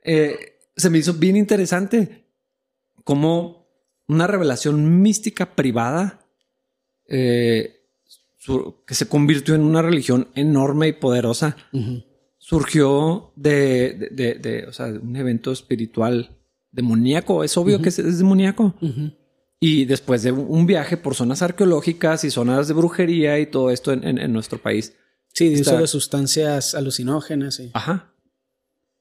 eh, 0.04 0.60
se 0.76 0.90
me 0.90 0.98
hizo 1.00 1.14
bien 1.16 1.36
interesante 1.36 2.26
como 3.04 3.68
una 4.08 4.28
revelación 4.28 5.02
mística 5.02 5.56
privada 5.56 6.20
eh, 7.08 7.82
su- 8.38 8.84
que 8.86 8.94
se 8.96 9.08
convirtió 9.08 9.54
en 9.56 9.62
una 9.62 9.82
religión 9.82 10.30
enorme 10.36 10.88
y 10.88 10.94
poderosa 10.94 11.56
surgió 12.38 13.32
de, 13.36 13.94
de, 13.94 14.10
de- 14.12 14.34
de, 14.36 14.66
o 14.68 14.74
sea, 14.74 14.88
de 14.92 14.98
un 15.00 15.16
evento 15.16 15.52
espiritual 15.52 16.38
demoníaco. 16.72 17.44
Es 17.44 17.56
obvio 17.58 17.82
que 17.82 17.90
es, 17.90 18.00
es 18.00 18.18
demoníaco. 18.18 18.74
Y 19.64 19.86
después 19.86 20.24
de 20.24 20.32
un- 20.32 20.66
viaje 20.66 20.98
por 20.98 21.14
zonas 21.16 21.42
arqueológicas 21.44 22.24
y 22.24 22.32
zonas 22.32 22.68
de 22.68 22.74
brujería 22.74 23.40
y 23.40 23.46
todo 23.46 23.70
esto 23.70 23.94
en, 23.94 24.04
en- 24.06 24.18
en 24.18 24.34
nuestro 24.34 24.58
país. 24.62 24.94
Sí, 25.34 25.50
de 25.54 25.62
uso 25.62 25.78
de 25.78 25.88
sustancias 25.88 26.76
alucinógenas. 26.76 27.56
sí. 27.56 27.70
Ajá. 27.74 28.08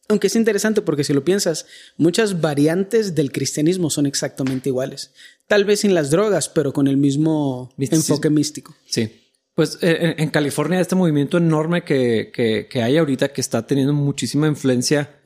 Aunque 0.09 0.27
es 0.27 0.35
interesante 0.37 0.83
porque 0.83 1.05
si 1.05 1.13
lo 1.13 1.25
piensas, 1.25 1.67
muchas 1.97 2.41
variantes 2.41 3.15
del 3.15 3.31
cristianismo 3.33 3.91
son 3.91 4.07
exactamente 4.07 4.69
iguales. 4.69 5.13
Tal 5.47 5.65
vez 5.65 5.81
sin 5.81 5.95
las 5.95 6.11
drogas, 6.11 6.49
pero 6.49 6.73
con 6.73 6.89
el 6.89 6.97
mismo 6.97 7.73
Misticismo. 7.77 8.15
enfoque 8.17 8.29
místico. 8.31 8.75
Sí. 8.87 9.09
Pues 9.55 9.79
eh, 9.83 10.15
en, 10.17 10.25
en 10.25 10.31
California 10.31 10.81
este 10.81 10.97
movimiento 10.97 11.39
enorme 11.39 11.85
que, 11.85 12.31
que, 12.35 12.67
que 12.69 12.83
hay 12.83 12.97
ahorita 12.97 13.33
que 13.33 13.41
está 13.41 13.67
teniendo 13.67 13.93
muchísima 13.93 14.47
influencia 14.49 15.21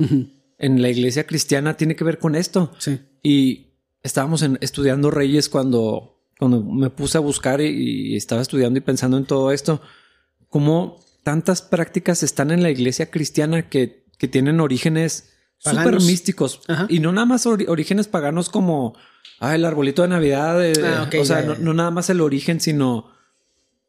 en 0.58 0.82
la 0.82 0.90
iglesia 0.90 1.26
cristiana 1.26 1.76
tiene 1.76 1.96
que 1.96 2.04
ver 2.04 2.18
con 2.18 2.34
esto. 2.34 2.72
Sí. 2.78 2.98
Y 3.22 3.73
estábamos 4.04 4.42
en- 4.42 4.58
estudiando 4.60 5.10
Reyes 5.10 5.48
cuando, 5.48 6.20
cuando 6.38 6.62
me 6.62 6.90
puse 6.90 7.18
a 7.18 7.20
buscar 7.20 7.60
y, 7.60 8.12
y 8.12 8.16
estaba 8.16 8.40
estudiando 8.42 8.78
y 8.78 8.82
pensando 8.82 9.16
en 9.16 9.24
todo 9.24 9.50
esto. 9.50 9.80
Cómo 10.48 11.00
tantas 11.24 11.60
prácticas 11.62 12.22
están 12.22 12.52
en 12.52 12.62
la 12.62 12.70
iglesia 12.70 13.10
cristiana 13.10 13.68
que, 13.68 14.04
que 14.18 14.28
tienen 14.28 14.60
orígenes 14.60 15.30
súper 15.58 15.94
místicos. 16.00 16.60
Ajá. 16.68 16.86
Y 16.88 17.00
no 17.00 17.10
nada 17.12 17.26
más 17.26 17.46
orígenes 17.46 18.06
paganos 18.06 18.48
como 18.50 18.94
ah, 19.40 19.54
el 19.56 19.64
arbolito 19.64 20.02
de 20.02 20.08
Navidad. 20.08 20.64
eh, 20.64 20.74
Ah, 20.84 21.08
o 21.18 21.24
sea, 21.24 21.42
no 21.58 21.74
nada 21.74 21.90
más 21.90 22.08
el 22.10 22.20
origen, 22.20 22.60
sino 22.60 23.10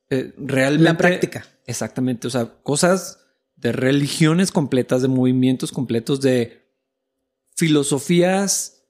eh, 0.10 0.34
realmente 0.38 0.84
La 0.92 0.98
práctica. 0.98 1.46
Exactamente. 1.68 2.28
O 2.28 2.30
sea, 2.30 2.46
cosas 2.64 3.20
de 3.58 3.72
religiones 3.74 4.52
completas, 4.52 5.02
de 5.02 5.08
movimientos 5.10 5.72
completos, 5.72 6.22
de 6.22 6.64
filosofías 7.56 8.85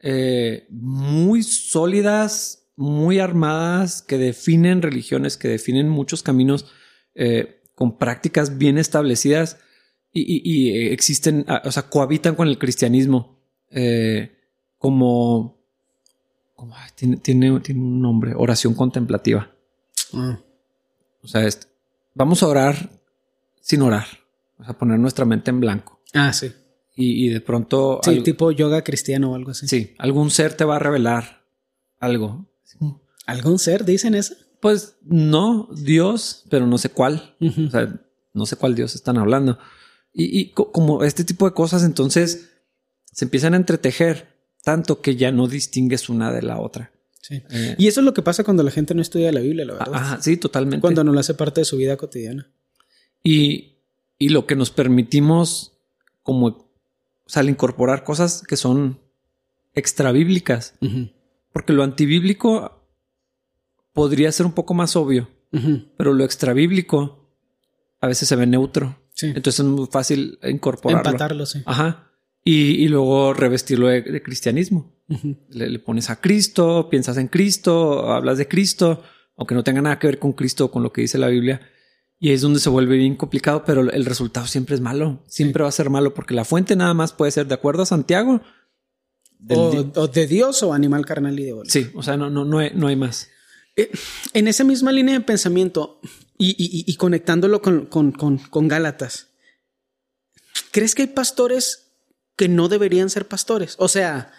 eh, 0.00 0.66
muy 0.70 1.42
sólidas, 1.42 2.64
muy 2.76 3.18
armadas, 3.18 4.02
que 4.02 4.18
definen 4.18 4.82
religiones, 4.82 5.36
que 5.36 5.48
definen 5.48 5.88
muchos 5.88 6.22
caminos 6.22 6.66
eh, 7.14 7.62
con 7.74 7.98
prácticas 7.98 8.58
bien 8.58 8.78
establecidas 8.78 9.58
y, 10.12 10.20
y- 10.22 10.42
y, 10.44 10.70
eh, 10.78 10.92
existen, 10.92 11.44
ah, 11.48 11.62
o 11.64 11.72
sea, 11.72 11.84
cohabitan 11.90 12.34
con 12.36 12.48
el 12.48 12.58
cristianismo 12.58 13.40
eh, 13.70 14.36
como, 14.78 15.58
tiene, 16.94 17.16
tiene, 17.18 17.60
tiene 17.60 17.80
un 17.80 18.00
nombre, 18.00 18.32
oración 18.36 18.74
contemplativa. 18.74 19.50
Ah. 20.14 20.38
O 21.22 21.28
sea, 21.28 21.44
es- 21.46 21.68
vamos 22.14 22.42
a 22.42 22.46
orar 22.48 22.90
sin 23.60 23.82
orar, 23.82 24.06
o 24.58 24.64
sea, 24.64 24.78
poner 24.78 24.98
nuestra 24.98 25.24
mente 25.24 25.50
en 25.50 25.60
blanco 25.60 26.00
Ah, 26.14 26.32
sí. 26.32 26.50
Y, 26.98 27.26
y 27.26 27.28
de 27.28 27.40
pronto 27.40 28.00
Sí, 28.02 28.10
algo- 28.10 28.22
tipo 28.24 28.50
yoga 28.50 28.82
cristiano 28.82 29.32
o 29.32 29.34
algo 29.36 29.52
así. 29.52 29.68
sí, 29.68 29.94
algún 29.98 30.30
ser 30.30 30.54
te 30.54 30.64
va 30.64 30.76
a 30.76 30.78
revelar 30.80 31.44
algo. 32.00 32.46
¿Algún 33.26 33.58
ser 33.58 33.84
dicen 33.84 34.14
eso? 34.14 34.34
Pues 34.60 34.96
no, 35.02 35.68
Dios, 35.76 36.44
pero 36.50 36.66
no 36.66 36.78
sé 36.78 36.88
cuál. 36.90 37.36
O 37.40 37.70
sea, 37.70 37.94
no 38.32 38.46
sé 38.46 38.56
cuál 38.56 38.74
Dios 38.74 38.94
están 38.94 39.18
hablando. 39.18 39.58
Y, 40.12 40.38
y 40.40 40.50
co- 40.52 40.72
como 40.72 41.04
este 41.04 41.24
tipo 41.24 41.46
de 41.46 41.54
cosas, 41.54 41.84
entonces 41.84 42.50
se 43.12 43.24
empiezan 43.26 43.54
a 43.54 43.58
entretejer 43.58 44.28
tanto 44.64 45.00
que 45.00 45.14
ya 45.16 45.30
no 45.30 45.46
distingues 45.46 46.08
una 46.08 46.32
de 46.32 46.42
la 46.42 46.58
otra. 46.60 46.90
Sí. 47.20 47.42
Eh, 47.50 47.74
Y 47.78 47.86
eso 47.88 48.00
es 48.00 48.04
lo 48.06 48.14
que 48.14 48.22
pasa 48.22 48.42
cuando 48.44 48.62
la 48.62 48.70
gente 48.70 48.94
no 48.94 49.02
estudia 49.02 49.30
la 49.32 49.40
Biblia, 49.40 49.64
la 49.66 49.74
verdad. 49.74 49.94
ajá, 49.94 50.22
sí, 50.22 50.36
totalmente. 50.38 50.80
Cuando 50.80 51.04
no 51.04 51.12
lo 51.12 51.20
hace 51.20 51.34
parte 51.34 51.60
de 51.60 51.64
su 51.66 51.76
vida 51.76 51.96
cotidiana. 51.96 52.50
Y, 53.22 53.76
y 54.18 54.30
lo 54.30 54.46
que 54.46 54.56
nos 54.56 54.70
permitimos 54.70 55.78
como, 56.22 56.67
o 57.28 57.30
sea, 57.30 57.40
al 57.40 57.50
incorporar 57.50 58.04
cosas 58.04 58.42
que 58.42 58.56
son 58.56 58.98
extra 59.74 60.12
bíblicas, 60.12 60.74
Ujú. 60.80 61.10
porque 61.52 61.74
lo 61.74 61.82
antibíblico 61.82 62.82
podría 63.92 64.32
ser 64.32 64.46
un 64.46 64.52
poco 64.52 64.72
más 64.74 64.96
obvio, 64.96 65.28
pero 65.96 66.14
lo 66.14 66.24
extra 66.24 66.52
bíblico 66.54 67.30
a 68.00 68.06
veces 68.06 68.28
se 68.28 68.36
ve 68.36 68.46
neutro. 68.46 68.98
Sí. 69.12 69.26
Entonces 69.26 69.60
es 69.60 69.66
muy 69.66 69.86
fácil 69.86 70.38
incorporarlo. 70.42 71.08
Empatarlo, 71.10 71.46
sí. 71.46 71.62
Ajá. 71.66 72.10
Y, 72.44 72.82
y 72.84 72.88
luego 72.88 73.34
revestirlo 73.34 73.88
de, 73.88 74.02
de 74.02 74.22
cristianismo. 74.22 74.94
Le, 75.48 75.68
le 75.70 75.78
pones 75.80 76.08
a 76.10 76.20
Cristo, 76.20 76.88
piensas 76.90 77.16
en 77.18 77.28
Cristo, 77.28 78.12
hablas 78.12 78.38
de 78.38 78.46
Cristo, 78.46 79.02
aunque 79.36 79.54
no 79.54 79.64
tenga 79.64 79.82
nada 79.82 79.98
que 79.98 80.06
ver 80.06 80.18
con 80.18 80.32
Cristo 80.32 80.66
o 80.66 80.70
con 80.70 80.82
lo 80.82 80.92
que 80.92 81.00
dice 81.02 81.18
la 81.18 81.28
Biblia. 81.28 81.60
Y 82.20 82.32
es 82.32 82.40
donde 82.40 82.58
se 82.60 82.68
vuelve 82.68 82.96
bien 82.96 83.14
complicado, 83.16 83.64
pero 83.64 83.80
el 83.82 84.04
resultado 84.04 84.46
siempre 84.46 84.74
es 84.74 84.80
malo. 84.80 85.22
Siempre 85.28 85.62
va 85.62 85.68
a 85.68 85.72
ser 85.72 85.88
malo 85.88 86.14
porque 86.14 86.34
la 86.34 86.44
fuente 86.44 86.74
nada 86.74 86.92
más 86.94 87.12
puede 87.12 87.30
ser 87.30 87.46
de 87.46 87.54
acuerdo 87.54 87.82
a 87.82 87.86
Santiago. 87.86 88.40
O, 89.50 90.08
de 90.08 90.26
Dios 90.26 90.62
o 90.64 90.72
animal 90.74 91.06
carnal 91.06 91.38
y 91.38 91.44
de 91.44 91.52
bola. 91.52 91.70
sí, 91.70 91.88
o 91.94 92.02
sea, 92.02 92.16
no, 92.16 92.28
no, 92.28 92.44
no, 92.44 92.58
hay, 92.58 92.72
no 92.74 92.88
hay 92.88 92.96
más. 92.96 93.28
Eh, 93.76 93.88
En 94.34 94.48
esa 94.48 94.64
misma 94.64 94.90
línea 94.90 95.14
de 95.14 95.20
pensamiento 95.24 96.00
y, 96.36 96.50
y- 96.58 96.84
y 96.90 96.96
conectándolo 96.96 97.62
con, 97.62 97.86
con- 97.86 98.10
con- 98.10 98.38
con 98.38 98.66
Gálatas, 98.66 99.28
¿crees 100.72 100.96
que 100.96 101.02
hay 101.02 101.08
pastores 101.08 101.92
que 102.36 102.48
no 102.48 102.68
deberían 102.68 103.10
ser 103.10 103.28
pastores? 103.28 103.76
O 103.78 103.86
sea, 103.86 104.32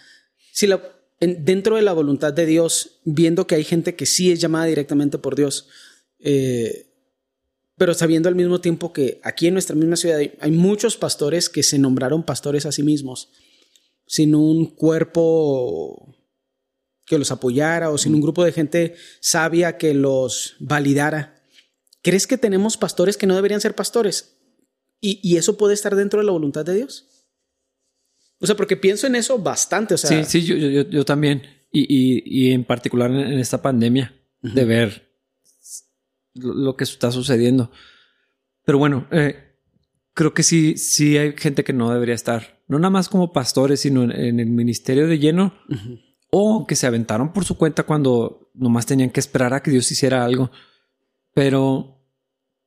si 0.51 0.67
la, 0.67 0.81
dentro 1.21 1.77
de 1.77 1.81
la 1.81 1.93
voluntad 1.93 2.33
de 2.33 2.45
Dios, 2.45 2.99
viendo 3.05 3.47
que 3.47 3.55
hay 3.55 3.63
gente 3.63 3.95
que 3.95 4.05
sí 4.05 4.31
es 4.33 4.41
llamada 4.41 4.65
directamente 4.65 5.17
por 5.17 5.37
Dios, 5.37 5.69
eh, 6.19 6.88
pero 7.79 7.95
sabiendo 7.95 8.29
al 8.29 8.35
mismo 8.35 8.61
tiempo 8.61 8.93
que 8.93 9.19
aquí 9.23 9.47
en 9.47 9.53
nuestra 9.53 9.75
misma 9.75 9.95
ciudad 9.95 10.17
hay, 10.19 10.33
hay 10.39 10.51
muchos 10.51 10.97
pastores 10.97 11.49
que 11.49 11.63
se 11.63 11.79
nombraron 11.79 12.21
pastores 12.23 12.67
a 12.67 12.71
sí 12.71 12.83
mismos, 12.83 13.31
sin 14.05 14.35
un 14.35 14.67
cuerpo 14.75 16.15
que 17.05 17.17
los 17.17 17.31
apoyara 17.31 17.89
o 17.89 17.97
sin 17.97 18.13
un 18.13 18.21
grupo 18.21 18.43
de 18.45 18.51
gente 18.51 18.95
sabia 19.19 19.77
que 19.77 19.93
los 19.95 20.55
validara. 20.59 21.41
¿Crees 22.03 22.27
que 22.27 22.37
tenemos 22.37 22.77
pastores 22.77 23.17
que 23.17 23.25
no 23.25 23.35
deberían 23.35 23.61
ser 23.61 23.73
pastores? 23.75 24.37
¿Y, 25.01 25.19
y 25.23 25.37
eso 25.37 25.57
puede 25.57 25.73
estar 25.73 25.95
dentro 25.95 26.19
de 26.19 26.25
la 26.25 26.31
voluntad 26.31 26.65
de 26.65 26.75
Dios? 26.75 27.07
O 28.39 28.45
sea, 28.45 28.55
porque 28.55 28.77
pienso 28.77 29.07
en 29.07 29.15
eso 29.15 29.39
bastante. 29.39 29.95
O 29.95 29.97
sea, 29.97 30.23
sí, 30.23 30.41
sí, 30.41 30.45
yo, 30.45 30.55
yo, 30.55 30.87
yo- 30.89 31.05
también. 31.05 31.41
Y, 31.71 31.81
y- 31.81 32.23
y 32.25 32.51
en 32.51 32.63
particular 32.63 33.09
en, 33.11 33.17
en 33.19 33.39
esta 33.39 33.61
pandemia, 33.61 34.15
de 34.41 34.65
ver 34.65 35.08
lo, 36.33 36.53
lo 36.53 36.75
que 36.75 36.83
está 36.83 37.11
sucediendo. 37.11 37.71
Pero 38.65 38.77
bueno, 38.77 39.07
eh, 39.11 39.55
creo 40.13 40.33
que 40.33 40.43
sí, 40.43 40.77
sí 40.77 41.17
hay 41.17 41.33
gente 41.37 41.63
que 41.63 41.73
no 41.73 41.91
debería 41.91 42.15
estar, 42.15 42.61
no 42.67 42.77
nada 42.77 42.91
más 42.91 43.09
como 43.09 43.33
pastores, 43.33 43.79
sino 43.79 44.03
en, 44.03 44.11
en 44.11 44.39
el 44.39 44.49
ministerio 44.49 45.07
de 45.07 45.19
lleno, 45.19 45.53
o 46.29 46.67
que 46.67 46.75
se 46.75 46.87
aventaron 46.87 47.33
por 47.33 47.45
su 47.45 47.57
cuenta 47.57 47.83
cuando 47.83 48.51
nomás 48.53 48.85
tenían 48.85 49.09
que 49.09 49.19
esperar 49.19 49.53
a 49.53 49.63
que 49.63 49.71
Dios 49.71 49.91
hiciera 49.91 50.23
algo. 50.23 50.51
Pero 51.33 52.03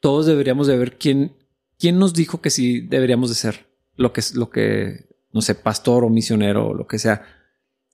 todos 0.00 0.26
deberíamos 0.26 0.66
de 0.66 0.76
ver 0.76 0.98
quién, 0.98 1.36
quién 1.78 1.98
nos 1.98 2.14
dijo 2.14 2.40
que 2.40 2.50
sí 2.50 2.80
deberíamos 2.80 3.28
de 3.28 3.36
ser 3.36 3.66
lo 3.96 4.12
que 4.12 4.20
es 4.20 4.34
lo 4.34 4.50
que, 4.50 5.08
no 5.32 5.42
sé, 5.42 5.54
pastor 5.54 6.04
o 6.04 6.08
misionero 6.08 6.68
o 6.68 6.74
lo 6.74 6.86
que 6.86 6.98
sea. 6.98 7.24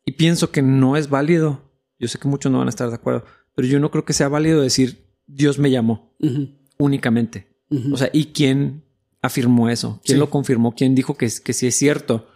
Y 0.05 0.13
pienso 0.13 0.51
que 0.51 0.63
no 0.63 0.97
es 0.97 1.11
válido. 1.11 1.71
Yo 1.99 2.09
sé 2.09 2.19
que 2.19 2.29
muchos 2.29 2.51
no 2.51 2.59
van 2.59 2.69
a 2.69 2.71
estar 2.71 2.89
de 2.89 2.95
acuerdo, 2.95 3.25
pero 3.55 3.69
yo 3.69 3.81
no 3.81 3.91
creo 3.91 4.05
que 4.05 4.13
sea 4.13 4.29
válido 4.29 4.63
decir 4.63 5.08
Dios 5.29 5.59
me 5.61 5.71
llamó 5.71 6.17
únicamente. 6.79 7.47
O 7.93 7.97
sea, 7.97 8.11
¿y 8.13 8.27
quién 8.27 8.83
afirmó 9.23 9.69
eso? 9.69 10.01
¿Quién 10.05 10.17
Sí. 10.17 10.19
lo 10.21 10.31
confirmó? 10.31 10.75
¿Quién 10.75 10.95
dijo 10.95 11.17
que, 11.17 11.29
que 11.45 11.53
sí 11.53 11.67
es 11.67 11.77
cierto? 11.77 12.29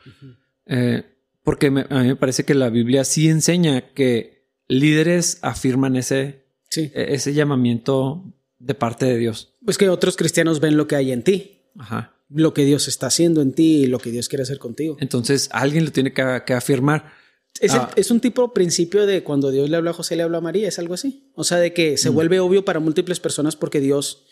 Eh, 0.66 1.05
porque 1.43 1.70
me- 1.70 1.86
a 1.88 2.01
mí 2.03 2.09
me 2.09 2.16
parece 2.16 2.45
que 2.45 2.55
la 2.55 2.68
Biblia 2.70 3.05
sí 3.05 3.28
enseña 3.28 3.93
que 3.95 4.47
líderes 4.68 5.38
afirman 5.43 5.97
ese, 5.97 6.45
Sí. 6.70 6.90
e- 6.95 7.14
ese 7.14 7.34
llamamiento 7.34 8.32
de 8.59 8.74
parte 8.74 9.07
de 9.07 9.18
Dios. 9.18 9.57
Pues 9.64 9.78
que 9.78 9.88
otros 9.88 10.16
cristianos 10.16 10.61
ven 10.61 10.76
lo 10.76 10.86
que 10.86 10.97
hay 10.97 11.12
en 11.12 11.22
ti, 11.24 11.62
Ajá. 11.78 12.14
lo 12.28 12.53
que 12.55 12.64
Dios 12.64 12.86
está 12.88 13.07
haciendo 13.09 13.43
en 13.43 13.53
ti 13.55 13.82
y 13.82 13.86
lo 13.86 13.99
que 13.99 14.11
Dios 14.11 14.28
quiere 14.28 14.43
hacer 14.43 14.59
contigo. 14.59 14.97
Entonces 15.01 15.49
alguien 15.53 15.84
lo 15.84 15.93
tiene 15.93 16.12
que, 16.12 16.43
que 16.47 16.53
afirmar. 16.55 17.12
Es, 17.61 17.74
el- 17.74 17.80
Ah. 17.80 17.90
es 17.96 18.11
un 18.11 18.20
tipo 18.20 18.53
principio 18.53 19.07
de 19.07 19.22
cuando 19.22 19.50
Dios 19.50 19.68
le 19.70 19.76
habla 19.76 19.90
a 19.90 19.94
José, 19.94 20.16
le 20.16 20.22
habla 20.22 20.38
a 20.38 20.40
María, 20.40 20.68
es 20.68 20.78
algo 20.78 20.94
así. 20.94 21.30
O 21.34 21.44
sea, 21.44 21.59
de 21.59 21.72
que 21.72 21.96
se 21.98 22.09
vuelve 22.09 22.40
obvio 22.40 22.64
para 22.64 22.80
múltiples 22.80 23.20
personas 23.20 23.57
porque 23.57 23.80
Dios, 23.80 24.24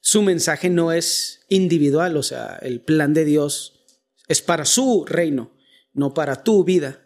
su 0.00 0.22
mensaje 0.22 0.70
no 0.70 0.92
es 0.92 1.40
individual, 1.48 2.16
o 2.16 2.22
sea, 2.22 2.58
el 2.62 2.80
plan 2.80 3.12
de 3.14 3.24
Dios 3.24 3.84
es 4.28 4.40
para 4.40 4.64
su 4.64 5.04
reino, 5.04 5.50
no 5.92 6.14
para 6.14 6.42
tu 6.44 6.64
vida. 6.64 7.00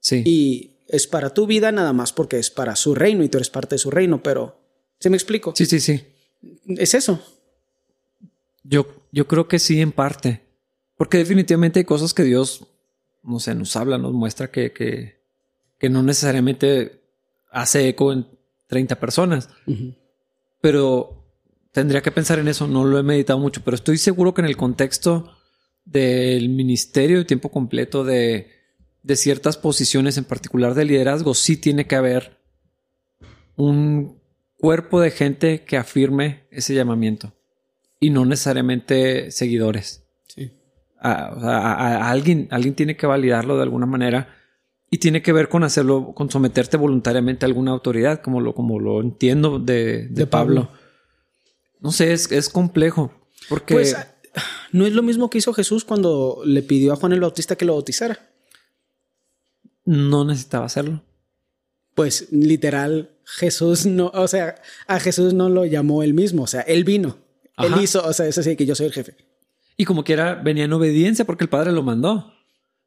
Sí. 0.00 0.22
Y 0.26 0.84
es 0.88 1.06
para 1.06 1.32
tu 1.32 1.46
vida 1.46 1.70
nada 1.70 1.92
más 1.92 2.12
porque 2.12 2.38
es 2.38 2.50
para 2.50 2.74
su 2.76 2.94
reino 2.94 3.22
y 3.24 3.28
tú 3.28 3.38
eres 3.38 3.50
parte 3.50 3.74
de 3.76 3.78
su 3.78 3.90
reino, 3.90 4.22
pero 4.22 4.58
¿se 4.98 5.10
me 5.10 5.16
explico? 5.16 5.54
sí, 5.56 5.66
sí, 5.66 5.80
sí. 5.80 6.02
Es 6.66 6.94
eso. 6.94 7.20
Yo, 8.64 8.86
yo 9.12 9.26
creo 9.28 9.48
que 9.48 9.58
sí, 9.58 9.80
en 9.80 9.92
parte. 9.92 10.40
Porque 10.96 11.18
definitivamente 11.18 11.80
hay 11.80 11.84
cosas 11.84 12.14
que 12.14 12.22
Dios, 12.24 12.64
no 13.22 13.40
sé, 13.40 13.54
nos 13.54 13.76
habla, 13.76 13.98
nos 13.98 14.12
muestra 14.12 14.50
que, 14.50 14.72
que, 14.72 15.22
que 15.78 15.88
no 15.88 16.02
necesariamente 16.02 17.02
hace 17.50 17.88
eco 17.88 18.12
en 18.12 18.26
30 18.66 18.98
personas. 18.98 19.48
Pero 20.60 21.22
tendría 21.72 22.02
que 22.02 22.10
pensar 22.10 22.38
en 22.38 22.48
eso. 22.48 22.66
No 22.66 22.84
lo 22.84 22.98
he 22.98 23.02
meditado 23.02 23.38
mucho, 23.38 23.62
pero 23.64 23.74
estoy 23.74 23.98
seguro 23.98 24.34
que 24.34 24.40
en 24.40 24.46
el 24.46 24.56
contexto 24.56 25.32
del 25.84 26.48
ministerio 26.48 27.18
de 27.18 27.24
tiempo 27.24 27.50
completo, 27.50 28.04
de, 28.04 28.50
de 29.02 29.16
ciertas 29.16 29.56
posiciones, 29.56 30.16
en 30.16 30.24
particular 30.24 30.74
de 30.74 30.84
liderazgo, 30.84 31.34
sí 31.34 31.56
tiene 31.56 31.86
que 31.86 31.96
haber 31.96 32.38
un 33.56 34.20
cuerpo 34.56 35.00
de 35.00 35.10
gente 35.10 35.64
que 35.64 35.76
afirme 35.76 36.44
ese 36.50 36.74
llamamiento 36.74 37.34
y 37.98 38.10
no 38.10 38.24
necesariamente 38.24 39.30
seguidores. 39.30 40.01
A, 41.04 42.10
alguien, 42.10 42.48
alguien 42.50 42.74
tiene 42.74 42.96
que 42.96 43.06
validarlo 43.06 43.56
de 43.56 43.62
alguna 43.62 43.86
manera 43.86 44.36
y 44.90 44.98
tiene 44.98 45.22
que 45.22 45.32
ver 45.32 45.48
con 45.48 45.64
hacerlo, 45.64 46.12
con 46.14 46.30
someterte 46.30 46.76
voluntariamente 46.76 47.44
a 47.44 47.48
alguna 47.48 47.72
autoridad, 47.72 48.20
como 48.20 48.40
lo, 48.40 48.54
como 48.54 48.78
lo 48.78 49.00
entiendo 49.00 49.58
de, 49.58 50.06
de 50.06 50.08
De 50.08 50.26
Pablo. 50.26 50.66
Pablo. 50.66 50.78
No 51.80 51.90
sé, 51.90 52.12
es, 52.12 52.30
es 52.30 52.48
complejo 52.48 53.12
porque 53.48 53.74
Pues 53.74 53.94
ah, 53.94 54.14
no 54.70 54.86
es 54.86 54.92
lo 54.92 55.02
mismo 55.02 55.30
que 55.30 55.38
hizo 55.38 55.52
Jesús 55.52 55.84
cuando 55.84 56.42
le 56.44 56.62
pidió 56.62 56.92
a 56.92 56.96
Juan 56.96 57.12
el 57.12 57.20
Bautista 57.20 57.56
que 57.56 57.64
lo 57.64 57.74
bautizara. 57.74 58.18
no 59.84 60.24
necesitaba 60.24 60.66
hacerlo. 60.66 61.02
Pues 61.94 62.28
literal, 62.30 63.10
Jesús 63.24 63.84
no, 63.84 64.10
o 64.14 64.28
sea, 64.28 64.54
a 64.86 65.00
Jesús 65.00 65.34
no 65.34 65.48
lo 65.48 65.66
llamó 65.66 66.02
él 66.02 66.14
mismo, 66.14 66.44
o 66.44 66.46
sea, 66.46 66.62
él 66.62 66.84
vino. 66.84 67.18
Ajá. 67.56 67.74
Él 67.74 67.82
hizo, 67.82 68.06
o 68.06 68.12
sea, 68.12 68.26
es 68.26 68.38
así 68.38 68.56
que 68.56 68.64
yo 68.64 68.74
soy 68.74 68.86
el 68.86 68.92
jefe. 68.92 69.16
Y 69.76 69.84
como 69.84 70.04
quiera, 70.04 70.34
venía 70.34 70.64
en 70.64 70.72
obediencia 70.72 71.24
porque 71.24 71.44
el 71.44 71.50
padre 71.50 71.72
lo 71.72 71.82
mandó. 71.82 72.32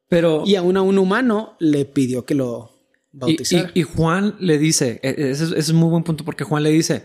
Pero. 0.08 0.44
Y 0.46 0.54
aún 0.56 0.76
a 0.76 0.82
un 0.82 0.98
humano 0.98 1.56
le 1.58 1.84
pidió 1.84 2.24
que 2.24 2.34
lo 2.34 2.70
bautizara. 3.12 3.70
y- 3.74 3.80
y 3.80 3.82
Juan 3.82 4.36
le 4.40 4.58
dice, 4.58 5.00
e- 5.02 5.10
ese 5.10 5.30
es, 5.30 5.40
ese 5.42 5.58
es 5.58 5.68
un 5.70 5.76
muy 5.76 5.88
buen 5.90 6.04
punto 6.04 6.24
porque 6.24 6.44
Juan 6.44 6.62
le 6.62 6.70
dice, 6.70 7.04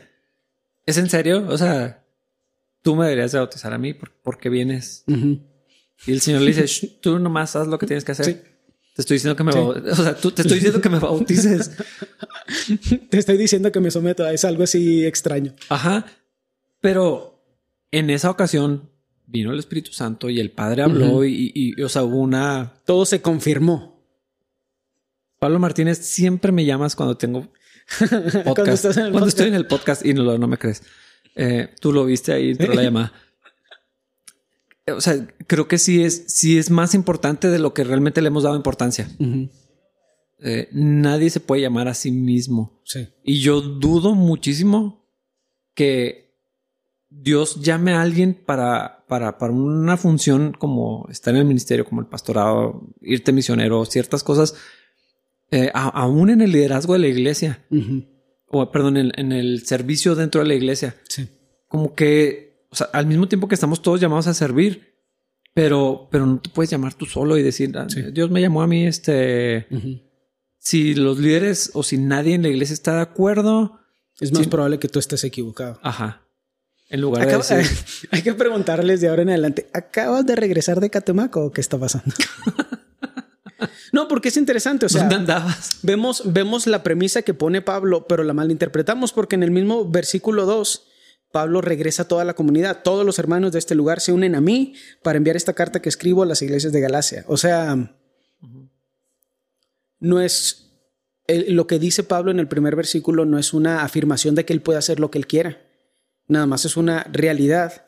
¿es 0.86 0.98
en 0.98 1.10
serio? 1.10 1.46
O 1.48 1.58
sea, 1.58 2.06
tú 2.84 2.96
me 2.96 3.06
deberías 3.06 3.32
de 3.32 3.40
bautizar 3.40 3.74
a 3.74 3.78
mí 3.78 3.94
por- 3.94 4.12
porque 4.22 4.50
vienes. 4.50 5.04
Ujú. 5.08 5.40
Y 6.06 6.12
el 6.12 6.22
Señor 6.22 6.42
le 6.42 6.48
dice, 6.48 6.66
"Shh, 6.68 7.00
tú 7.02 7.18
nomás 7.20 7.56
haz 7.56 7.68
lo 7.68 7.78
que 7.80 7.86
tienes 7.88 8.04
que 8.04 8.12
hacer. 8.12 8.26
Sí. 8.26 8.34
Te 8.96 9.02
estoy 9.04 9.16
diciendo 9.16 9.36
que 9.36 9.44
me 9.44 9.52
Sí. 9.54 9.58
bau- 9.58 9.92
O 9.92 9.96
sea, 9.96 10.16
tú 10.16 10.32
te 10.32 10.42
estoy 10.42 10.56
diciendo 10.58 10.82
que 10.82 10.90
me 10.90 11.00
bautices. 11.00 11.72
Te 13.10 13.18
estoy 13.18 13.38
diciendo 13.38 13.72
que 13.72 13.80
me 13.80 13.90
someto, 13.92 14.28
es 14.28 14.44
algo 14.46 14.64
así 14.64 15.06
extraño. 15.06 15.54
Ajá. 15.70 16.06
Pero 16.82 17.42
en 17.92 18.10
esa 18.10 18.30
ocasión 18.30 18.90
vino 19.32 19.52
el 19.54 19.60
Espíritu 19.60 19.92
Santo 19.94 20.30
y 20.30 20.40
el 20.40 20.52
Padre 20.52 20.84
habló 20.84 21.24
y, 21.24 21.52
y- 21.56 21.74
y, 21.78 21.82
o 21.82 21.90
sea, 21.90 22.04
hubo 22.04 22.18
una... 22.18 22.74
Todo 22.86 23.06
se 23.06 23.22
confirmó. 23.22 24.04
Pablo 25.40 25.58
Martínez, 25.60 25.98
siempre 26.00 26.52
me 26.52 26.66
llamas 26.66 26.96
cuando 26.96 27.18
tengo 27.18 27.48
podcast. 28.00 28.44
Cuando 28.56 28.72
estás 28.74 28.98
en 28.98 29.06
el 29.06 29.12
Cuando 29.12 29.20
podcast. 29.20 29.28
estoy 29.30 29.48
en 29.48 29.56
el 29.56 29.68
podcast 29.68 30.06
y 30.06 30.14
no, 30.14 30.38
no 30.38 30.48
me 30.48 30.58
crees. 30.58 30.84
Eh, 31.36 31.70
tú 31.80 31.92
lo 31.94 32.06
viste 32.06 32.34
ahí, 32.34 32.52
entró 32.52 32.74
la 32.74 32.84
llamada. 32.88 33.14
O 34.96 35.00
sea, 35.02 35.26
creo 35.48 35.68
que 35.68 35.78
sí 35.78 36.04
es, 36.04 36.26
sí 36.28 36.58
es 36.58 36.70
más 36.70 36.94
importante 36.94 37.48
de 37.50 37.60
lo 37.60 37.74
que 37.74 37.84
realmente 37.84 38.22
le 38.22 38.28
hemos 38.28 38.44
dado 38.44 38.56
importancia. 38.56 39.08
Eh, 40.44 40.68
nadie 40.74 41.30
se 41.30 41.40
puede 41.40 41.62
llamar 41.62 41.88
a 41.88 41.94
sí 41.94 42.12
mismo. 42.12 42.82
Sí. 42.84 43.08
Y 43.24 43.40
yo 43.40 43.62
dudo 43.62 44.14
muchísimo 44.16 45.08
que 45.76 46.21
Dios 47.14 47.62
llame 47.62 47.92
a 47.94 48.02
alguien 48.02 48.34
para, 48.34 49.04
para, 49.08 49.38
para 49.38 49.52
una 49.54 49.98
función 49.98 50.54
como 50.58 51.08
estar 51.12 51.34
en 51.34 51.42
el 51.42 51.46
ministerio, 51.46 51.86
como 51.86 52.00
el 52.02 52.08
pastorado, 52.08 52.88
irte 53.02 53.34
misionero, 53.34 53.84
ciertas 53.86 54.24
cosas, 54.24 54.56
eh, 55.52 55.70
a- 55.74 55.90
aún 55.90 56.30
en 56.30 56.42
el 56.42 56.52
liderazgo 56.54 56.94
de 56.94 57.00
la 57.00 57.08
iglesia, 57.08 57.64
o 58.48 58.72
perdón, 58.72 58.96
en, 58.98 59.12
en 59.18 59.32
el 59.34 59.66
servicio 59.66 60.16
dentro 60.16 60.40
de 60.42 60.48
la 60.48 60.54
iglesia. 60.56 60.96
Sí. 61.10 61.28
Como 61.68 61.94
que, 61.94 62.66
o 62.70 62.76
sea, 62.76 62.88
al 62.94 63.06
mismo 63.08 63.28
tiempo 63.28 63.48
que 63.50 63.56
estamos 63.56 63.82
todos 63.82 64.00
llamados 64.00 64.28
a 64.28 64.34
servir, 64.34 64.96
pero, 65.54 66.08
pero 66.10 66.26
no 66.26 66.40
te 66.40 66.50
puedes 66.50 66.70
llamar 66.72 66.94
tú 66.94 67.06
solo 67.06 67.38
y 67.38 67.44
decir, 67.44 67.78
"Ah, 67.78 67.88
Sí. 67.90 68.02
Dios 68.14 68.32
me 68.32 68.40
llamó 68.42 68.62
a 68.62 68.68
mí, 68.68 68.86
este, 68.88 69.68
si 70.58 70.96
los 70.96 71.20
líderes 71.20 71.72
o 71.74 71.84
si 71.84 71.98
nadie 71.98 72.36
en 72.36 72.44
la 72.44 72.50
iglesia 72.50 72.74
está 72.74 72.96
de 72.96 73.02
acuerdo, 73.02 73.80
Es 74.20 74.32
más 74.32 74.48
probable 74.48 74.80
que 74.80 74.88
tú 74.88 75.00
estés 75.00 75.24
equivocado. 75.26 75.78
ajá. 75.84 76.22
En 76.92 77.02
lugar 77.02 77.26
de 77.26 77.32
decir, 77.38 78.08
hay 78.12 78.22
que 78.22 78.34
preguntarles 78.34 79.02
de 79.02 79.08
ahora 79.10 79.22
en 79.24 79.30
adelante, 79.30 79.68
¿acabas 79.74 80.26
de 80.26 80.36
regresar 80.36 80.80
de 80.80 80.90
Catemaco 80.90 81.46
o 81.46 81.52
qué 81.52 81.62
está 81.62 81.78
pasando? 81.80 82.14
no, 83.94 84.08
porque 84.08 84.30
es 84.30 84.38
interesante, 84.38 84.86
o 84.86 84.90
sea, 84.90 85.02
¿dónde 85.02 85.16
andabas? 85.16 85.80
vemos, 85.84 86.22
vemos 86.26 86.68
la 86.68 86.84
premisa 86.84 87.22
que 87.22 87.34
pone 87.34 87.62
Pablo, 87.62 88.06
pero 88.08 88.24
la 88.24 88.34
malinterpretamos 88.34 89.14
porque 89.14 89.36
en 89.36 89.44
el 89.44 89.52
mismo 89.52 89.90
versículo 89.90 90.46
2, 90.46 90.88
Pablo 91.32 91.62
regresa 91.62 92.04
a 92.04 92.08
toda 92.10 92.26
la 92.26 92.34
comunidad, 92.34 92.82
todos 92.84 93.06
los 93.06 93.18
hermanos 93.20 93.54
de 93.54 93.60
este 93.60 93.74
lugar 93.74 94.02
se 94.02 94.12
unen 94.12 94.36
a 94.36 94.42
mí 94.42 94.74
para 95.02 95.18
enviar 95.18 95.38
esta 95.38 95.54
carta 95.54 95.82
que 95.82 95.88
escribo 95.90 96.24
a 96.24 96.26
las 96.26 96.42
iglesias 96.42 96.74
de 96.74 96.82
Galacia. 96.82 97.24
O 97.28 97.38
sea, 97.38 97.96
no 100.00 100.20
es 100.20 100.68
el- 101.28 101.54
lo 101.56 101.68
que 101.68 101.80
dice 101.80 102.04
Pablo 102.04 102.32
en 102.32 102.40
el 102.40 102.50
primer 102.50 102.76
versículo 102.76 103.24
no 103.26 103.40
es 103.40 103.54
una 103.54 103.84
afirmación 103.84 104.36
de 104.36 104.44
que 104.44 104.52
él 104.54 104.62
puede 104.62 104.80
hacer 104.80 105.00
lo 105.00 105.10
que 105.10 105.20
él 105.20 105.28
quiera. 105.28 105.62
Nada 106.32 106.46
más 106.48 106.66
es 106.66 106.78
una 106.78 107.04
realidad. 107.12 107.86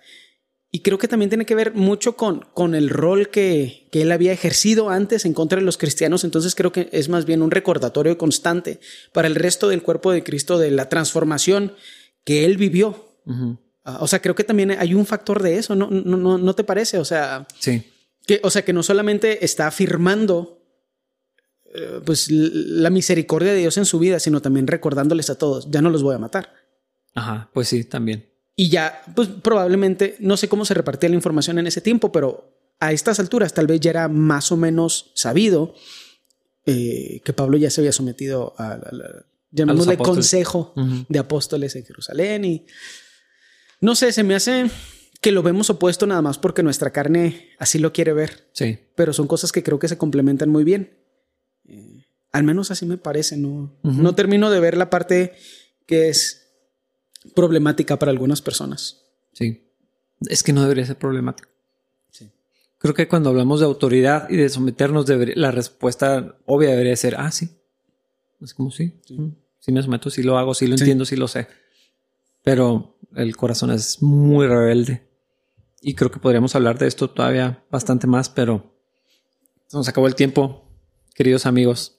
Y 0.69 0.81
creo 0.81 0.97
que 0.97 1.07
también 1.07 1.29
tiene 1.29 1.45
que 1.45 1.55
ver 1.55 1.73
mucho 1.75 2.17
con, 2.17 2.41
con 2.53 2.75
el 2.75 2.89
rol 2.89 3.29
que, 3.29 3.87
que 3.91 4.01
él 4.01 4.11
había 4.11 4.33
ejercido 4.33 4.89
antes 4.89 5.23
en 5.25 5.33
contra 5.33 5.59
de 5.59 5.65
los 5.65 5.77
cristianos. 5.77 6.23
Entonces 6.23 6.55
creo 6.55 6.71
que 6.71 6.89
es 6.91 7.09
más 7.09 7.25
bien 7.25 7.41
un 7.41 7.51
recordatorio 7.51 8.17
constante 8.17 8.79
para 9.13 9.27
el 9.27 9.35
resto 9.35 9.69
del 9.69 9.83
cuerpo 9.83 10.11
de 10.11 10.23
Cristo 10.23 10.57
de 10.57 10.71
la 10.71 10.89
transformación 10.89 11.73
que 12.25 12.45
él 12.45 12.57
vivió. 12.57 13.05
Ah, 13.85 13.99
O 14.01 14.07
sea, 14.07 14.21
creo 14.21 14.35
que 14.35 14.43
también 14.43 14.71
hay 14.71 14.93
un 14.93 15.05
factor 15.05 15.41
de 15.41 15.57
eso, 15.57 15.75
¿no, 15.75 15.89
no, 15.89 16.17
no, 16.17 16.37
no 16.37 16.53
te 16.55 16.63
parece? 16.63 16.97
O 16.97 17.05
sea, 17.05 17.47
Sí, 17.59 17.83
que, 18.25 18.39
o 18.43 18.49
sea, 18.49 18.63
que 18.63 18.73
no 18.73 18.81
solamente 18.81 19.45
está 19.45 19.67
afirmando 19.67 20.59
eh, 21.75 22.01
pues 22.05 22.29
la 22.31 22.89
misericordia 22.89 23.51
de 23.53 23.59
Dios 23.59 23.77
en 23.77 23.85
su 23.85 23.99
vida, 23.99 24.19
sino 24.19 24.41
también 24.41 24.67
recordándoles 24.67 25.29
a 25.29 25.37
todos, 25.37 25.69
ya 25.69 25.81
no 25.81 25.89
los 25.89 26.01
voy 26.03 26.15
a 26.15 26.19
matar. 26.19 26.51
ajá, 27.13 27.49
pues 27.53 27.67
sí, 27.67 27.83
también. 27.83 28.32
Y 28.55 28.69
ya, 28.69 29.01
pues 29.15 29.29
probablemente, 29.29 30.15
no 30.19 30.37
sé 30.37 30.47
cómo 30.47 30.63
se 30.65 30.73
repartía 30.73 31.09
la 31.09 31.15
información 31.15 31.57
en 31.59 31.67
ese 31.67 31.81
tiempo, 31.81 32.11
pero 32.11 32.51
a 32.79 32.91
estas 32.91 33.19
alturas 33.19 33.53
tal 33.53 33.65
vez 33.67 33.79
ya 33.79 33.89
era 33.91 34.07
más 34.07 34.51
o 34.51 34.57
menos 34.57 35.11
sabido 35.15 35.73
eh, 36.65 37.21
que 37.25 37.33
Pablo 37.33 37.57
ya 37.57 37.69
se 37.69 37.81
había 37.81 37.91
sometido 37.91 38.53
a, 38.57 38.77
la- 38.77 38.89
la- 38.91 39.25
llamémosle 39.51 39.93
consejo 40.15 40.73
de 41.09 41.19
apóstoles 41.19 41.75
en 41.75 41.85
Jerusalén 41.85 42.45
y 42.45 42.65
no 43.81 43.95
sé, 43.95 44.11
se 44.11 44.23
me 44.23 44.33
hace 44.35 44.69
que 45.21 45.31
lo 45.31 45.43
vemos 45.43 45.69
opuesto 45.69 46.05
nada 46.07 46.21
más 46.21 46.37
porque 46.37 46.63
nuestra 46.63 46.91
carne 46.91 47.49
así 47.59 47.79
lo 47.79 47.93
quiere 47.93 48.13
ver, 48.13 48.49
Sí, 48.53 48.77
pero 48.95 49.13
son 49.13 49.27
cosas 49.27 49.51
que 49.51 49.61
creo 49.63 49.79
que 49.79 49.87
se 49.87 49.97
complementan 49.97 50.49
muy 50.49 50.63
bien. 50.63 50.97
Eh, 51.67 52.05
al 52.31 52.43
menos 52.43 52.71
así 52.71 52.85
me 52.85 52.97
parece, 52.97 53.37
no, 53.37 53.77
no 53.83 54.15
termino 54.15 54.49
de 54.49 54.59
ver 54.59 54.75
la 54.77 54.89
parte 54.89 55.33
que 55.85 56.09
es 56.09 56.42
problemática 57.36 57.97
para 57.99 58.11
algunas 58.11 58.41
personas. 58.41 59.01
sí. 59.34 59.59
Es 60.30 60.41
que 60.41 60.53
no 60.53 60.61
debería 60.61 60.86
ser 60.86 60.97
problemático. 60.97 61.49
Sí. 62.09 62.32
Creo 62.78 62.93
que 62.93 63.09
cuando 63.09 63.30
hablamos 63.30 63.59
de 63.59 63.65
autoridad 63.65 64.30
y 64.30 64.38
de 64.38 64.47
someternos, 64.47 65.05
debería- 65.05 65.34
la 65.36 65.51
respuesta 65.51 66.38
obvia 66.45 66.69
debería 66.69 66.95
ser, 66.95 67.15
ah, 67.17 67.30
sí. 67.30 67.49
Es 68.39 68.53
como 68.53 68.71
sí. 68.71 68.93
mm, 69.09 69.28
Sí 69.59 69.71
me 69.74 69.84
someto, 69.84 70.09
sí 70.09 70.24
lo 70.24 70.38
hago, 70.38 70.53
sí 70.53 70.65
lo 70.67 70.78
Sí. 70.78 70.84
entiendo, 70.84 71.03
sí 71.03 71.17
lo 71.17 71.28
sé. 71.28 71.47
Pero 72.41 72.97
el 73.15 73.36
corazón 73.36 73.71
es 73.71 74.01
muy 74.01 74.47
rebelde. 74.47 75.05
Y 75.82 75.93
creo 75.95 76.09
que 76.09 76.19
podríamos 76.21 76.55
hablar 76.55 76.78
de 76.78 76.88
esto 76.88 77.09
todavía 77.09 77.61
bastante 77.69 78.07
más, 78.07 78.30
pero 78.30 78.74
se 79.67 79.76
nos 79.76 79.89
acabó 79.89 80.07
el 80.07 80.15
tiempo, 80.15 80.69
queridos 81.15 81.45
amigos. 81.45 81.97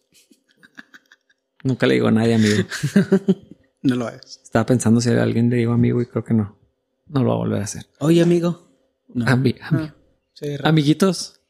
Nunca 1.63 1.87
le 1.87 1.95
digo 1.95 2.09
a 2.09 2.11
nadie 2.11 2.35
amigo. 2.37 2.57
no 3.85 3.95
lo 3.97 4.09
es. 4.09 4.41
Estaba 4.43 4.67
pensando 4.67 5.01
si 5.01 5.11
alguien 5.11 5.49
le 5.51 5.57
digo 5.57 5.73
amigo 5.73 6.03
y 6.03 6.07
creo 6.07 6.25
que 6.25 6.35
no. 6.35 6.59
No 7.07 7.23
lo 7.23 7.29
va 7.31 7.35
a 7.35 7.39
volver 7.39 7.61
a 7.61 7.65
hacer. 7.65 7.87
Oye, 8.01 8.21
amigo. 8.23 8.69
No. 9.15 9.25
Ami- 9.27 9.57
ami- 9.61 9.93
Ah, 9.93 9.95
sí, 10.33 10.47
amiguitos. 10.65 11.41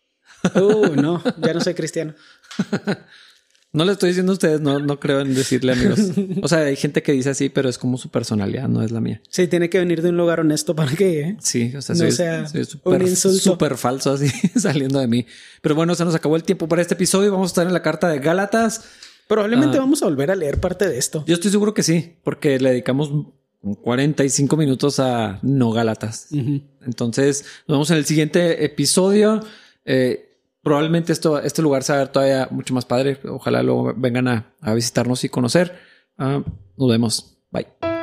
Uh, 0.55 0.95
no, 1.01 1.23
ya 1.41 1.55
no 1.55 1.61
soy 1.61 1.73
cristiano. 1.75 2.15
No 3.73 3.85
le 3.85 3.91
estoy 3.91 4.11
diciendo 4.11 4.31
a 4.31 4.35
ustedes, 4.35 4.61
no, 4.61 4.79
no 4.79 5.01
creo 5.01 5.21
en 5.21 5.35
decirle 5.35 5.73
amigos. 5.73 5.99
O 6.43 6.47
sea, 6.47 6.61
hay 6.61 6.77
gente 6.77 7.03
que 7.03 7.11
dice 7.11 7.31
así, 7.31 7.49
pero 7.49 7.69
es 7.69 7.77
como 7.77 7.99
su 7.99 8.09
personalidad, 8.09 8.69
no 8.69 8.83
es 8.83 8.93
la 8.93 9.01
mía. 9.01 9.21
Sí, 9.29 9.49
tiene 9.49 9.69
que 9.69 9.81
venir 9.81 10.01
de 10.01 10.11
un 10.11 10.17
lugar 10.17 10.39
honesto 10.39 10.77
para 10.77 10.93
que. 10.93 11.21
¿eh? 11.23 11.37
Sí, 11.41 11.75
o 11.75 11.83
sea, 11.83 11.97
No 11.97 12.03
soy, 12.03 12.13
sea 12.13 12.47
soy 12.47 12.61
un 12.61 12.67
súper 12.67 13.03
insulto. 13.03 13.39
súper 13.41 13.77
falso 13.77 14.13
así 14.13 14.29
saliendo 14.57 15.01
de 15.01 15.09
mí. 15.09 15.27
Pero 15.61 15.75
bueno, 15.75 15.97
se 15.97 16.05
nos 16.05 16.15
acabó 16.15 16.37
el 16.37 16.45
tiempo 16.45 16.69
para 16.69 16.83
este 16.83 16.95
episodio. 16.95 17.33
Vamos 17.33 17.49
a 17.49 17.51
estar 17.51 17.67
en 17.67 17.73
la 17.73 17.83
carta 17.83 18.07
de 18.09 18.21
Gálatas. 18.21 18.85
Probablemente 19.29 19.77
Ah. 19.79 19.81
vamos 19.81 20.03
a 20.03 20.07
volver 20.07 20.31
a 20.31 20.37
leer 20.37 20.61
parte 20.61 20.89
de 20.89 20.99
esto. 20.99 21.25
Yo 21.27 21.35
estoy 21.35 21.51
seguro 21.51 21.73
que 21.75 21.83
sí, 21.83 22.17
porque 22.23 22.59
le 22.59 22.71
dedicamos 22.71 23.11
45 23.83 24.57
minutos 24.57 25.01
a 25.01 25.39
no 25.43 25.71
Gálatas. 25.71 26.29
Ujú. 26.33 26.61
Entonces, 26.85 27.45
nos 27.67 27.77
vemos 27.77 27.91
en 27.91 27.97
el 27.97 28.05
siguiente 28.05 28.65
episodio. 28.65 29.41
Eh, 29.87 30.39
probablemente 30.63 31.13
esto, 31.13 31.39
este 31.41 31.63
lugar 31.63 31.83
se 31.83 31.93
va 31.93 31.99
a 31.99 32.03
ver 32.03 32.13
todavía 32.13 32.49
mucho 32.51 32.75
más 32.75 32.85
padre. 32.85 33.19
Ojalá 33.29 33.63
luego 33.63 33.95
vengan 33.97 34.29
a, 34.29 34.55
a 34.61 34.75
visitarnos 34.75 35.25
y 35.25 35.29
conocer. 35.31 35.79
Ah, 36.19 36.43
nos 36.77 36.91
vemos. 36.91 37.39
Bye. 37.51 37.94